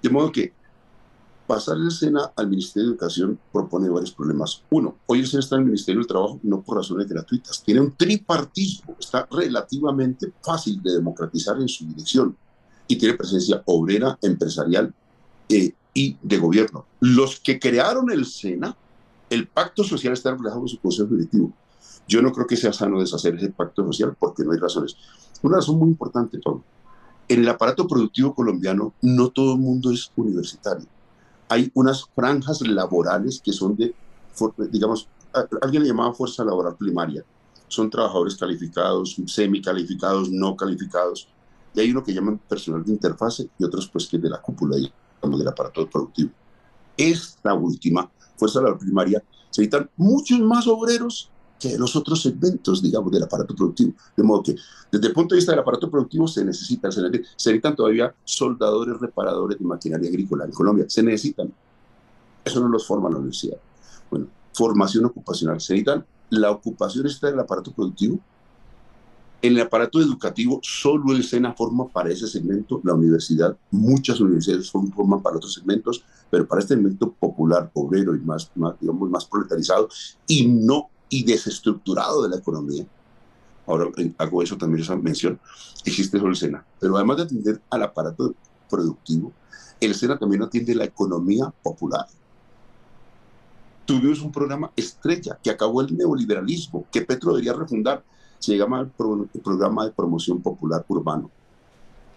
De 0.01 0.09
modo 0.09 0.31
que 0.31 0.53
pasar 1.45 1.77
el 1.77 1.91
SENA 1.91 2.31
al 2.35 2.47
Ministerio 2.49 2.89
de 2.89 2.91
Educación 2.93 3.39
propone 3.51 3.89
varios 3.89 4.11
problemas. 4.11 4.63
Uno, 4.69 4.97
hoy 5.05 5.19
el 5.19 5.27
SENA 5.27 5.39
está 5.41 5.55
en 5.55 5.61
el 5.61 5.67
Ministerio 5.67 5.99
del 5.99 6.07
Trabajo 6.07 6.39
no 6.43 6.61
por 6.61 6.77
razones 6.77 7.07
gratuitas, 7.07 7.63
tiene 7.63 7.81
un 7.81 7.91
tripartismo, 7.91 8.95
está 8.99 9.27
relativamente 9.31 10.31
fácil 10.41 10.81
de 10.81 10.93
democratizar 10.93 11.59
en 11.59 11.67
su 11.67 11.85
dirección 11.85 12.35
y 12.87 12.97
tiene 12.97 13.15
presencia 13.15 13.61
obrera, 13.65 14.17
empresarial 14.21 14.93
eh, 15.49 15.73
y 15.93 16.17
de 16.21 16.37
gobierno. 16.37 16.85
Los 16.99 17.39
que 17.39 17.59
crearon 17.59 18.11
el 18.11 18.25
SENA, 18.25 18.75
el 19.29 19.47
pacto 19.47 19.83
social 19.83 20.13
está 20.13 20.31
reflejado 20.31 20.61
en 20.61 20.67
su 20.67 20.79
consejo 20.79 21.09
directivo. 21.09 21.53
Yo 22.07 22.21
no 22.21 22.31
creo 22.31 22.45
que 22.45 22.57
sea 22.57 22.71
sano 22.71 22.99
deshacer 22.99 23.35
ese 23.35 23.49
pacto 23.49 23.83
social 23.83 24.15
porque 24.19 24.43
no 24.43 24.51
hay 24.51 24.59
razones. 24.59 24.95
Una 25.41 25.57
razón 25.57 25.79
muy 25.79 25.89
importante, 25.89 26.39
Pablo 26.39 26.63
en 27.27 27.39
el 27.39 27.49
aparato 27.49 27.87
productivo 27.87 28.33
colombiano 28.33 28.93
no 29.01 29.29
todo 29.29 29.53
el 29.53 29.59
mundo 29.59 29.91
es 29.91 30.11
universitario. 30.15 30.85
Hay 31.49 31.71
unas 31.73 32.05
franjas 32.15 32.61
laborales 32.61 33.41
que 33.43 33.53
son 33.53 33.75
de, 33.75 33.93
digamos, 34.71 35.07
alguien 35.61 35.83
le 35.83 35.89
llamaba 35.89 36.13
fuerza 36.13 36.43
laboral 36.43 36.75
primaria. 36.75 37.23
Son 37.67 37.89
trabajadores 37.89 38.35
calificados, 38.35 39.15
semi-calificados, 39.25 40.29
no 40.29 40.55
calificados. 40.55 41.27
Y 41.73 41.81
hay 41.81 41.91
uno 41.91 42.03
que 42.03 42.13
llaman 42.13 42.39
personal 42.47 42.83
de 42.83 42.91
interfase 42.91 43.49
y 43.57 43.63
otros 43.63 43.87
pues 43.89 44.07
que 44.07 44.17
de 44.17 44.29
la 44.29 44.41
cúpula, 44.41 44.77
del 44.77 45.47
aparato 45.47 45.89
productivo. 45.89 46.31
Esta 46.95 47.53
última, 47.53 48.09
fuerza 48.37 48.59
laboral 48.59 48.79
primaria, 48.79 49.23
se 49.49 49.61
necesitan 49.61 49.89
muchos 49.97 50.39
más 50.39 50.67
obreros 50.67 51.29
que 51.59 51.77
los 51.77 51.95
otros 51.95 52.21
segmentos, 52.21 52.81
digamos, 52.81 53.11
del 53.11 53.23
aparato 53.23 53.55
productivo. 53.55 53.93
De 54.15 54.23
modo 54.23 54.43
que, 54.43 54.55
desde 54.91 55.07
el 55.07 55.13
punto 55.13 55.35
de 55.35 55.37
vista 55.37 55.51
del 55.51 55.61
aparato 55.61 55.89
productivo, 55.89 56.27
se 56.27 56.43
necesitan, 56.43 56.91
se 56.91 57.01
necesitan, 57.01 57.75
todavía 57.75 58.13
soldadores 58.23 58.99
reparadores 58.99 59.57
de 59.57 59.65
maquinaria 59.65 60.09
agrícola 60.09 60.45
en 60.45 60.51
Colombia. 60.51 60.85
Se 60.87 61.01
necesitan. 61.01 61.53
Eso 62.43 62.59
no 62.59 62.67
los 62.67 62.85
forma 62.85 63.09
la 63.09 63.17
universidad. 63.17 63.57
Bueno, 64.09 64.27
formación 64.53 65.05
ocupacional. 65.05 65.59
Se 65.61 65.73
necesitan. 65.73 66.05
La 66.29 66.51
ocupación 66.51 67.07
está 67.07 67.29
en 67.29 67.35
el 67.35 67.39
aparato 67.39 67.71
productivo. 67.71 68.19
En 69.41 69.53
el 69.53 69.61
aparato 69.61 70.01
educativo, 70.01 70.59
solo 70.63 71.13
el 71.13 71.23
SENA 71.23 71.53
forma 71.53 71.87
para 71.87 72.09
ese 72.09 72.25
segmento, 72.27 72.81
la 72.83 72.95
universidad, 72.95 73.55
muchas 73.69 74.19
universidades 74.19 74.71
forman 74.71 75.21
para 75.21 75.37
otros 75.37 75.53
segmentos, 75.53 76.03
pero 76.31 76.47
para 76.47 76.61
este 76.61 76.73
segmento 76.73 77.11
popular, 77.11 77.69
obrero 77.75 78.15
y 78.15 78.19
más, 78.21 78.49
más 78.55 78.73
digamos, 78.79 79.07
más 79.07 79.25
proletarizado, 79.25 79.87
y 80.25 80.47
no 80.47 80.89
y 81.09 81.23
desestructurado 81.23 82.23
de 82.23 82.29
la 82.29 82.37
economía. 82.37 82.85
Ahora 83.67 83.87
hago 84.17 84.43
eso 84.43 84.57
también, 84.57 84.83
esa 84.83 84.95
mención. 84.95 85.39
Existe 85.83 86.17
solo 86.17 86.31
el 86.31 86.35
SENA. 86.35 86.65
Pero 86.79 86.95
además 86.95 87.17
de 87.17 87.23
atender 87.23 87.61
al 87.69 87.83
aparato 87.83 88.35
productivo, 88.69 89.31
el 89.79 89.95
SENA 89.95 90.17
también 90.17 90.43
atiende 90.43 90.75
la 90.75 90.85
economía 90.85 91.53
popular. 91.63 92.05
Tuvimos 93.85 94.21
un 94.21 94.31
programa 94.31 94.71
estrella 94.75 95.37
que 95.43 95.51
acabó 95.51 95.81
el 95.81 95.95
neoliberalismo, 95.95 96.85
que 96.91 97.01
Petro 97.01 97.31
debería 97.31 97.53
refundar. 97.53 98.03
Se 98.39 98.57
llama 98.57 98.81
el, 98.81 98.87
programa 98.89 99.85
de 99.85 99.91
promoción 99.91 100.41
popular 100.41 100.83
urbano. 100.87 101.29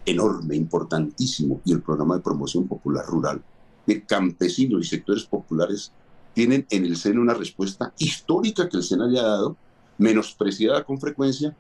Enorme, 0.07 0.57
importantísimo. 0.57 1.61
Y 1.65 1.73
el 1.73 1.83
programa 1.83 2.17
de 2.17 2.23
promoción 2.23 2.67
popular 2.67 3.05
rural. 3.07 3.43
De 3.87 4.03
campesinos 4.05 4.87
y 4.87 4.89
sectores 4.89 5.25
populares 5.25 5.93
tienen 6.39 6.69
en 6.71 6.85
el 6.85 6.97
SENA 6.97 7.21
una 7.21 7.35
respuesta 7.35 7.93
histórica 7.99 8.69
que 8.69 8.77
el 8.77 8.85
SENA 8.85 9.09
le 9.09 9.19
ha 9.19 9.25
dado, 9.25 9.57
menospreciada 9.99 10.85
con 10.85 11.01
frecuencia. 11.01 11.53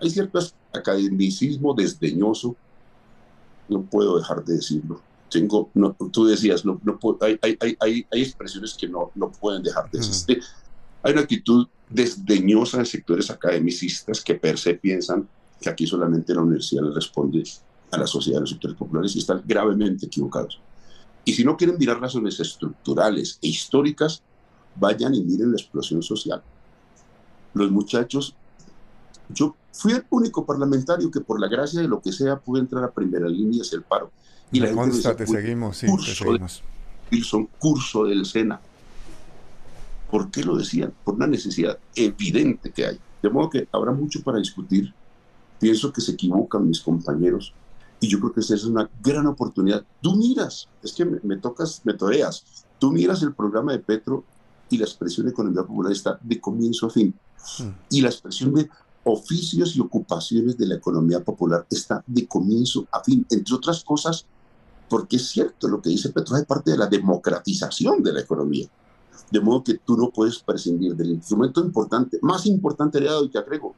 Hay 0.00 0.10
cierto 0.10 0.40
academicismo 0.72 1.72
desdeñoso, 1.72 2.56
no 3.68 3.82
puedo 3.82 4.18
dejar 4.18 4.44
de 4.44 4.54
decirlo. 4.54 5.00
Tengo, 5.30 5.70
no, 5.74 5.94
tú 6.10 6.26
decías, 6.26 6.64
no, 6.64 6.80
no 6.82 6.98
hay, 7.20 7.38
hay, 7.42 7.56
hay, 7.60 8.06
hay, 8.10 8.22
expresiones 8.22 8.74
que 8.74 8.88
no, 8.88 9.12
no 9.14 9.30
pueden 9.30 9.62
dejar 9.62 9.88
de 9.92 9.98
existir. 9.98 10.42
Hay 11.04 11.12
una 11.12 11.20
actitud 11.20 11.68
desdeñosa 11.88 12.78
de 12.78 12.86
sectores 12.86 13.30
academicistas 13.30 14.20
que 14.20 14.34
per 14.34 14.58
se 14.58 14.74
piensan 14.74 15.28
que 15.60 15.70
aquí 15.70 15.86
solamente 15.86 16.34
la 16.34 16.42
universidad 16.42 16.82
le 16.82 16.92
responde 16.92 17.44
a 17.92 17.98
la 17.98 18.06
sociedad 18.08 18.38
de 18.38 18.40
los 18.40 18.50
sectores 18.50 18.76
populares 18.76 19.14
y 19.14 19.20
están 19.20 19.44
gravemente 19.46 20.06
equivocados. 20.06 20.58
Y 21.24 21.32
si 21.32 21.44
no 21.44 21.56
quieren 21.56 21.78
mirar 21.78 22.00
razones 22.00 22.38
estructurales 22.38 23.38
e 23.40 23.48
históricas, 23.48 24.22
vayan 24.76 25.14
y 25.14 25.22
miren 25.22 25.52
la 25.52 25.56
explosión 25.56 26.02
social. 26.02 26.42
Los 27.54 27.70
muchachos, 27.70 28.34
yo 29.28 29.56
fui 29.72 29.92
el 29.92 30.04
único 30.10 30.44
parlamentario 30.44 31.10
que 31.10 31.20
por 31.20 31.40
la 31.40 31.48
gracia 31.48 31.80
de 31.80 31.88
lo 31.88 32.00
que 32.00 32.12
sea 32.12 32.38
pude 32.38 32.60
entrar 32.60 32.84
a 32.84 32.90
primera 32.90 33.28
línea 33.28 33.62
hacia 33.62 33.76
el 33.76 33.82
paro. 33.82 34.10
Y 34.52 34.60
la 34.60 34.72
consta, 34.72 35.16
te 35.16 35.26
seguimos, 35.26 35.78
sí, 35.78 35.86
te 35.86 36.14
seguimos. 36.14 36.62
Wilson, 37.10 37.48
curso 37.58 38.04
del 38.04 38.26
SENA. 38.26 38.60
¿Por 40.10 40.30
qué 40.30 40.44
lo 40.44 40.56
decían? 40.56 40.92
Por 41.04 41.14
una 41.14 41.26
necesidad 41.26 41.78
evidente 41.94 42.70
que 42.70 42.86
hay. 42.86 42.98
De 43.22 43.30
modo 43.30 43.50
que 43.50 43.66
habrá 43.72 43.92
mucho 43.92 44.22
para 44.22 44.38
discutir. 44.38 44.92
Pienso 45.58 45.92
que 45.92 46.00
se 46.00 46.12
equivocan 46.12 46.68
mis 46.68 46.80
compañeros 46.80 47.54
y 48.04 48.08
yo 48.08 48.20
creo 48.20 48.34
que 48.34 48.40
esa 48.40 48.54
es 48.54 48.64
una 48.64 48.90
gran 49.02 49.26
oportunidad. 49.26 49.82
Tú 50.02 50.14
miras, 50.14 50.68
es 50.82 50.92
que 50.92 51.06
me, 51.06 51.38
tocas, 51.38 51.80
me 51.84 51.94
toreas, 51.94 52.44
tú 52.78 52.92
miras 52.92 53.22
el 53.22 53.32
programa 53.32 53.72
de 53.72 53.78
Petro 53.78 54.24
y 54.68 54.76
la 54.76 54.84
expresión 54.84 55.24
de 55.24 55.32
economía 55.32 55.62
popular 55.62 55.90
está 55.90 56.18
de 56.22 56.38
comienzo 56.38 56.86
a 56.86 56.90
fin. 56.90 57.14
Hmm. 57.58 57.70
Y 57.88 58.02
la 58.02 58.10
expresión 58.10 58.52
de 58.52 58.68
oficios 59.04 59.74
y 59.74 59.80
ocupaciones 59.80 60.58
de 60.58 60.66
la 60.66 60.74
economía 60.74 61.24
popular 61.24 61.66
está 61.70 62.04
de 62.06 62.26
comienzo 62.28 62.86
a 62.92 63.02
fin, 63.02 63.24
entre 63.30 63.54
otras 63.54 63.82
cosas, 63.82 64.26
porque 64.90 65.16
es 65.16 65.26
cierto 65.26 65.66
lo 65.66 65.80
que 65.80 65.88
dice 65.88 66.10
Petro, 66.10 66.36
es 66.36 66.44
parte 66.44 66.72
de 66.72 66.76
la 66.76 66.88
democratización 66.88 68.02
de 68.02 68.12
la 68.12 68.20
economía. 68.20 68.68
De 69.30 69.40
modo 69.40 69.64
que 69.64 69.78
tú 69.78 69.96
no 69.96 70.10
puedes 70.10 70.40
prescindir 70.40 70.94
del 70.94 71.12
instrumento 71.12 71.62
importante, 71.62 72.18
más 72.20 72.44
importante 72.44 72.98
heredado, 72.98 73.24
y 73.24 73.30
te 73.30 73.38
agrego, 73.38 73.74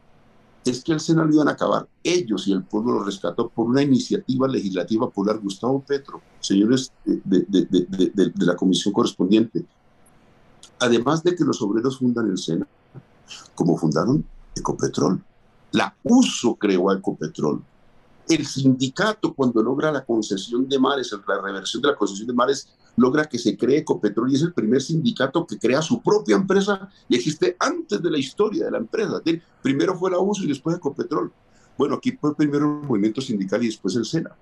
es 0.66 0.82
que 0.82 0.92
el 0.92 1.00
Senado 1.00 1.32
iban 1.32 1.48
a 1.48 1.52
acabar. 1.52 1.88
Ellos 2.02 2.48
y 2.48 2.52
el 2.52 2.64
pueblo 2.64 2.94
lo 2.94 3.04
rescató 3.04 3.48
por 3.48 3.66
una 3.66 3.82
iniciativa 3.82 4.48
legislativa 4.48 5.06
popular. 5.06 5.38
Gustavo 5.38 5.80
Petro, 5.80 6.20
señores 6.40 6.92
de, 7.04 7.44
de, 7.48 8.32
la 8.36 8.56
comisión 8.56 8.92
correspondiente, 8.92 9.64
además 10.80 11.22
de 11.22 11.36
que 11.36 11.44
los 11.44 11.62
obreros 11.62 11.98
fundan 11.98 12.30
el 12.30 12.38
Sena, 12.38 12.66
como 13.54 13.76
fundaron 13.76 14.24
Ecopetrol. 14.56 15.22
La 15.72 15.94
USO 16.02 16.56
creó 16.56 16.90
a 16.90 16.94
Ecopetrol. 16.94 17.62
El 18.28 18.44
sindicato, 18.44 19.34
cuando 19.34 19.62
logra 19.62 19.92
la 19.92 20.04
concesión 20.04 20.68
de 20.68 20.78
mares, 20.80 21.12
la 21.12 21.40
reversión 21.40 21.80
de 21.80 21.88
la 21.88 21.96
concesión 21.96 22.26
de 22.26 22.34
mares, 22.34 22.68
logra 22.96 23.26
que 23.26 23.38
se 23.38 23.56
cree 23.56 23.78
Ecopetrol 23.78 24.30
y 24.30 24.36
es 24.36 24.42
el 24.42 24.52
primer 24.52 24.82
sindicato 24.82 25.46
que 25.46 25.58
crea 25.58 25.82
su 25.82 26.00
propia 26.02 26.36
empresa 26.36 26.88
y 27.08 27.16
existe 27.16 27.56
antes 27.60 28.02
de 28.02 28.10
la 28.10 28.18
historia 28.18 28.64
de 28.64 28.70
la 28.70 28.78
empresa. 28.78 29.22
Primero 29.62 29.96
fue 29.96 30.10
la 30.10 30.18
USO 30.18 30.44
y 30.44 30.48
después 30.48 30.76
Ecopetrol. 30.76 31.32
Bueno, 31.76 31.96
aquí 31.96 32.12
fue 32.12 32.34
primero 32.34 32.80
el 32.80 32.88
movimiento 32.88 33.20
sindical 33.20 33.62
y 33.62 33.66
después 33.66 33.94
el 33.96 34.04
SENA. 34.04 34.34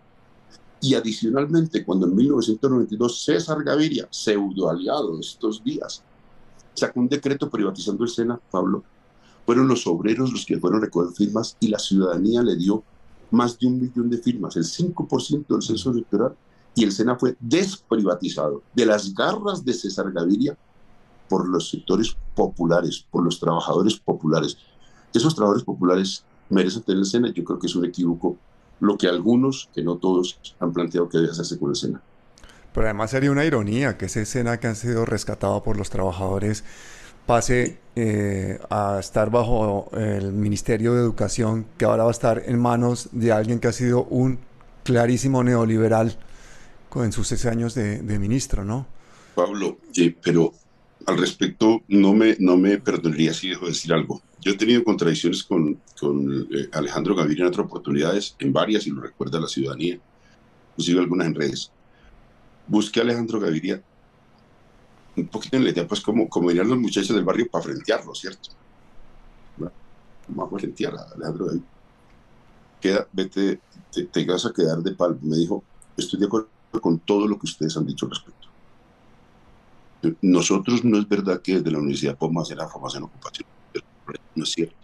Y 0.80 0.94
adicionalmente, 0.94 1.84
cuando 1.84 2.06
en 2.06 2.14
1992 2.14 3.24
César 3.24 3.62
Gaviria, 3.64 4.06
pseudo 4.10 4.68
aliado 4.68 5.14
de 5.14 5.20
estos 5.20 5.64
días, 5.64 6.02
sacó 6.74 7.00
un 7.00 7.08
decreto 7.08 7.50
privatizando 7.50 8.04
el 8.04 8.10
SENA, 8.10 8.38
Pablo, 8.50 8.84
fueron 9.46 9.68
los 9.68 9.86
obreros 9.86 10.32
los 10.32 10.46
que 10.46 10.58
fueron 10.58 10.80
a 10.80 10.84
recoger 10.84 11.14
firmas 11.14 11.56
y 11.60 11.68
la 11.68 11.78
ciudadanía 11.78 12.42
le 12.42 12.56
dio 12.56 12.82
más 13.30 13.58
de 13.58 13.66
un 13.66 13.80
millón 13.80 14.08
de 14.08 14.18
firmas, 14.18 14.56
el 14.56 14.64
5% 14.64 15.46
del 15.48 15.62
censo 15.62 15.90
electoral, 15.90 16.36
y 16.74 16.84
el 16.84 16.92
SENA 16.92 17.16
fue 17.16 17.36
desprivatizado 17.40 18.62
de 18.74 18.86
las 18.86 19.14
garras 19.14 19.64
de 19.64 19.72
César 19.72 20.10
Gaviria 20.12 20.56
por 21.28 21.48
los 21.48 21.70
sectores 21.70 22.16
populares, 22.34 23.06
por 23.10 23.24
los 23.24 23.38
trabajadores 23.38 23.96
populares. 23.98 24.58
Esos 25.12 25.34
trabajadores 25.34 25.64
populares 25.64 26.24
merecen 26.50 26.82
tener 26.82 26.98
el 27.00 27.06
SENA, 27.06 27.32
yo 27.32 27.44
creo 27.44 27.58
que 27.58 27.66
es 27.66 27.76
un 27.76 27.84
equívoco 27.84 28.36
lo 28.80 28.98
que 28.98 29.08
algunos, 29.08 29.70
que 29.74 29.82
no 29.82 29.96
todos, 29.96 30.38
han 30.58 30.72
planteado 30.72 31.08
que 31.08 31.18
debe 31.18 31.30
hacerse 31.30 31.58
con 31.58 31.70
el 31.70 31.76
SENA. 31.76 32.02
Pero 32.72 32.86
además 32.86 33.12
sería 33.12 33.30
una 33.30 33.44
ironía 33.44 33.96
que 33.96 34.06
ese 34.06 34.26
SENA 34.26 34.58
que 34.58 34.66
ha 34.66 34.74
sido 34.74 35.04
rescatado 35.04 35.62
por 35.62 35.76
los 35.76 35.90
trabajadores 35.90 36.64
pase 37.24 37.78
eh, 37.96 38.58
a 38.68 38.98
estar 38.98 39.30
bajo 39.30 39.90
el 39.96 40.32
Ministerio 40.32 40.94
de 40.94 41.00
Educación, 41.00 41.66
que 41.78 41.84
ahora 41.84 42.02
va 42.02 42.10
a 42.10 42.12
estar 42.12 42.42
en 42.44 42.60
manos 42.60 43.08
de 43.12 43.32
alguien 43.32 43.60
que 43.60 43.68
ha 43.68 43.72
sido 43.72 44.04
un 44.04 44.40
clarísimo 44.82 45.42
neoliberal 45.42 46.18
en 47.02 47.12
sus 47.12 47.26
seis 47.26 47.46
años 47.46 47.74
de, 47.74 48.18
ministro, 48.18 48.64
¿no? 48.64 48.86
Pablo, 49.34 49.78
pero 50.22 50.52
al 51.06 51.18
respecto 51.18 51.82
no 51.88 52.12
me, 52.12 52.36
no 52.38 52.56
me 52.56 52.78
perdonaría 52.78 53.34
si 53.34 53.48
dejo 53.48 53.64
de 53.64 53.72
decir 53.72 53.92
algo. 53.92 54.22
Yo 54.40 54.52
he 54.52 54.56
tenido 54.56 54.84
contradicciones 54.84 55.42
con, 55.42 55.80
con 55.98 56.46
eh, 56.52 56.68
Alejandro 56.72 57.16
Gaviria 57.16 57.42
en 57.42 57.48
otras 57.48 57.66
oportunidades, 57.66 58.36
en 58.38 58.52
varias, 58.52 58.86
y 58.86 58.90
lo 58.90 59.00
recuerda 59.00 59.40
la 59.40 59.48
ciudadanía, 59.48 59.98
inclusive 60.72 61.00
algunas 61.00 61.26
en 61.26 61.34
redes. 61.34 61.72
Busqué 62.68 63.00
a 63.00 63.02
Alejandro 63.02 63.40
Gaviria 63.40 63.82
un 65.16 65.26
poquito 65.28 65.56
en 65.56 65.64
la 65.64 65.70
idea, 65.70 65.86
pues 65.86 66.00
como, 66.00 66.28
como 66.28 66.48
venían 66.48 66.68
los 66.68 66.78
muchachos 66.78 67.14
del 67.14 67.24
barrio 67.24 67.48
para 67.50 67.64
frentearlo, 67.64 68.14
¿cierto? 68.14 68.50
Vamos 70.26 70.54
a 70.54 70.58
frentear 70.58 70.94
a 70.94 71.02
Alejandro 71.14 71.46
David. 71.46 71.62
Queda, 72.80 73.08
vete, 73.12 73.60
te, 74.12 74.24
vas 74.24 74.46
a 74.46 74.52
quedar 74.52 74.78
de 74.78 74.92
pal. 74.92 75.18
Me 75.22 75.36
dijo, 75.36 75.62
estoy 75.96 76.18
de 76.18 76.26
acuerdo 76.26 76.48
con 76.80 76.98
todo 76.98 77.26
lo 77.26 77.38
que 77.38 77.46
ustedes 77.46 77.76
han 77.76 77.86
dicho 77.86 78.06
al 78.06 78.10
respecto. 78.12 78.48
Nosotros 80.20 80.84
no 80.84 80.98
es 80.98 81.08
verdad 81.08 81.40
que 81.40 81.54
desde 81.54 81.70
la 81.70 81.78
universidad 81.78 82.16
podemos 82.16 82.46
hacer 82.46 82.58
la 82.58 82.68
formación 82.68 83.04
ocupación. 83.04 83.48
No 84.34 84.44
es 84.44 84.50
cierto. 84.50 84.76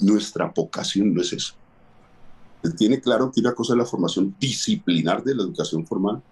Nuestra 0.00 0.52
vocación 0.54 1.12
no 1.12 1.20
es 1.20 1.32
eso. 1.32 1.54
Él 2.62 2.74
tiene 2.74 3.00
claro 3.00 3.30
que 3.30 3.40
una 3.40 3.54
cosa 3.54 3.74
es 3.74 3.78
la 3.78 3.84
formación 3.84 4.34
disciplinar 4.38 5.22
de 5.22 5.34
la 5.34 5.42
educación 5.42 5.86
formal 5.86 6.22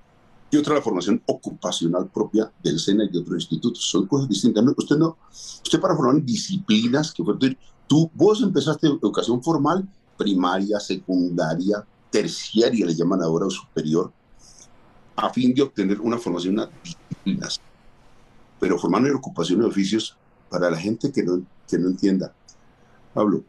y 0.50 0.56
otra 0.56 0.74
la 0.74 0.82
formación 0.82 1.22
ocupacional 1.26 2.08
propia 2.08 2.50
del 2.62 2.78
SENA 2.78 3.04
y 3.04 3.08
de 3.08 3.18
otros 3.18 3.36
institutos. 3.36 3.84
Son 3.84 4.06
cosas 4.06 4.28
distintas. 4.28 4.64
usted 4.76 4.96
no, 4.96 5.16
usted 5.30 5.80
para 5.80 5.96
formar 5.96 6.22
disciplinas 6.24 7.12
que 7.12 7.22
tú, 7.86 8.10
vos 8.14 8.42
empezaste 8.42 8.86
educación 8.86 9.42
formal, 9.42 9.88
primaria, 10.16 10.80
secundaria, 10.80 11.84
terciaria, 12.10 12.86
le 12.86 12.94
llaman 12.94 13.22
ahora, 13.22 13.46
o 13.46 13.50
superior, 13.50 14.12
a 15.16 15.30
fin 15.30 15.54
de 15.54 15.62
obtener 15.62 16.00
una 16.00 16.18
formación 16.18 16.60
en 16.60 16.68
disciplinas. 16.82 17.60
Pero 18.60 18.78
formar 18.78 19.06
en 19.06 19.14
ocupación 19.14 19.60
de 19.60 19.66
oficios, 19.66 20.16
para 20.48 20.70
la 20.70 20.76
gente 20.76 21.10
que 21.10 21.22
no, 21.22 21.42
que 21.68 21.78
no 21.78 21.88
entienda. 21.88 22.32
Pablo, 23.12 23.44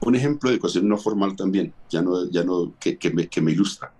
un 0.00 0.14
ejemplo 0.14 0.50
de 0.50 0.56
educación 0.56 0.88
no 0.88 0.98
formal 0.98 1.34
también, 1.34 1.72
ya 1.88 2.02
no, 2.02 2.28
ya 2.30 2.44
no 2.44 2.74
que, 2.78 2.98
que, 2.98 3.10
me, 3.10 3.28
que 3.28 3.40
me 3.40 3.52
ilustra. 3.52 3.92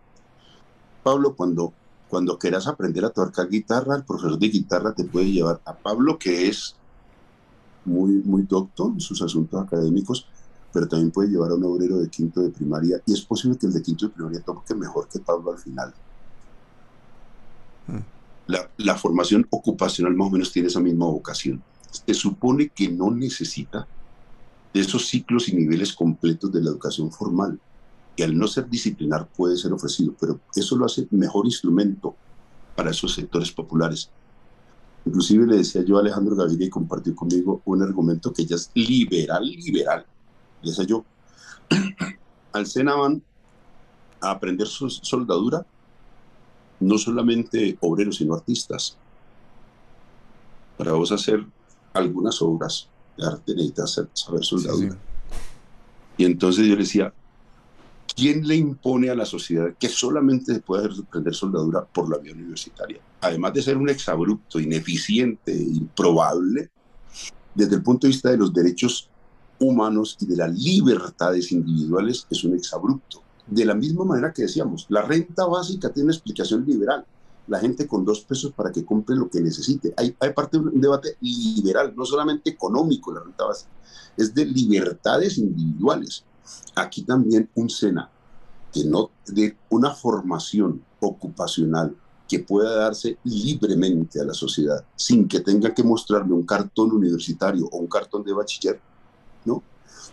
Pablo, 1.03 1.35
cuando 1.35 1.73
cuando 2.09 2.39
quieras 2.39 2.67
aprender 2.67 3.05
a 3.05 3.11
tocar 3.11 3.49
guitarra, 3.49 3.97
el 3.97 4.05
profesor 4.05 4.39
de 4.39 4.49
guitarra 4.49 4.95
te 4.95 5.05
puede 5.05 5.31
llevar 5.31 5.61
a 5.65 5.75
Pablo, 5.75 6.19
que 6.19 6.49
es 6.49 6.77
muy, 7.85 8.23
muy 8.25 8.43
docto 8.43 8.93
en 8.95 9.01
sus 9.01 9.23
asuntos 9.23 9.61
académicos, 9.63 10.27
pero 10.77 10.89
también 10.89 11.11
puede 11.11 11.31
llevar 11.31 11.53
a 11.53 11.55
un 11.55 11.65
obrero 11.65 11.97
de 11.97 12.11
quinto 12.11 12.43
de 12.43 12.51
primaria 12.51 13.01
y 13.07 13.15
es 13.15 13.23
posible 13.23 13.57
que 13.57 13.65
el 13.65 13.73
de 13.73 13.81
quinto 13.81 14.09
de 14.09 14.13
primaria 14.13 14.43
toque 14.43 14.75
mejor 14.75 15.09
que 15.09 15.19
Pablo 15.21 15.51
al 15.51 15.57
final. 15.57 15.95
Hmm. 17.87 18.01
La, 18.47 18.71
la, 18.77 18.95
formación 18.95 19.47
ocupacional 19.49 20.15
más 20.15 20.29
o 20.29 20.31
menos 20.33 20.53
tiene 20.53 20.69
esa 20.69 20.81
misma 20.81 21.07
vocación. 21.07 21.63
Se 21.91 22.13
supone 22.13 22.69
que 22.69 22.91
no 22.91 23.11
necesita 23.11 23.89
de 24.75 24.81
esos 24.81 25.07
ciclos 25.07 25.49
y 25.49 25.57
niveles 25.57 25.95
completos 25.95 26.53
de 26.53 26.63
la 26.63 26.69
educación 26.69 27.11
formal 27.11 27.59
y 28.15 28.23
al 28.23 28.37
no 28.37 28.47
ser 28.47 28.69
disciplinar 28.69 29.27
puede 29.35 29.57
ser 29.57 29.73
ofrecido, 29.73 30.15
pero 30.21 30.41
eso 30.55 30.77
lo 30.77 30.85
hace 30.85 31.09
mejor 31.11 31.47
instrumento 31.47 32.15
para 32.75 32.91
esos 32.91 33.15
sectores 33.15 33.51
populares. 33.51 34.11
Inclusive 35.07 35.47
le 35.47 35.57
decía 35.57 35.83
yo 35.83 35.97
a 35.97 36.01
Alejandro 36.01 36.37
Gaviria 36.37 36.67
y 36.67 36.71
compartió 36.71 37.17
conmigo 37.17 37.63
un 37.65 37.83
argumento 37.83 38.31
que 38.31 38.45
ya 38.45 38.57
es 38.57 38.71
liberal, 38.75 39.43
liberal. 39.43 40.05
Decía 40.67 40.85
yo, 40.85 41.05
al 42.53 42.67
SENA 42.67 42.95
van 42.95 43.23
a 44.21 44.31
aprender 44.31 44.67
su 44.67 44.91
soldadura 44.91 45.65
no 46.81 46.99
solamente 46.99 47.77
obreros, 47.81 48.17
sino 48.17 48.35
artistas. 48.35 48.97
para 50.77 50.93
vos 50.93 51.11
hacer 51.11 51.43
algunas 51.95 52.43
obras 52.43 52.89
de 53.17 53.27
arte 53.27 53.55
necesitas 53.55 54.03
saber 54.13 54.45
soldadura. 54.45 54.99
Y 56.19 56.25
entonces 56.27 56.67
yo 56.67 56.75
le 56.75 56.83
decía, 56.83 57.15
¿quién 58.15 58.47
le 58.47 58.57
impone 58.57 59.09
a 59.09 59.15
la 59.15 59.25
sociedad 59.25 59.75
que 59.79 59.89
solamente 59.89 60.53
se 60.53 60.61
puede 60.61 60.87
aprender 60.87 61.35
soldadura 61.35 61.85
por 61.85 62.11
la 62.11 62.19
vía 62.19 62.35
universitaria? 62.35 63.01
Además 63.23 63.55
de 63.55 63.63
ser 63.63 63.79
un 63.79 63.89
exabrupto, 63.89 64.61
ineficiente, 64.61 65.55
improbable, 65.55 66.71
desde 67.55 67.77
el 67.77 67.83
punto 67.83 68.07
de 68.07 68.13
vista 68.13 68.31
de 68.31 68.37
los 68.37 68.53
derechos 68.53 69.09
humanos 69.61 70.17
y 70.21 70.27
de 70.27 70.37
las 70.37 70.53
libertades 70.53 71.53
individuales, 71.53 72.27
es 72.31 72.45
un 72.45 72.55
exabrupto. 72.55 73.23
De 73.47 73.65
la 73.65 73.75
misma 73.75 74.05
manera 74.05 74.33
que 74.33 74.43
decíamos, 74.43 74.87
la 74.89 75.03
renta 75.03 75.47
básica 75.47 75.91
tiene 75.93 76.07
una 76.07 76.15
explicación 76.15 76.65
liberal. 76.67 77.05
La 77.47 77.61
gente 77.61 77.87
con 77.87 78.05
dos 78.05 78.23
pesos 78.23 78.53
para 78.53 78.73
que 78.73 78.85
compre 78.85 79.15
lo 79.15 79.31
que 79.31 79.41
necesite. 79.41 79.95
Hay, 79.97 80.17
hay 80.19 80.33
parte 80.33 80.59
de 80.59 80.65
un 80.65 80.81
debate 80.81 81.17
liberal, 81.21 81.95
no 81.97 82.05
solamente 82.05 82.51
económico 82.51 83.13
la 83.13 83.21
renta 83.21 83.45
básica, 83.45 83.71
es 84.17 84.35
de 84.35 84.47
libertades 84.47 85.39
individuales. 85.39 86.25
Aquí 86.75 87.03
también 87.03 87.49
un 87.55 87.71
SENA 87.71 88.11
que 88.73 88.85
no 88.85 89.11
de 89.27 89.57
una 89.71 89.95
formación 89.95 90.83
ocupacional 91.01 91.97
que 92.29 92.41
pueda 92.41 92.75
darse 92.77 93.19
libremente 93.25 94.21
a 94.21 94.25
la 94.25 94.35
sociedad 94.35 94.85
sin 94.97 95.29
que 95.29 95.41
tenga 95.41 95.73
que 95.73 95.83
mostrarle 95.83 96.33
un 96.33 96.45
cartón 96.45 96.93
universitario 96.93 97.69
o 97.71 97.79
un 97.79 97.87
cartón 97.87 98.25
de 98.25 98.33
bachiller, 98.33 98.81
¿no? 99.47 99.63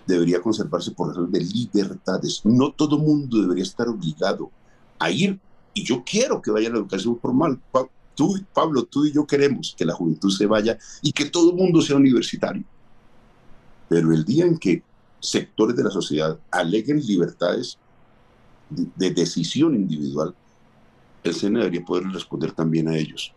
Debería 0.07 0.41
conservarse 0.41 0.91
por 0.91 1.09
razones 1.09 1.31
de 1.31 1.41
libertades. 1.41 2.41
No 2.43 2.71
todo 2.71 2.97
mundo 2.97 3.41
debería 3.41 3.63
estar 3.63 3.87
obligado 3.87 4.51
a 4.99 5.11
ir, 5.11 5.39
y 5.73 5.83
yo 5.83 6.03
quiero 6.05 6.41
que 6.41 6.51
vaya 6.51 6.69
a 6.69 6.71
la 6.71 6.77
educación 6.77 7.19
formal. 7.19 7.59
Tú, 8.15 8.39
Pablo, 8.53 8.83
tú 8.83 9.05
y 9.05 9.11
yo 9.11 9.25
queremos 9.25 9.73
que 9.75 9.85
la 9.85 9.93
juventud 9.93 10.29
se 10.29 10.45
vaya 10.45 10.77
y 11.01 11.11
que 11.11 11.25
todo 11.25 11.49
el 11.49 11.55
mundo 11.55 11.81
sea 11.81 11.95
universitario. 11.95 12.63
Pero 13.89 14.13
el 14.13 14.23
día 14.23 14.45
en 14.45 14.57
que 14.57 14.83
sectores 15.19 15.75
de 15.75 15.83
la 15.83 15.89
sociedad 15.89 16.37
aleguen 16.51 16.99
libertades 16.99 17.77
de, 18.69 19.11
decisión 19.11 19.75
individual, 19.75 20.35
el 21.23 21.33
SENA 21.33 21.59
debería 21.59 21.85
poder 21.85 22.05
responder 22.11 22.51
también 22.51 22.87
a 22.89 22.97
ellos. 22.97 23.33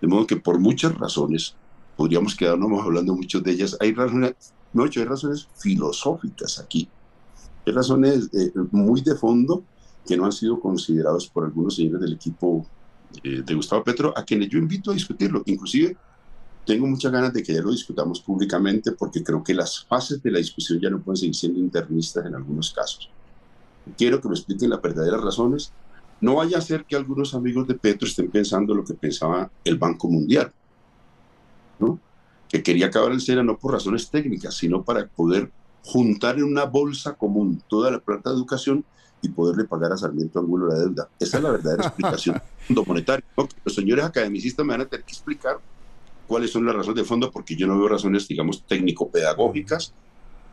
De 0.00 0.06
modo 0.06 0.26
que 0.26 0.36
por 0.36 0.58
muchas 0.58 0.96
razones, 0.96 1.54
podríamos 1.96 2.34
quedarnos 2.34 2.80
hablando 2.82 3.14
muchas 3.14 3.42
de 3.42 3.52
ellas, 3.52 3.76
hay 3.80 3.92
razones, 3.92 4.34
no, 4.74 4.84
hay 4.84 5.04
razones 5.04 5.48
filosóficas 5.56 6.58
aquí, 6.58 6.88
hay 7.66 7.72
razones 7.72 8.28
eh, 8.32 8.52
muy 8.72 9.00
de 9.00 9.14
fondo 9.14 9.64
que 10.06 10.16
no 10.16 10.26
han 10.26 10.32
sido 10.32 10.60
considerados 10.60 11.28
por 11.28 11.44
algunos 11.44 11.76
señores 11.76 12.00
del 12.00 12.12
equipo 12.12 12.66
eh, 13.22 13.42
de 13.44 13.54
Gustavo 13.54 13.82
Petro, 13.82 14.12
a 14.16 14.24
quienes 14.24 14.48
yo 14.50 14.58
invito 14.58 14.90
a 14.90 14.94
discutirlo. 14.94 15.42
Inclusive 15.46 15.96
tengo 16.66 16.86
muchas 16.86 17.12
ganas 17.12 17.32
de 17.32 17.42
que 17.42 17.54
ya 17.54 17.62
lo 17.62 17.70
discutamos 17.70 18.20
públicamente 18.20 18.92
porque 18.92 19.22
creo 19.22 19.42
que 19.42 19.54
las 19.54 19.84
fases 19.84 20.22
de 20.22 20.30
la 20.30 20.38
discusión 20.38 20.80
ya 20.80 20.90
no 20.90 21.00
pueden 21.00 21.16
seguir 21.16 21.34
siendo 21.34 21.60
internistas 21.60 22.26
en 22.26 22.34
algunos 22.34 22.72
casos. 22.72 23.10
Quiero 23.96 24.20
que 24.20 24.28
me 24.28 24.34
expliquen 24.34 24.70
las 24.70 24.80
verdaderas 24.80 25.22
razones. 25.22 25.72
No 26.20 26.36
vaya 26.36 26.58
a 26.58 26.62
ser 26.62 26.84
que 26.84 26.96
algunos 26.96 27.34
amigos 27.34 27.66
de 27.68 27.74
Petro 27.74 28.08
estén 28.08 28.30
pensando 28.30 28.74
lo 28.74 28.84
que 28.84 28.94
pensaba 28.94 29.50
el 29.62 29.76
Banco 29.76 30.08
Mundial, 30.08 30.52
¿no? 31.78 31.98
Que 32.54 32.62
quería 32.62 32.86
acabar 32.86 33.10
el 33.10 33.20
SENA 33.20 33.42
no 33.42 33.58
por 33.58 33.72
razones 33.72 34.08
técnicas, 34.08 34.54
sino 34.54 34.84
para 34.84 35.08
poder 35.08 35.50
juntar 35.82 36.36
en 36.36 36.44
una 36.44 36.62
bolsa 36.62 37.14
común 37.14 37.60
toda 37.66 37.90
la 37.90 37.98
plata 37.98 38.30
de 38.30 38.36
educación 38.36 38.84
y 39.20 39.28
poderle 39.28 39.64
pagar 39.64 39.90
a 39.90 39.96
Sarmiento 39.96 40.38
Angulo 40.38 40.68
la 40.68 40.76
deuda. 40.76 41.08
Esa 41.18 41.38
es 41.38 41.42
la 41.42 41.50
verdadera 41.50 41.82
explicación 41.86 42.40
del 42.68 42.84
monetario. 42.86 43.24
Los 43.64 43.74
señores 43.74 44.04
academicistas 44.04 44.64
me 44.64 44.72
van 44.72 44.82
a 44.82 44.86
tener 44.86 45.04
que 45.04 45.10
explicar 45.10 45.58
cuáles 46.28 46.52
son 46.52 46.64
las 46.64 46.76
razones 46.76 47.02
de 47.02 47.04
fondo, 47.04 47.28
porque 47.28 47.56
yo 47.56 47.66
no 47.66 47.76
veo 47.76 47.88
razones, 47.88 48.28
digamos, 48.28 48.64
técnico-pedagógicas 48.68 49.92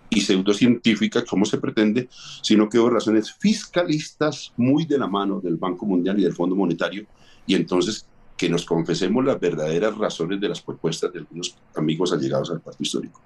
y 0.10 0.22
pseudocientíficas, 0.22 1.24
como 1.26 1.46
se 1.46 1.60
pretende, 1.60 2.10
sino 2.42 2.68
que 2.68 2.80
veo 2.80 2.90
razones 2.90 3.32
fiscalistas 3.32 4.54
muy 4.58 4.86
de 4.86 4.98
la 4.98 5.06
mano 5.06 5.40
del 5.40 5.58
Banco 5.58 5.86
Mundial 5.86 6.20
y 6.20 6.24
del 6.24 6.34
Fondo 6.34 6.56
Monetario, 6.56 7.06
y 7.46 7.54
entonces 7.54 8.08
que 8.42 8.50
nos 8.50 8.66
confesemos 8.66 9.24
las 9.24 9.40
verdaderas 9.40 9.96
razones 9.96 10.42
de 10.42 10.50
las 10.50 10.62
propuestas 10.62 11.14
de 11.14 11.20
algunos 11.20 11.56
amigos 11.76 12.12
allegados 12.12 12.50
al 12.50 12.60
Partido 12.60 12.82
Histórico. 12.82 13.22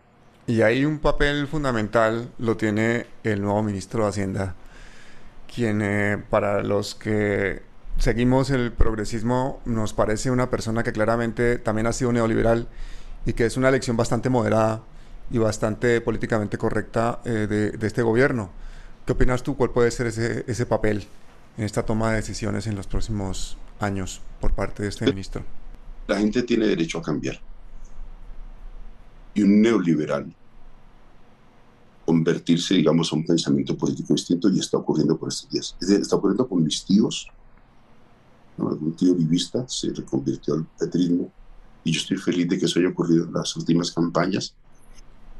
Y 0.45 0.59
ahí 0.59 0.83
un 0.83 0.99
papel 0.99 1.47
fundamental 1.47 2.27
lo 2.37 2.57
tiene 2.57 3.05
el 3.23 3.41
nuevo 3.41 3.63
ministro 3.63 4.03
de 4.03 4.09
Hacienda, 4.09 4.55
quien 5.55 5.81
eh, 5.81 6.21
para 6.29 6.63
los 6.63 6.95
que 6.95 7.61
seguimos 7.97 8.49
el 8.49 8.73
progresismo, 8.73 9.61
nos 9.63 9.93
parece 9.93 10.31
una 10.31 10.49
persona 10.49 10.83
que 10.83 10.91
claramente 10.91 11.59
también 11.59 11.87
ha 11.87 11.93
sido 11.93 12.11
neoliberal 12.11 12.67
y 13.25 13.31
que 13.31 13.45
es 13.45 13.55
una 13.55 13.69
elección 13.69 13.95
bastante 13.95 14.29
moderada 14.29 14.83
y 15.31 15.37
bastante 15.37 16.01
políticamente 16.01 16.57
correcta 16.57 17.21
eh, 17.23 17.47
de, 17.79 17.87
este 17.87 18.01
gobierno. 18.01 18.49
¿Qué 19.05 19.13
opinas 19.13 19.43
tú? 19.43 19.55
¿Cuál 19.55 19.69
puede 19.69 19.91
ser 19.91 20.07
ese, 20.07 20.43
ese 20.45 20.65
papel 20.65 21.07
en 21.57 21.63
esta 21.63 21.85
toma 21.85 22.09
de 22.09 22.17
decisiones 22.17 22.67
en 22.67 22.75
los 22.75 22.87
próximos 22.87 23.57
años 23.79 24.21
por 24.39 24.53
parte 24.53 24.83
de 24.83 24.89
este 24.89 25.05
ministro? 25.05 25.43
La 26.07 26.17
gente 26.17 26.43
tiene 26.43 26.67
derecho 26.67 26.99
a 26.99 27.01
cambiar. 27.01 27.39
Y 29.33 29.43
un 29.43 29.61
neoliberal 29.61 30.33
convertirse, 32.05 32.75
digamos, 32.75 33.11
a 33.11 33.15
un 33.15 33.25
pensamiento 33.25 33.75
político 33.75 34.13
distinto 34.13 34.49
y 34.49 34.59
está 34.59 34.77
ocurriendo 34.77 35.17
por 35.17 35.29
estos 35.29 35.49
días. 35.49 35.75
Está 35.81 36.15
ocurriendo 36.15 36.47
con 36.47 36.63
mis 36.63 36.85
tíos, 36.85 37.27
algún 38.59 38.95
tío 38.95 39.13
vivista 39.13 39.67
se 39.67 39.91
reconvirtió 39.93 40.53
al 40.53 40.65
petrismo 40.79 41.31
y 41.83 41.91
yo 41.91 41.99
estoy 41.99 42.17
feliz 42.17 42.47
de 42.47 42.57
que 42.57 42.65
eso 42.65 42.79
haya 42.79 42.89
ocurrido 42.89 43.25
en 43.25 43.33
las 43.33 43.55
últimas 43.55 43.91
campañas 43.91 44.55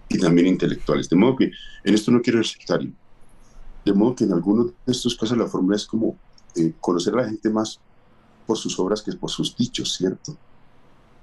y 0.10 0.20
también 0.20 0.48
intelectuales. 0.48 1.10
De 1.10 1.16
modo 1.16 1.36
que 1.36 1.52
en 1.84 1.94
esto 1.94 2.12
no 2.12 2.22
quiero 2.22 2.44
ser 2.44 2.58
sectario. 2.60 2.92
De 3.84 3.94
modo 3.94 4.16
que 4.16 4.24
en 4.26 4.34
algunos 4.34 4.68
de 4.68 4.92
estos 4.92 5.16
casos 5.16 5.38
la 5.38 5.48
fórmula 5.48 5.76
es 5.76 5.86
como 5.86 6.18
eh, 6.56 6.74
conocer 6.80 7.14
a 7.14 7.22
la 7.22 7.28
gente 7.30 7.50
más 7.50 7.80
por 8.46 8.58
sus 8.58 8.78
obras 8.80 9.02
que 9.02 9.14
por 9.14 9.30
sus 9.30 9.56
dichos, 9.56 9.94
¿cierto? 9.94 10.38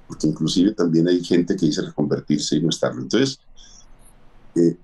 Porque 0.07 0.27
inclusive 0.27 0.73
también 0.73 1.09
hay 1.09 1.25
gente 1.25 1.57
que 1.57 1.66
dice 1.66 1.83
reconvertirse 1.83 2.57
y 2.57 2.62
no 2.62 2.68
estarlo. 2.68 3.03
Entonces, 3.03 3.41
eh, 4.55 4.77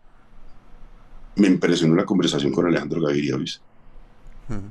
me 1.36 1.49
impresionó 1.49 1.95
la 1.95 2.05
conversación 2.05 2.53
con 2.53 2.66
Alejandro 2.66 3.03
Gaviria, 3.03 3.36
¿viste? 3.36 3.62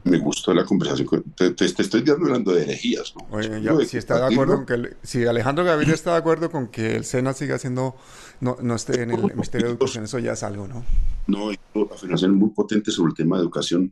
me 0.04 0.18
gustó 0.18 0.54
la 0.54 0.66
conversación. 0.66 1.08
Te, 1.36 1.52
te, 1.52 1.66
estoy 1.66 2.04
hablando 2.10 2.52
de 2.52 2.64
herejías. 2.64 3.14
¿no? 3.16 3.80
si 3.82 3.98
está 3.98 4.20
de 4.28 4.34
acuerdo 4.34 4.58
con 4.58 4.66
que 4.66 4.96
si 5.04 5.26
Alejandro 5.26 5.64
Gaviria 5.64 5.94
está 5.94 6.12
de 6.12 6.18
acuerdo 6.18 6.50
con 6.50 6.68
que 6.68 6.96
el 6.96 7.06
SENA 7.06 7.34
siga 7.34 7.58
siendo, 7.58 7.96
no, 8.40 8.58
no 8.62 8.76
esté 8.76 9.04
en 9.04 9.12
el 9.12 9.22
Ministerio 9.22 9.68
de 9.68 9.74
Educación, 9.74 10.06
eso 10.06 10.20
ya 10.20 10.34
es 10.34 10.44
algo, 10.44 10.68
¿no? 10.68 10.84
No, 11.28 11.50
hay 11.50 11.60
afirmaciones 11.94 12.38
muy 12.38 12.50
potente 12.50 12.92
sobre 12.92 13.10
el 13.10 13.16
tema 13.16 13.38
de 13.38 13.44
educación 13.44 13.92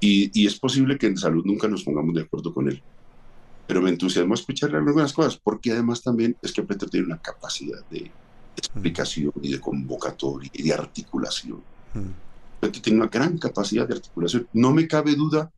y, 0.00 0.30
y, 0.38 0.46
es 0.46 0.58
posible 0.58 0.98
que 0.98 1.06
en 1.06 1.16
salud 1.16 1.44
nunca 1.46 1.68
nos 1.68 1.84
pongamos 1.84 2.14
de 2.14 2.22
acuerdo 2.22 2.52
con 2.52 2.68
él. 2.68 2.82
Pero 3.66 3.80
me 3.80 3.90
entusiasma 3.90 4.34
escucharle 4.34 4.78
algunas 4.78 5.12
cosas, 5.12 5.40
porque 5.42 5.72
además 5.72 6.02
también 6.02 6.36
es 6.42 6.52
que 6.52 6.62
Petro 6.62 6.88
tiene 6.88 7.06
una 7.06 7.18
capacidad 7.18 7.84
de 7.90 8.10
explicación 8.56 9.32
y 9.42 9.52
de 9.52 9.60
convocatoria 9.60 10.50
y 10.52 10.62
de 10.62 10.74
articulación 10.74 11.62
tiene 12.70 12.98
una 12.98 13.08
gran 13.08 13.38
capacidad 13.38 13.86
de 13.86 13.94
articulación. 13.94 14.48
No 14.52 14.72
me 14.72 14.86
cabe 14.86 15.14
duda 15.14 15.50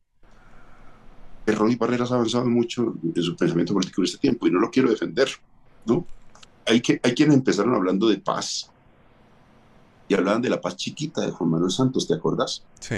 que 1.45 1.51
Roy 1.53 1.75
Barreras 1.75 2.11
ha 2.11 2.15
avanzado 2.15 2.45
mucho 2.45 2.95
en 3.15 3.23
su 3.23 3.35
pensamiento 3.35 3.73
político 3.73 4.01
en 4.01 4.05
este 4.05 4.17
tiempo 4.17 4.47
y 4.47 4.51
no 4.51 4.59
lo 4.59 4.69
quiero 4.69 4.89
defender, 4.89 5.29
¿no? 5.85 6.05
Hay, 6.65 6.81
que, 6.81 6.99
hay 7.01 7.13
quienes 7.13 7.35
empezaron 7.35 7.73
hablando 7.75 8.09
de 8.09 8.17
paz 8.17 8.69
y 10.09 10.13
hablaban 10.13 10.41
de 10.41 10.49
la 10.49 10.59
paz 10.59 10.75
chiquita 10.75 11.21
de 11.21 11.31
Juan 11.31 11.49
Manuel 11.49 11.71
Santos, 11.71 12.07
¿te 12.07 12.13
acordás? 12.13 12.63
Sí. 12.79 12.95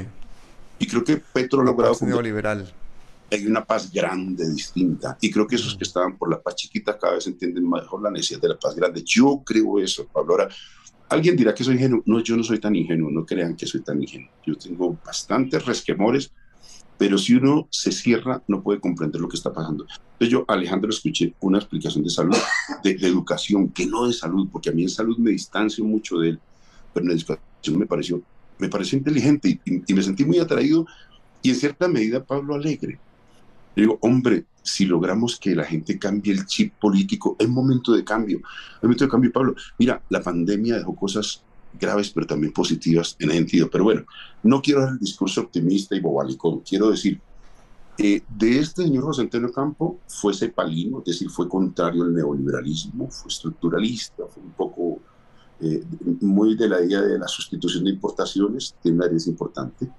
Y 0.80 0.88
creo 0.88 1.04
que 1.04 1.18
Petro 1.18 1.62
ha 1.62 1.66
logrado... 1.66 1.94
Paz 1.94 2.02
neoliberal. 2.02 2.72
Hay 3.32 3.46
una 3.46 3.64
paz 3.64 3.92
grande, 3.92 4.50
distinta. 4.50 5.18
Y 5.22 5.30
creo 5.30 5.46
que 5.46 5.56
esos 5.56 5.76
que 5.76 5.84
estaban 5.84 6.18
por 6.18 6.30
la 6.30 6.42
paz 6.42 6.56
chiquita 6.56 6.98
cada 6.98 7.14
vez 7.14 7.28
entienden 7.28 7.70
mejor 7.70 8.02
la 8.02 8.12
necesidad 8.12 8.42
de 8.42 8.50
la 8.50 8.58
paz 8.58 8.76
grande. 8.76 9.04
Yo 9.06 9.42
creo 9.46 9.80
eso, 9.80 10.08
Pablo. 10.08 10.34
Ahora, 10.34 10.50
Alguien 11.10 11.36
dirá 11.36 11.56
que 11.56 11.64
soy 11.64 11.74
ingenuo. 11.74 12.04
No, 12.06 12.20
yo 12.20 12.38
no 12.38 12.44
soy 12.44 12.60
tan 12.60 12.76
ingenuo, 12.76 13.10
no 13.10 13.26
crean 13.26 13.56
que 13.56 13.66
soy 13.66 13.82
tan 13.82 14.02
ingenuo. 14.02 14.30
Yo 14.46 14.56
tengo 14.56 14.96
bastantes 15.04 15.66
resquemores, 15.66 16.32
pero 17.00 17.18
si 17.18 17.34
uno 17.34 17.68
se 17.72 17.92
cierra, 17.92 18.44
no 18.48 18.62
puede 18.62 18.80
comprender 18.80 19.20
lo 19.20 19.28
que 19.28 19.36
está 19.36 19.52
pasando. 19.52 19.86
Entonces 19.86 20.30
yo, 20.30 20.46
Alejandro, 20.48 20.92
escuché 20.92 21.34
una 21.40 21.58
explicación 21.58 22.04
de 22.04 22.12
salud, 22.12 22.38
de, 22.84 22.92
educación, 23.02 23.70
que 23.70 23.88
no 23.88 24.06
de 24.06 24.14
salud, 24.14 24.50
porque 24.52 24.70
a 24.70 24.72
mí 24.72 24.84
en 24.84 24.90
salud 24.90 25.18
me 25.18 25.32
distancio 25.32 25.84
mucho 25.84 26.20
de 26.20 26.30
él, 26.30 26.40
pero 26.94 27.04
en 27.06 27.10
la 27.10 27.16
educación 27.16 27.80
me 27.80 27.88
pareció, 27.88 28.22
me 28.60 28.70
pareció 28.70 28.98
inteligente 28.98 29.60
y, 29.66 29.82
y 29.88 29.94
me 29.96 30.04
sentí 30.04 30.26
muy 30.26 30.38
atraído 30.38 30.86
y 31.42 31.50
en 31.50 31.56
cierta 31.56 31.88
medida 31.88 32.24
Pablo 32.24 32.54
alegre. 32.54 33.00
Yo 33.80 33.86
digo, 33.86 34.00
hombre, 34.02 34.46
si 34.62 34.86
logramos 34.86 35.40
que 35.40 35.56
la 35.56 35.64
gente 35.64 35.98
cambie 35.98 36.34
el 36.34 36.46
chip 36.46 36.74
político, 36.80 37.38
es 37.40 37.48
momento 37.48 37.94
de 37.94 38.04
cambio. 38.04 38.40
Es 38.76 38.84
momento 38.84 39.06
de 39.06 39.10
cambio, 39.10 39.32
Pablo. 39.32 39.56
Mira, 39.78 40.02
la 40.10 40.22
pandemia 40.22 40.78
dejó 40.78 40.96
cosas 40.96 41.42
graves, 41.80 42.10
pero 42.10 42.28
también 42.28 42.52
positivas 42.52 43.16
en 43.20 43.30
ese 43.30 43.38
sentido. 43.38 43.70
Pero 43.70 43.86
bueno, 43.86 44.04
no 44.44 44.62
quiero 44.62 44.82
hacer 44.82 44.94
el 44.94 45.00
discurso 45.00 45.42
optimista 45.42 45.96
y 45.96 46.02
bobalicón. 46.02 46.60
Quiero 46.60 46.90
decir, 46.92 47.22
Eh, 48.02 48.22
de 48.30 48.60
este 48.60 48.84
señor 48.84 49.04
José 49.04 49.24
Antonio 49.24 49.52
Campo 49.52 50.00
fue 50.08 50.34
cepalino, 50.34 51.00
es 51.00 51.06
decir, 51.06 51.30
fue 51.30 51.50
contrario 51.50 52.04
al 52.04 52.14
neoliberalismo, 52.14 53.10
fue 53.10 53.28
estructuralista, 53.28 54.24
fue 54.26 54.42
un 54.42 54.54
poco 54.54 55.00
eh, 55.60 55.84
muy 56.22 56.56
de 56.56 56.70
la 56.70 56.82
idea 56.82 57.02
de 57.02 57.20
la 57.20 57.28
sustitución 57.28 57.84
de 57.84 57.90
importaciones, 57.90 58.74
tiene 58.82 59.00
una 59.00 59.06
área 59.08 59.20
importante. 59.28 59.90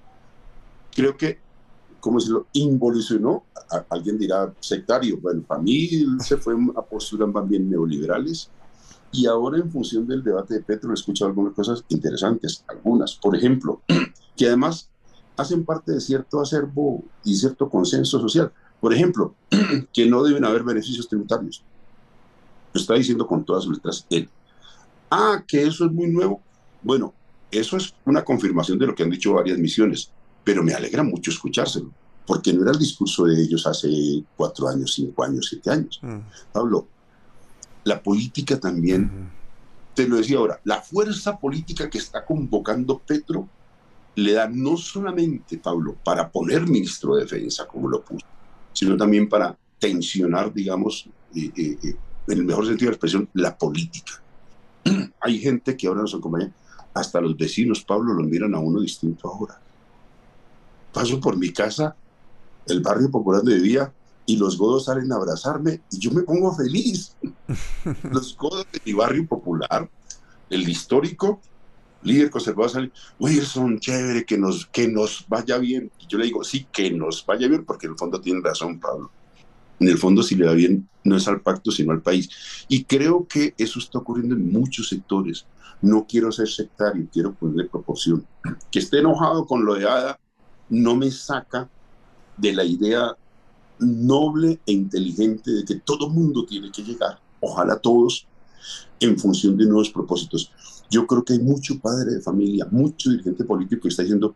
Creo 0.97 1.15
que, 1.15 1.41
como 2.01 2.21
se 2.21 2.31
lo 2.31 2.47
involucionó, 2.53 3.45
alguien 3.89 4.19
dirá 4.19 4.53
sectario, 4.61 5.19
bueno, 5.21 5.43
para 5.43 5.61
mí 5.61 5.89
se 6.19 6.37
fue 6.37 6.55
a 6.77 6.83
posturas 6.83 7.29
más 7.29 7.49
bien 7.49 7.71
neoliberales, 7.71 8.51
y 9.13 9.27
ahora 9.27 9.59
en 9.59 9.71
función 9.71 10.07
del 10.07 10.23
debate 10.23 10.55
de 10.55 10.63
Petro 10.63 10.91
he 10.91 10.95
escuchado 10.95 11.31
algunas 11.31 11.55
cosas 11.55 11.85
interesantes, 11.89 12.65
algunas, 12.69 13.15
por 13.17 13.37
ejemplo, 13.37 13.83
que 14.37 14.47
además 14.47 14.89
hacen 15.37 15.65
parte 15.65 15.93
de 15.93 16.01
cierto 16.01 16.41
acervo 16.41 17.03
y 17.25 17.35
cierto 17.35 17.69
consenso 17.69 18.21
social. 18.21 18.53
Por 18.81 18.95
ejemplo, 18.95 19.35
que 19.93 20.07
no 20.07 20.23
deben 20.23 20.45
haber 20.45 20.63
beneficios 20.63 21.09
tributarios. 21.09 21.63
Lo 22.73 22.81
está 22.81 22.95
diciendo 22.95 23.27
con 23.27 23.45
todas 23.45 23.65
sus 23.65 23.75
letras 23.75 24.07
él. 24.11 24.29
Ah, 25.11 25.43
que 25.47 25.67
eso 25.67 25.87
es 25.87 25.93
muy 25.93 26.09
nuevo. 26.09 26.41
Bueno, 26.83 27.13
eso 27.51 27.77
es 27.77 27.95
una 28.05 28.25
confirmación 28.25 28.79
de 28.79 28.87
lo 28.87 28.95
que 28.95 29.03
han 29.03 29.11
dicho 29.11 29.35
varias 29.35 29.59
misiones, 29.59 30.13
pero 30.45 30.63
me 30.63 30.75
alegra 30.75 31.03
mucho 31.03 31.31
escuchárselo, 31.31 31.91
porque 32.27 32.53
no 32.53 32.63
era 32.63 32.73
el 32.73 32.79
discurso 32.79 33.25
de 33.25 33.41
ellos 33.41 33.67
hace 33.67 33.89
cuatro 34.37 34.69
años, 34.69 34.95
cinco 34.95 35.25
años, 35.25 35.47
siete 35.49 35.71
años. 35.71 35.99
Mm. 36.03 36.19
Pablo, 36.53 36.87
la 37.85 38.03
política 38.03 38.59
también, 38.59 39.31
te 39.95 40.07
lo 40.07 40.17
decía 40.17 40.39
ahora, 40.39 40.61
la 40.65 40.81
fuerza 40.81 41.39
política 41.39 41.89
que 41.89 41.99
está 41.99 42.25
convocando 42.25 42.99
Petro 42.99 43.49
le 44.17 44.33
da 44.33 44.49
no 44.49 44.77
solamente, 44.77 45.59
Pablo, 45.59 45.97
para 46.05 46.31
poner 46.31 46.67
ministro 46.67 47.17
de 47.17 47.23
defensa, 47.23 47.67
como 47.67 47.89
lo 47.89 48.03
puso, 48.03 48.27
sino 48.73 48.97
también 48.97 49.29
para 49.29 49.57
tensionar, 49.79 50.53
digamos, 50.53 51.09
eh, 51.35 51.51
eh, 51.57 51.79
eh, 51.83 51.97
en 52.29 52.39
el 52.39 52.45
mejor 52.45 52.67
sentido 52.67 52.87
de 52.87 52.93
la 52.93 52.97
expresión, 52.97 53.29
la 53.35 53.57
política. 53.57 54.23
Hay 55.21 55.39
gente 55.39 55.77
que 55.77 55.87
ahora 55.87 56.03
nos 56.03 56.15
acompaña, 56.15 56.53
hasta 56.93 57.21
los 57.21 57.37
vecinos, 57.37 57.85
Pablo, 57.85 58.13
lo 58.13 58.25
miran 58.25 58.55
a 58.55 58.59
uno 58.59 58.81
distinto 58.81 59.29
ahora. 59.29 59.61
Paso 60.93 61.21
por 61.21 61.37
mi 61.37 61.53
casa, 61.53 61.97
el 62.67 62.81
barrio 62.81 63.11
popular 63.11 63.43
de 63.43 63.55
vivía, 63.57 63.93
y 64.31 64.37
los 64.37 64.57
godos 64.57 64.85
salen 64.85 65.11
a 65.13 65.17
abrazarme 65.17 65.81
y 65.91 65.99
yo 65.99 66.13
me 66.13 66.23
pongo 66.23 66.55
feliz. 66.55 67.17
los 68.05 68.37
godos 68.37 68.65
de 68.73 68.81
mi 68.85 68.93
barrio 68.93 69.27
popular, 69.27 69.91
el 70.49 70.69
histórico, 70.69 71.41
líder 72.03 72.31
conservador 72.31 72.71
sale, 72.71 72.93
Wilson, 73.19 73.81
chévere, 73.81 74.25
que 74.25 74.39
nos, 74.39 74.67
que 74.67 74.87
nos 74.87 75.25
vaya 75.29 75.59
bien. 75.59 75.91
Y 75.99 76.07
yo 76.07 76.19
le 76.19 76.27
digo, 76.27 76.45
sí, 76.45 76.67
que 76.71 76.91
nos 76.93 77.25
vaya 77.27 77.49
bien, 77.49 77.65
porque 77.65 77.87
en 77.87 77.93
el 77.93 77.99
fondo 77.99 78.21
tiene 78.21 78.41
razón, 78.41 78.79
Pablo. 78.79 79.11
En 79.81 79.89
el 79.89 79.99
fondo, 79.99 80.23
si 80.23 80.37
le 80.37 80.47
va 80.47 80.53
bien, 80.53 80.89
no 81.05 81.17
es 81.17 81.27
al 81.27 81.41
pacto, 81.41 81.71
sino 81.71 81.93
al 81.93 82.03
país. 82.03 82.29
Y 82.69 82.85
creo 82.85 83.27
que 83.27 83.55
eso 83.59 83.79
está 83.79 83.99
ocurriendo 83.99 84.35
en 84.35 84.53
muchos 84.53 84.91
sectores. 84.91 85.47
No 85.83 86.07
quiero 86.07 86.31
ser 86.31 86.49
sectario, 86.49 87.09
quiero 87.13 87.33
ponerle 87.33 87.65
proporción. 87.65 88.27
Que 88.71 88.79
esté 88.79 88.99
enojado 88.99 89.47
con 89.47 89.65
lo 89.65 89.75
de 89.75 89.89
ADA 89.89 90.21
no 90.71 90.95
me 90.95 91.11
saca 91.11 91.69
de 92.37 92.53
la 92.53 92.65
idea 92.65 93.17
noble 93.79 94.61
e 94.67 94.73
inteligente 94.73 95.51
de 95.51 95.65
que 95.65 95.77
todo 95.77 96.09
mundo 96.09 96.45
tiene 96.45 96.71
que 96.71 96.83
llegar, 96.83 97.19
ojalá 97.41 97.79
todos, 97.79 98.27
en 99.01 99.19
función 99.19 99.57
de 99.57 99.67
nuevos 99.67 99.91
propósitos. 99.91 100.53
Yo 100.91 101.07
creo 101.07 101.25
que 101.25 101.35
hay 101.35 101.39
mucho 101.39 101.79
padre 101.79 102.13
de 102.13 102.21
familia, 102.21 102.67
mucho 102.71 103.11
dirigente 103.11 103.45
político 103.45 103.83
que 103.83 103.89
está 103.89 104.03
diciendo, 104.03 104.35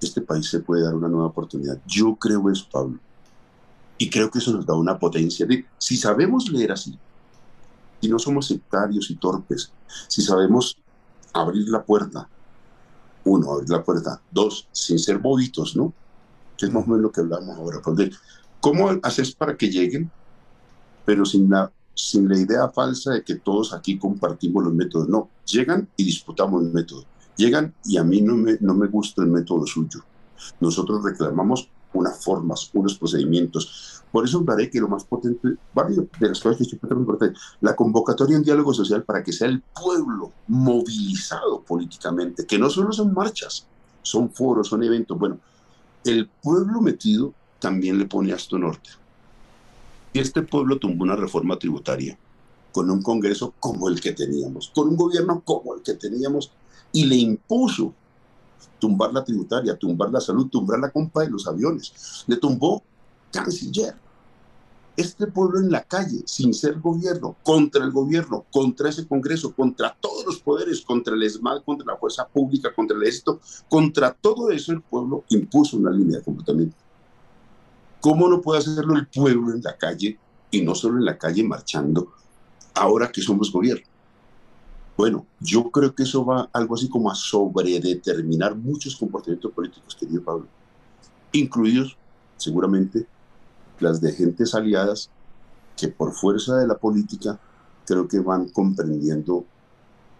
este 0.00 0.20
país 0.20 0.48
se 0.48 0.60
puede 0.60 0.82
dar 0.82 0.94
una 0.94 1.08
nueva 1.08 1.28
oportunidad. 1.28 1.80
Yo 1.86 2.16
creo 2.16 2.50
eso, 2.50 2.66
Pablo. 2.70 2.98
Y 3.98 4.10
creo 4.10 4.30
que 4.30 4.38
eso 4.38 4.52
nos 4.52 4.66
da 4.66 4.74
una 4.74 4.98
potencia 4.98 5.46
de, 5.46 5.64
si 5.78 5.96
sabemos 5.96 6.50
leer 6.50 6.72
así, 6.72 6.98
si 8.00 8.08
no 8.08 8.18
somos 8.18 8.48
sectarios 8.48 9.10
y 9.10 9.14
torpes, 9.14 9.72
si 10.08 10.22
sabemos 10.22 10.76
abrir 11.32 11.68
la 11.68 11.84
puerta, 11.84 12.28
uno, 13.24 13.52
abrir 13.52 13.70
la 13.70 13.82
puerta, 13.82 14.20
dos, 14.30 14.68
sin 14.72 14.98
ser 14.98 15.18
bobitos, 15.18 15.76
¿no? 15.76 15.92
Que 16.56 16.66
es 16.66 16.72
más 16.72 16.84
o 16.84 16.86
menos 16.86 17.02
lo 17.02 17.12
que 17.12 17.20
hablamos 17.20 17.56
ahora. 17.56 17.80
Porque, 17.82 18.10
¿Cómo 18.60 18.90
haces 19.02 19.34
para 19.34 19.56
que 19.56 19.68
lleguen, 19.68 20.10
pero 21.04 21.24
sin 21.24 21.50
la 21.50 21.70
sin 21.94 22.28
la 22.28 22.38
idea 22.38 22.68
falsa 22.68 23.12
de 23.12 23.22
que 23.22 23.36
todos 23.36 23.72
aquí 23.72 23.98
compartimos 23.98 24.64
los 24.64 24.74
métodos. 24.74 25.08
No, 25.08 25.28
llegan 25.46 25.88
y 25.96 26.04
disputamos 26.04 26.62
el 26.62 26.72
método. 26.72 27.04
Llegan 27.36 27.74
y 27.84 27.96
a 27.96 28.04
mí 28.04 28.20
no 28.20 28.36
me, 28.36 28.56
no 28.60 28.74
me 28.74 28.86
gusta 28.86 29.22
el 29.22 29.28
método 29.28 29.66
suyo. 29.66 30.00
Nosotros 30.60 31.02
reclamamos 31.04 31.68
unas 31.94 32.22
formas, 32.24 32.70
unos 32.72 32.96
procedimientos. 32.96 34.02
Por 34.10 34.24
eso 34.24 34.38
hablaré 34.38 34.70
que 34.70 34.80
lo 34.80 34.88
más 34.88 35.04
potente, 35.04 35.48
varios 35.74 36.04
de 36.18 36.28
las 36.28 36.40
cosas 36.40 36.66
que 36.68 36.78
muy 36.94 37.00
importante, 37.00 37.38
la 37.60 37.74
convocatoria 37.74 38.36
en 38.36 38.42
diálogo 38.42 38.74
social 38.74 39.04
para 39.04 39.22
que 39.22 39.32
sea 39.32 39.48
el 39.48 39.62
pueblo 39.62 40.32
movilizado 40.48 41.62
políticamente, 41.62 42.46
que 42.46 42.58
no 42.58 42.68
solo 42.68 42.92
son 42.92 43.14
marchas, 43.14 43.66
son 44.02 44.30
foros, 44.30 44.68
son 44.68 44.82
eventos. 44.82 45.18
Bueno, 45.18 45.38
el 46.04 46.28
pueblo 46.42 46.80
metido 46.80 47.32
también 47.58 47.98
le 47.98 48.06
pone 48.06 48.32
a 48.32 48.36
esto 48.36 48.58
norte. 48.58 48.90
Y 50.12 50.18
este 50.18 50.42
pueblo 50.42 50.78
tumbó 50.78 51.04
una 51.04 51.16
reforma 51.16 51.58
tributaria 51.58 52.18
con 52.72 52.90
un 52.90 53.02
Congreso 53.02 53.54
como 53.60 53.88
el 53.88 54.00
que 54.00 54.12
teníamos, 54.12 54.70
con 54.74 54.88
un 54.88 54.96
gobierno 54.96 55.42
como 55.44 55.74
el 55.74 55.82
que 55.82 55.94
teníamos, 55.94 56.50
y 56.90 57.04
le 57.04 57.16
impuso 57.16 57.94
tumbar 58.78 59.12
la 59.12 59.24
tributaria, 59.24 59.76
tumbar 59.76 60.10
la 60.10 60.20
salud, 60.20 60.48
tumbar 60.48 60.78
la 60.78 60.90
compra 60.90 61.24
de 61.24 61.30
los 61.30 61.46
aviones. 61.46 62.24
Le 62.26 62.36
tumbó 62.36 62.82
canciller. 63.30 63.94
Este 64.94 65.26
pueblo 65.26 65.58
en 65.58 65.70
la 65.70 65.84
calle, 65.84 66.22
sin 66.26 66.52
ser 66.52 66.78
gobierno, 66.78 67.36
contra 67.42 67.82
el 67.82 67.90
gobierno, 67.90 68.44
contra 68.52 68.90
ese 68.90 69.06
Congreso, 69.06 69.54
contra 69.54 69.96
todos 69.98 70.26
los 70.26 70.38
poderes, 70.38 70.82
contra 70.82 71.14
el 71.14 71.22
ESMAD, 71.22 71.62
contra 71.64 71.86
la 71.86 71.96
fuerza 71.98 72.28
pública, 72.28 72.74
contra 72.74 72.96
el 72.96 73.02
ejército, 73.02 73.40
contra 73.70 74.12
todo 74.12 74.50
eso 74.50 74.72
el 74.72 74.82
pueblo 74.82 75.24
impuso 75.30 75.78
una 75.78 75.90
línea 75.90 76.18
de 76.18 76.24
comportamiento. 76.24 76.76
¿Cómo 78.02 78.28
no 78.28 78.42
puede 78.42 78.58
hacerlo 78.58 78.96
el 78.96 79.06
pueblo 79.06 79.54
en 79.54 79.62
la 79.62 79.78
calle 79.78 80.18
y 80.50 80.60
no 80.60 80.74
solo 80.74 80.98
en 80.98 81.06
la 81.06 81.16
calle 81.16 81.42
marchando 81.42 82.12
ahora 82.74 83.10
que 83.10 83.22
somos 83.22 83.50
gobierno? 83.50 83.91
Bueno, 85.02 85.26
yo 85.40 85.68
creo 85.68 85.92
que 85.96 86.04
eso 86.04 86.24
va 86.24 86.48
algo 86.52 86.76
así 86.76 86.88
como 86.88 87.10
a 87.10 87.16
sobredeterminar 87.16 88.54
muchos 88.54 88.94
comportamientos 88.94 89.50
políticos, 89.50 89.96
querido 89.98 90.22
Pablo, 90.22 90.46
incluidos 91.32 91.96
seguramente 92.36 93.04
las 93.80 94.00
de 94.00 94.12
gentes 94.12 94.54
aliadas 94.54 95.10
que 95.76 95.88
por 95.88 96.12
fuerza 96.12 96.54
de 96.58 96.68
la 96.68 96.76
política 96.76 97.36
creo 97.84 98.06
que 98.06 98.20
van 98.20 98.50
comprendiendo 98.50 99.44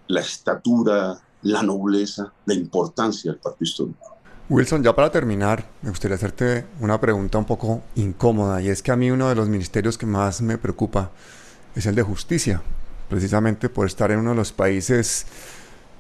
la 0.08 0.20
estatura, 0.20 1.16
la 1.42 1.62
nobleza, 1.62 2.32
la 2.44 2.54
importancia 2.54 3.30
del 3.30 3.40
partido 3.40 3.68
histórico. 3.68 4.16
Wilson, 4.48 4.82
ya 4.82 4.96
para 4.96 5.12
terminar, 5.12 5.64
me 5.82 5.90
gustaría 5.90 6.16
hacerte 6.16 6.66
una 6.80 7.00
pregunta 7.00 7.38
un 7.38 7.44
poco 7.44 7.82
incómoda 7.94 8.60
y 8.60 8.66
es 8.66 8.82
que 8.82 8.90
a 8.90 8.96
mí 8.96 9.12
uno 9.12 9.28
de 9.28 9.36
los 9.36 9.48
ministerios 9.48 9.96
que 9.96 10.06
más 10.06 10.42
me 10.42 10.58
preocupa 10.58 11.12
es 11.76 11.86
el 11.86 11.94
de 11.94 12.02
justicia, 12.02 12.62
precisamente 13.12 13.68
por 13.68 13.86
estar 13.86 14.10
en 14.10 14.20
uno 14.20 14.30
de 14.30 14.36
los 14.36 14.52
países 14.52 15.26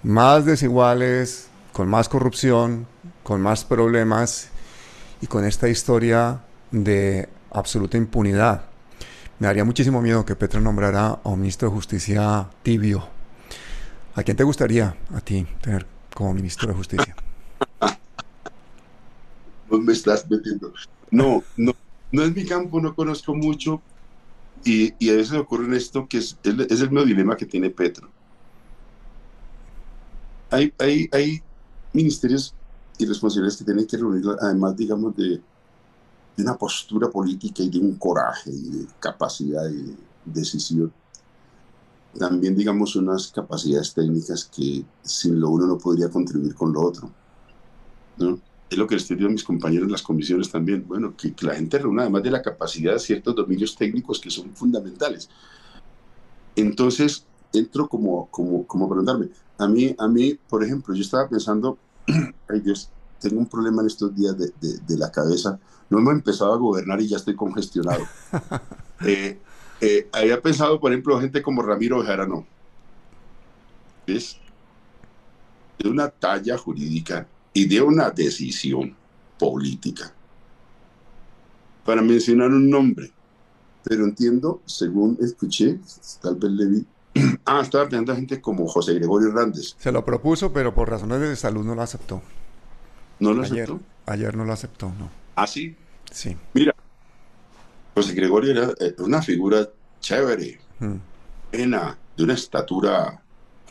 más 0.02 0.46
desiguales, 0.46 1.48
con 1.74 1.86
más 1.86 2.08
corrupción, 2.08 2.86
con 3.22 3.42
más 3.42 3.66
problemas 3.66 4.48
y 5.20 5.26
con 5.26 5.44
esta 5.44 5.68
historia 5.68 6.40
de 6.70 7.28
absoluta 7.50 7.98
impunidad. 7.98 8.64
Me 9.38 9.46
daría 9.46 9.62
muchísimo 9.62 10.00
miedo 10.00 10.24
que 10.24 10.36
Petro 10.36 10.62
nombrara 10.62 11.20
a 11.22 11.28
un 11.28 11.40
ministro 11.40 11.68
de 11.68 11.74
justicia 11.74 12.48
tibio. 12.62 13.06
¿A 14.14 14.22
quién 14.22 14.38
te 14.38 14.44
gustaría 14.44 14.96
a 15.14 15.20
ti 15.20 15.46
tener 15.60 15.84
como 16.14 16.32
ministro 16.32 16.68
de 16.68 16.74
justicia? 16.74 17.14
me 19.68 19.92
estás 19.92 20.30
metiendo. 20.30 20.72
No, 21.10 21.44
no, 21.58 21.74
no 22.10 22.22
es 22.22 22.34
mi 22.34 22.46
campo, 22.46 22.80
no 22.80 22.94
conozco 22.94 23.34
mucho. 23.34 23.82
Y, 24.64 25.10
a 25.10 25.16
veces 25.16 25.32
ocurre 25.32 25.76
esto 25.76 26.06
que 26.08 26.18
es, 26.18 26.38
es 26.42 26.80
el 26.80 26.90
mismo 26.90 27.04
dilema 27.04 27.36
que 27.36 27.46
tiene 27.46 27.70
Petro. 27.70 28.08
Hay, 30.50 30.72
hay, 30.78 31.08
hay 31.12 31.42
ministerios 31.92 32.54
y 32.98 33.06
responsabilidades 33.06 33.56
que 33.56 33.64
tienen 33.64 33.86
que 33.86 33.96
reunir, 33.96 34.24
además, 34.40 34.76
digamos, 34.76 35.16
de, 35.16 35.40
de 36.36 36.42
una 36.42 36.56
postura 36.56 37.10
política 37.10 37.62
y 37.62 37.70
de 37.70 37.78
un 37.78 37.96
coraje 37.96 38.50
y 38.50 38.70
de 38.70 38.86
capacidad 39.00 39.64
de 39.64 39.94
decisión. 40.24 40.92
También, 42.18 42.54
digamos, 42.54 42.94
unas 42.96 43.28
capacidades 43.28 43.94
técnicas 43.94 44.44
que 44.44 44.84
sin 45.02 45.40
lo 45.40 45.50
uno 45.50 45.66
no 45.66 45.78
podría 45.78 46.10
contribuir 46.10 46.54
con 46.54 46.72
lo 46.72 46.82
otro. 46.82 47.10
¿no? 48.18 48.38
Es 48.72 48.78
lo 48.78 48.86
que 48.86 48.94
les 48.94 49.02
estoy 49.02 49.24
a 49.26 49.28
mis 49.28 49.44
compañeros 49.44 49.86
en 49.86 49.92
las 49.92 50.02
comisiones 50.02 50.50
también, 50.50 50.84
bueno, 50.86 51.14
que, 51.14 51.34
la 51.42 51.54
gente 51.54 51.78
reúna 51.78 52.02
además 52.02 52.22
de 52.22 52.30
la 52.30 52.40
capacidad 52.40 52.94
de 52.94 52.98
ciertos 52.98 53.34
dominios 53.34 53.76
técnicos 53.76 54.18
que 54.18 54.30
son 54.30 54.54
fundamentales. 54.54 55.28
Entonces, 56.56 57.26
entro 57.52 57.86
como, 57.86 58.28
como, 58.30 58.66
como 58.66 58.88
preguntarme, 58.88 59.28
a 59.58 59.68
mí, 59.68 59.94
a 59.98 60.08
mí, 60.08 60.38
por 60.48 60.64
ejemplo, 60.64 60.94
yo 60.94 61.02
estaba 61.02 61.28
pensando, 61.28 61.76
ay 62.48 62.60
Dios, 62.60 62.88
tengo 63.20 63.38
un 63.38 63.46
problema 63.46 63.82
en 63.82 63.88
estos 63.88 64.14
días 64.16 64.36
de, 64.38 64.50
de, 64.60 64.96
la 64.96 65.10
cabeza. 65.10 65.60
No 65.90 65.98
hemos 65.98 66.14
empezado 66.14 66.52
a 66.52 66.56
gobernar 66.56 67.00
y 67.00 67.08
ya 67.08 67.18
estoy 67.18 67.36
congestionado. 67.36 68.04
eh, 69.06 69.38
eh, 69.80 70.08
había 70.12 70.40
pensado, 70.40 70.80
por 70.80 70.92
ejemplo, 70.92 71.20
gente 71.20 71.42
como 71.42 71.62
Ramiro 71.62 72.00
Bejarano. 72.00 72.46
¿Ves? 74.06 74.38
De 75.78 75.88
una 75.88 76.08
talla 76.08 76.56
jurídica 76.58 77.28
y 77.52 77.66
de 77.66 77.80
una 77.80 78.10
decisión 78.10 78.96
política. 79.38 80.12
Para 81.84 82.02
mencionar 82.02 82.50
un 82.50 82.70
nombre. 82.70 83.10
Pero 83.84 84.04
entiendo, 84.04 84.62
según 84.64 85.18
escuché, 85.20 85.80
tal 86.20 86.36
vez 86.36 86.50
le 86.52 86.66
vi. 86.66 86.86
Ah, 87.44 87.60
estaba 87.60 87.84
pensando 87.88 88.12
a 88.12 88.16
gente 88.16 88.40
como 88.40 88.68
José 88.68 88.94
Gregorio 88.94 89.28
Hernández. 89.28 89.74
Se 89.76 89.90
lo 89.90 90.04
propuso, 90.04 90.52
pero 90.52 90.72
por 90.72 90.88
razones 90.88 91.20
de 91.20 91.34
salud 91.34 91.64
no 91.64 91.74
lo 91.74 91.82
aceptó. 91.82 92.22
¿No 93.18 93.32
lo 93.32 93.42
aceptó? 93.42 93.80
Ayer 94.06 94.36
no 94.36 94.44
lo 94.44 94.52
aceptó, 94.52 94.92
no. 94.98 95.10
¿Ah, 95.34 95.46
sí? 95.46 95.76
Sí. 96.10 96.36
Mira, 96.54 96.72
José 97.94 98.14
Gregorio 98.14 98.52
era 98.52 98.74
eh, 98.78 98.94
una 98.98 99.20
figura 99.22 99.68
chévere, 100.00 100.60
hmm. 100.78 100.96
de 101.52 102.24
una 102.24 102.34
estatura 102.34 103.22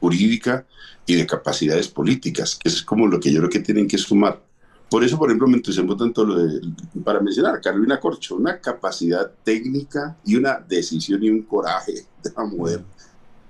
jurídica 0.02 0.66
y 1.06 1.16
de 1.16 1.26
capacidades 1.26 1.88
políticas, 1.88 2.58
que 2.62 2.68
es 2.68 2.82
como 2.82 3.08
lo 3.08 3.20
que 3.20 3.32
yo 3.32 3.40
creo 3.40 3.50
que 3.50 3.60
tienen 3.60 3.88
que 3.88 3.98
sumar. 3.98 4.44
Por 4.90 5.06
eso, 5.06 5.18
por 5.18 5.30
ejemplo, 5.30 5.48
me 5.48 5.56
entusiasmó 5.56 5.96
tanto 5.96 6.26
lo 6.26 6.36
de, 6.36 6.60
para 7.06 7.22
mencionar 7.22 7.62
Carolina 7.62 7.98
Corcho, 7.98 8.36
una 8.36 8.60
capacidad 8.60 9.32
técnica 9.46 10.18
y 10.26 10.36
una 10.36 10.60
decisión 10.60 11.24
y 11.24 11.30
un 11.30 11.44
coraje 11.44 11.94
de 12.22 12.32
la 12.36 12.44
mujer 12.44 12.84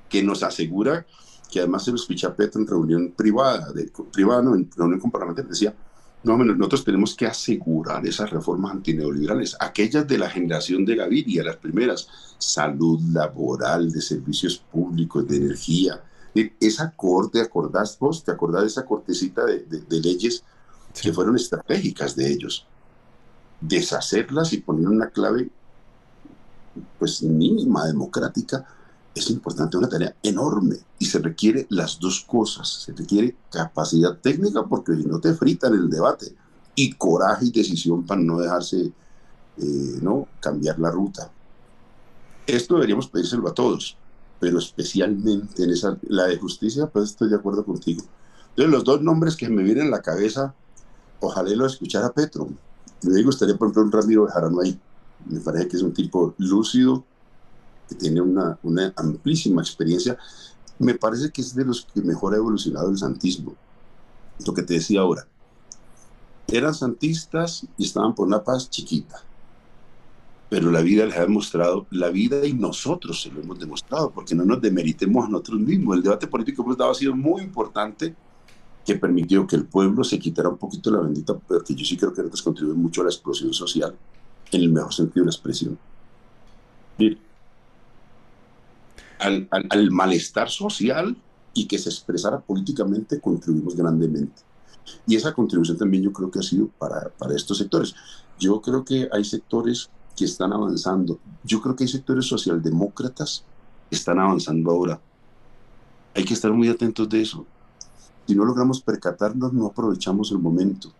que 0.07 0.21
nos 0.21 0.43
asegura 0.43 1.03
que 1.51 1.59
además 1.59 1.83
se 1.83 1.91
lo 1.91 1.97
escucha 1.97 2.27
a 2.27 2.35
Petro 2.35 2.61
en 2.61 2.67
reunión 2.67 3.11
privada, 3.11 3.71
de, 3.73 3.91
privada 4.11 4.41
no, 4.41 4.55
en 4.55 4.69
reunión 4.75 4.99
con 4.99 5.11
parlamentarios, 5.11 5.51
decía, 5.51 5.75
no, 6.23 6.37
nosotros 6.37 6.85
tenemos 6.85 7.15
que 7.15 7.25
asegurar 7.25 8.05
esas 8.05 8.29
reformas 8.29 8.71
antineoliberales, 8.71 9.57
aquellas 9.59 10.07
de 10.07 10.17
la 10.17 10.29
generación 10.29 10.85
de 10.85 10.95
Gaviria, 10.95 11.43
las 11.43 11.57
primeras, 11.57 12.07
salud 12.37 13.01
laboral, 13.11 13.91
de 13.91 14.01
servicios 14.01 14.57
públicos, 14.57 15.27
de 15.27 15.37
energía. 15.37 16.01
Esa 16.33 16.91
corte, 16.91 17.41
¿acordás 17.41 17.97
vos? 17.99 18.23
¿Te 18.23 18.31
acordás 18.31 18.61
de 18.61 18.67
esa 18.67 18.85
cortecita 18.85 19.45
de, 19.45 19.83
leyes 19.89 20.43
que 21.01 21.11
fueron 21.13 21.35
estratégicas 21.35 22.15
de 22.15 22.31
ellos? 22.31 22.65
Deshacerlas 23.59 24.53
y 24.53 24.57
poner 24.57 24.87
una 24.87 25.09
clave 25.09 25.49
pues 26.97 27.21
mínima 27.21 27.85
democrática 27.85 28.65
es 29.13 29.29
importante, 29.29 29.75
una 29.75 29.89
tarea 29.89 30.15
enorme 30.23 30.77
y 30.97 31.05
se 31.05 31.19
requiere 31.19 31.67
las 31.69 31.99
dos 31.99 32.21
cosas. 32.21 32.83
Se 32.85 32.93
requiere 32.93 33.35
capacidad 33.51 34.17
técnica 34.17 34.63
porque 34.63 34.95
si 34.95 35.03
no 35.03 35.19
te 35.19 35.33
fritan 35.33 35.73
el 35.73 35.89
debate 35.89 36.33
y 36.75 36.93
coraje 36.93 37.45
y 37.47 37.51
decisión 37.51 38.05
para 38.05 38.21
no 38.21 38.39
dejarse 38.39 38.93
eh, 39.57 39.99
no 40.01 40.27
cambiar 40.39 40.79
la 40.79 40.91
ruta. 40.91 41.29
Esto 42.47 42.75
deberíamos 42.75 43.07
pedírselo 43.07 43.47
a 43.49 43.53
todos, 43.53 43.97
pero 44.41 44.57
especialmente 44.57 45.63
en 45.63 45.69
esa, 45.69 45.99
la 46.09 46.25
de 46.25 46.37
justicia, 46.37 46.87
pues 46.87 47.11
estoy 47.11 47.29
de 47.29 47.35
acuerdo 47.35 47.63
contigo. 47.63 48.03
Entonces, 48.49 48.73
los 48.73 48.83
dos 48.83 49.01
nombres 49.03 49.35
que 49.37 49.47
me 49.47 49.61
vienen 49.61 49.87
a 49.87 49.91
la 49.91 50.01
cabeza, 50.01 50.55
ojalá 51.19 51.51
lo 51.51 51.67
escuchara 51.67 52.11
Petro. 52.11 52.49
Me 53.03 53.21
gustaría, 53.21 53.55
por 53.55 53.67
ejemplo, 53.67 53.83
un 53.83 53.91
Ramiro 53.91 54.25
Bejarano 54.25 54.59
ahí. 54.59 54.77
Me 55.27 55.39
parece 55.41 55.67
que 55.67 55.77
es 55.77 55.83
un 55.83 55.93
tipo 55.93 56.33
lúcido, 56.39 57.05
que 57.87 57.93
tiene 57.93 58.19
una, 58.19 58.57
una 58.63 58.91
amplísima 58.95 59.61
experiencia, 59.61 60.17
me 60.79 60.95
parece 60.95 61.29
que 61.29 61.41
es 61.41 61.53
de 61.53 61.63
los 61.63 61.85
que 61.85 62.01
mejor 62.01 62.33
ha 62.33 62.37
evolucionado 62.37 62.89
el 62.89 62.97
santismo. 62.97 63.53
Lo 64.43 64.55
que 64.55 64.63
te 64.63 64.73
decía 64.73 65.01
ahora. 65.01 65.27
Eran 66.47 66.73
santistas 66.73 67.67
y 67.77 67.85
estaban 67.85 68.15
por 68.15 68.25
una 68.25 68.43
paz 68.43 68.71
chiquita. 68.71 69.21
Pero 70.51 70.69
la 70.69 70.81
vida 70.81 71.05
les 71.05 71.15
ha 71.15 71.21
demostrado, 71.21 71.87
la 71.91 72.09
vida 72.09 72.45
y 72.45 72.51
nosotros 72.51 73.21
se 73.21 73.31
lo 73.31 73.39
hemos 73.39 73.57
demostrado, 73.57 74.11
porque 74.11 74.35
no 74.35 74.43
nos 74.43 74.59
demeritemos 74.59 75.25
a 75.25 75.29
nosotros 75.29 75.61
mismos. 75.61 75.95
El 75.95 76.03
debate 76.03 76.27
político 76.27 76.61
que 76.61 76.67
hemos 76.67 76.77
dado 76.77 76.91
ha 76.91 76.93
sido 76.93 77.15
muy 77.15 77.41
importante, 77.41 78.13
que 78.85 78.95
permitió 78.95 79.47
que 79.47 79.55
el 79.55 79.63
pueblo 79.63 80.03
se 80.03 80.19
quitara 80.19 80.49
un 80.49 80.57
poquito 80.57 80.91
la 80.91 80.99
bendita, 80.99 81.35
porque 81.37 81.73
yo 81.73 81.85
sí 81.85 81.95
creo 81.95 82.11
que 82.11 82.17
nosotros 82.17 82.41
contribuye 82.41 82.77
mucho 82.77 82.99
a 82.99 83.05
la 83.05 83.11
explosión 83.11 83.53
social, 83.53 83.95
en 84.51 84.61
el 84.61 84.73
mejor 84.73 84.93
sentido 84.93 85.23
de 85.23 85.27
la 85.27 85.31
expresión. 85.31 85.79
Mire, 86.97 87.17
al, 89.19 89.89
malestar 89.89 90.49
social 90.49 91.15
y 91.53 91.65
que 91.65 91.79
se 91.79 91.87
expresara 91.87 92.41
políticamente, 92.41 93.21
contribuimos 93.21 93.73
grandemente. 93.73 94.41
Y 95.07 95.15
esa 95.15 95.33
contribución 95.33 95.77
también 95.77 96.03
yo 96.03 96.11
creo 96.11 96.29
que 96.29 96.39
ha 96.39 96.43
sido 96.43 96.67
para, 96.77 97.07
para 97.07 97.37
estos 97.37 97.57
sectores. 97.57 97.95
Yo 98.37 98.59
creo 98.61 98.83
que 98.83 99.07
hay 99.13 99.23
sectores 99.23 99.89
que 100.21 100.25
están 100.25 100.53
avanzando. 100.53 101.19
Yo 101.43 101.59
creo 101.59 101.75
que 101.75 101.83
hay 101.83 101.87
sectores 101.87 102.27
socialdemócratas 102.27 103.43
que 103.89 103.95
están 103.95 104.19
avanzando 104.19 104.69
ahora. 104.69 105.01
Hay 106.13 106.23
que 106.23 106.35
estar 106.35 106.51
muy 106.51 106.67
atentos 106.67 107.09
de 107.09 107.21
eso. 107.21 107.43
Si 108.27 108.35
no 108.35 108.45
logramos 108.45 108.81
percatarnos, 108.81 109.51
no 109.51 109.65
aprovechamos 109.65 110.31
el 110.31 110.37
momento. 110.37 110.93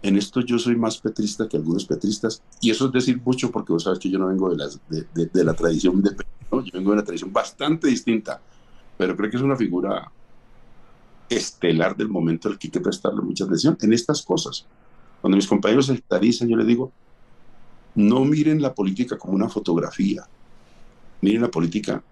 En 0.00 0.16
esto 0.16 0.40
yo 0.40 0.58
soy 0.58 0.74
más 0.74 0.96
petrista 0.96 1.46
que 1.46 1.58
algunos 1.58 1.84
petristas, 1.84 2.42
y 2.62 2.70
eso 2.70 2.86
es 2.86 2.92
decir 2.92 3.20
mucho 3.22 3.50
porque 3.50 3.74
vos 3.74 3.82
sabes 3.82 3.98
que 3.98 4.08
yo 4.08 4.18
no 4.18 4.28
vengo 4.28 4.48
de, 4.48 4.56
las, 4.56 4.80
de, 4.88 5.44
la 5.44 5.52
tradición 5.52 6.00
de 6.00 6.12
¿no? 6.50 6.64
yo 6.64 6.70
vengo 6.72 6.92
de 6.92 6.94
una 6.94 7.04
tradición 7.04 7.30
bastante 7.30 7.88
distinta, 7.88 8.40
pero 8.96 9.14
creo 9.18 9.30
que 9.30 9.36
es 9.36 9.42
una 9.42 9.56
figura 9.56 10.10
estelar 11.28 11.94
del 11.94 12.08
momento 12.08 12.48
al 12.48 12.58
que 12.58 12.68
hay 12.68 12.70
que 12.70 12.80
prestarle 12.80 13.20
mucha 13.20 13.44
atención 13.44 13.76
en 13.82 13.92
estas 13.92 14.22
cosas. 14.22 14.64
Cuando 15.20 15.36
mis 15.36 15.46
compañeros 15.46 15.86
se 15.86 15.92
estarizan, 15.92 16.48
yo 16.48 16.56
les 16.56 16.66
digo, 16.66 16.90
no 17.94 18.24
miren 18.24 18.62
la 18.62 18.74
política 18.74 19.18
como 19.18 19.34
una 19.34 19.48
fotografía, 19.48 20.26
miren 21.20 21.42
la 21.42 21.50
política 21.50 22.02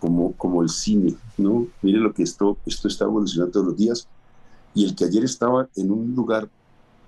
como, 0.00 0.32
como 0.32 0.62
el 0.62 0.68
cine, 0.68 1.14
¿no? 1.38 1.68
Miren 1.82 2.02
lo 2.02 2.12
que 2.12 2.22
esto, 2.22 2.58
esto 2.66 2.88
está 2.88 3.04
evolucionando 3.04 3.52
todos 3.52 3.66
los 3.66 3.76
días, 3.76 4.08
y 4.74 4.84
el 4.84 4.94
que 4.94 5.04
ayer 5.04 5.24
estaba 5.24 5.68
en 5.76 5.90
un 5.90 6.14
lugar 6.14 6.48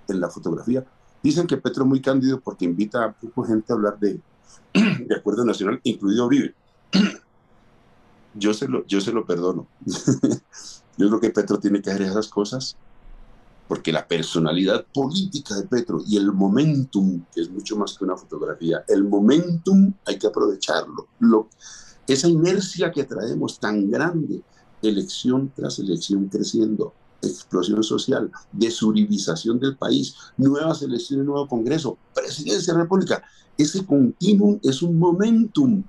en 0.07 0.19
la 0.19 0.29
fotografía. 0.29 0.85
Dicen 1.23 1.47
que 1.47 1.57
Petro 1.57 1.83
es 1.83 1.89
muy 1.89 2.01
cándido 2.01 2.39
porque 2.39 2.65
invita 2.65 3.03
a 3.03 3.11
poca 3.11 3.49
gente 3.49 3.73
a 3.73 3.75
hablar 3.75 3.99
de, 3.99 4.19
de 4.73 5.15
acuerdo 5.15 5.43
nacional, 5.43 5.79
incluido 5.83 6.27
Uribe. 6.27 6.53
yo, 8.35 8.53
se 8.53 8.67
lo, 8.67 8.85
yo 8.85 9.01
se 9.01 9.11
lo 9.11 9.25
perdono. 9.25 9.67
yo 10.97 11.07
creo 11.07 11.19
que 11.19 11.31
Petro 11.31 11.59
tiene 11.59 11.81
que 11.81 11.89
hacer 11.89 12.03
esas 12.03 12.27
cosas 12.27 12.77
porque 13.67 13.91
la 13.91 14.07
personalidad 14.07 14.85
política 14.93 15.55
de 15.55 15.67
Petro 15.67 16.01
y 16.05 16.17
el 16.17 16.31
momentum, 16.31 17.23
que 17.33 17.41
es 17.41 17.49
mucho 17.49 17.75
más 17.75 17.97
que 17.97 18.03
una 18.03 18.15
fotografía, 18.15 18.83
el 18.87 19.03
momentum 19.03 19.93
hay 20.05 20.19
que 20.19 20.27
aprovecharlo. 20.27 21.07
Lo, 21.19 21.49
esa 22.07 22.27
inercia 22.27 22.91
que 22.91 23.03
traemos 23.03 23.59
tan 23.59 23.89
grande, 23.89 24.41
elección 24.81 25.51
tras 25.55 25.79
elección 25.79 26.27
creciendo, 26.27 26.93
explosión 27.21 27.83
social, 27.83 28.31
desuribización 28.51 29.59
del 29.59 29.75
país, 29.75 30.15
nuevas 30.37 30.81
elecciones, 30.83 31.25
nuevo 31.25 31.47
Congreso, 31.47 31.97
presidencia 32.13 32.73
de 32.73 32.81
República. 32.81 33.23
Ese 33.57 33.85
continuum 33.85 34.59
es 34.61 34.81
un 34.81 34.99
momentum. 34.99 35.83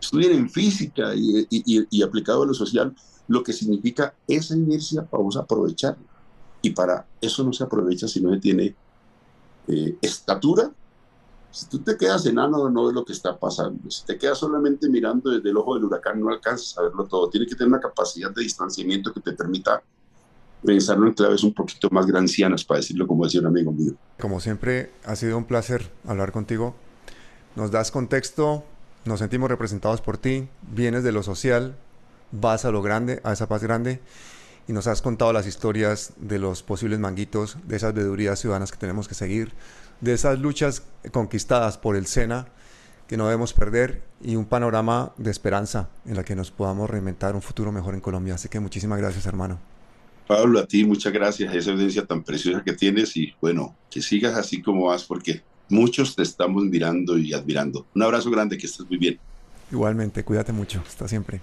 Estudien 0.00 0.32
en 0.32 0.50
física 0.50 1.14
y, 1.16 1.46
y, 1.50 2.02
aplicado 2.02 2.42
a 2.42 2.46
lo 2.46 2.54
social, 2.54 2.94
lo 3.26 3.42
que 3.42 3.54
significa 3.54 4.14
esa 4.28 4.54
inercia, 4.54 5.08
vamos 5.10 5.36
a 5.36 5.40
aprovecharla. 5.40 6.13
Y 6.64 6.70
para 6.70 7.06
eso 7.20 7.44
no 7.44 7.52
se 7.52 7.62
aprovecha 7.62 8.08
si 8.08 8.22
no 8.22 8.32
se 8.32 8.40
tiene 8.40 8.74
eh, 9.68 9.98
estatura. 10.00 10.70
Si 11.50 11.66
tú 11.66 11.80
te 11.80 11.94
quedas 11.94 12.24
enano, 12.24 12.70
no 12.70 12.86
ves 12.86 12.94
lo 12.94 13.04
que 13.04 13.12
está 13.12 13.38
pasando. 13.38 13.90
Si 13.90 14.02
te 14.06 14.16
quedas 14.16 14.38
solamente 14.38 14.88
mirando 14.88 15.28
desde 15.30 15.50
el 15.50 15.58
ojo 15.58 15.74
del 15.74 15.84
huracán, 15.84 16.18
no 16.18 16.30
alcanzas 16.30 16.78
a 16.78 16.82
verlo 16.82 17.04
todo. 17.04 17.28
Tiene 17.28 17.46
que 17.46 17.54
tener 17.54 17.68
una 17.68 17.80
capacidad 17.80 18.30
de 18.30 18.40
distanciamiento 18.40 19.12
que 19.12 19.20
te 19.20 19.34
permita 19.34 19.82
pensarlo 20.64 21.06
en 21.06 21.12
claves 21.12 21.44
un 21.44 21.52
poquito 21.52 21.90
más 21.90 22.06
grancianas, 22.06 22.64
para 22.64 22.80
decirlo 22.80 23.06
como 23.06 23.24
decía 23.24 23.42
un 23.42 23.48
amigo 23.48 23.70
mío. 23.70 23.92
Como 24.18 24.40
siempre, 24.40 24.90
ha 25.04 25.16
sido 25.16 25.36
un 25.36 25.44
placer 25.44 25.92
hablar 26.06 26.32
contigo. 26.32 26.74
Nos 27.56 27.72
das 27.72 27.90
contexto, 27.90 28.64
nos 29.04 29.18
sentimos 29.18 29.50
representados 29.50 30.00
por 30.00 30.16
ti, 30.16 30.48
vienes 30.62 31.04
de 31.04 31.12
lo 31.12 31.22
social, 31.22 31.76
vas 32.32 32.64
a 32.64 32.70
lo 32.70 32.80
grande, 32.80 33.20
a 33.22 33.34
esa 33.34 33.48
paz 33.48 33.62
grande, 33.62 34.00
y 34.66 34.72
nos 34.72 34.86
has 34.86 35.02
contado 35.02 35.32
las 35.32 35.46
historias 35.46 36.12
de 36.16 36.38
los 36.38 36.62
posibles 36.62 36.98
manguitos, 36.98 37.58
de 37.64 37.76
esas 37.76 37.94
veedurías 37.94 38.40
ciudadanas 38.40 38.72
que 38.72 38.78
tenemos 38.78 39.08
que 39.08 39.14
seguir, 39.14 39.52
de 40.00 40.12
esas 40.12 40.38
luchas 40.38 40.82
conquistadas 41.12 41.78
por 41.78 41.96
el 41.96 42.06
SENA 42.06 42.46
que 43.06 43.16
no 43.16 43.26
debemos 43.26 43.52
perder 43.52 44.02
y 44.22 44.36
un 44.36 44.46
panorama 44.46 45.12
de 45.18 45.30
esperanza 45.30 45.90
en 46.06 46.16
la 46.16 46.24
que 46.24 46.34
nos 46.34 46.50
podamos 46.50 46.88
reinventar 46.88 47.34
un 47.34 47.42
futuro 47.42 47.70
mejor 47.70 47.94
en 47.94 48.00
Colombia. 48.00 48.34
Así 48.34 48.48
que 48.48 48.60
muchísimas 48.60 48.98
gracias, 48.98 49.26
hermano. 49.26 49.58
Pablo, 50.26 50.58
a 50.58 50.66
ti 50.66 50.84
muchas 50.84 51.12
gracias, 51.12 51.54
esa 51.54 51.72
evidencia 51.72 52.06
tan 52.06 52.22
preciosa 52.22 52.62
que 52.64 52.72
tienes 52.72 53.14
y 53.16 53.34
bueno, 53.42 53.76
que 53.90 54.00
sigas 54.00 54.34
así 54.36 54.62
como 54.62 54.86
vas 54.86 55.04
porque 55.04 55.42
muchos 55.68 56.16
te 56.16 56.22
estamos 56.22 56.64
mirando 56.64 57.18
y 57.18 57.34
admirando. 57.34 57.86
Un 57.94 58.02
abrazo 58.02 58.30
grande, 58.30 58.56
que 58.56 58.66
estés 58.66 58.88
muy 58.88 58.96
bien. 58.96 59.18
Igualmente, 59.70 60.24
cuídate 60.24 60.52
mucho, 60.52 60.82
hasta 60.86 61.08
siempre. 61.08 61.40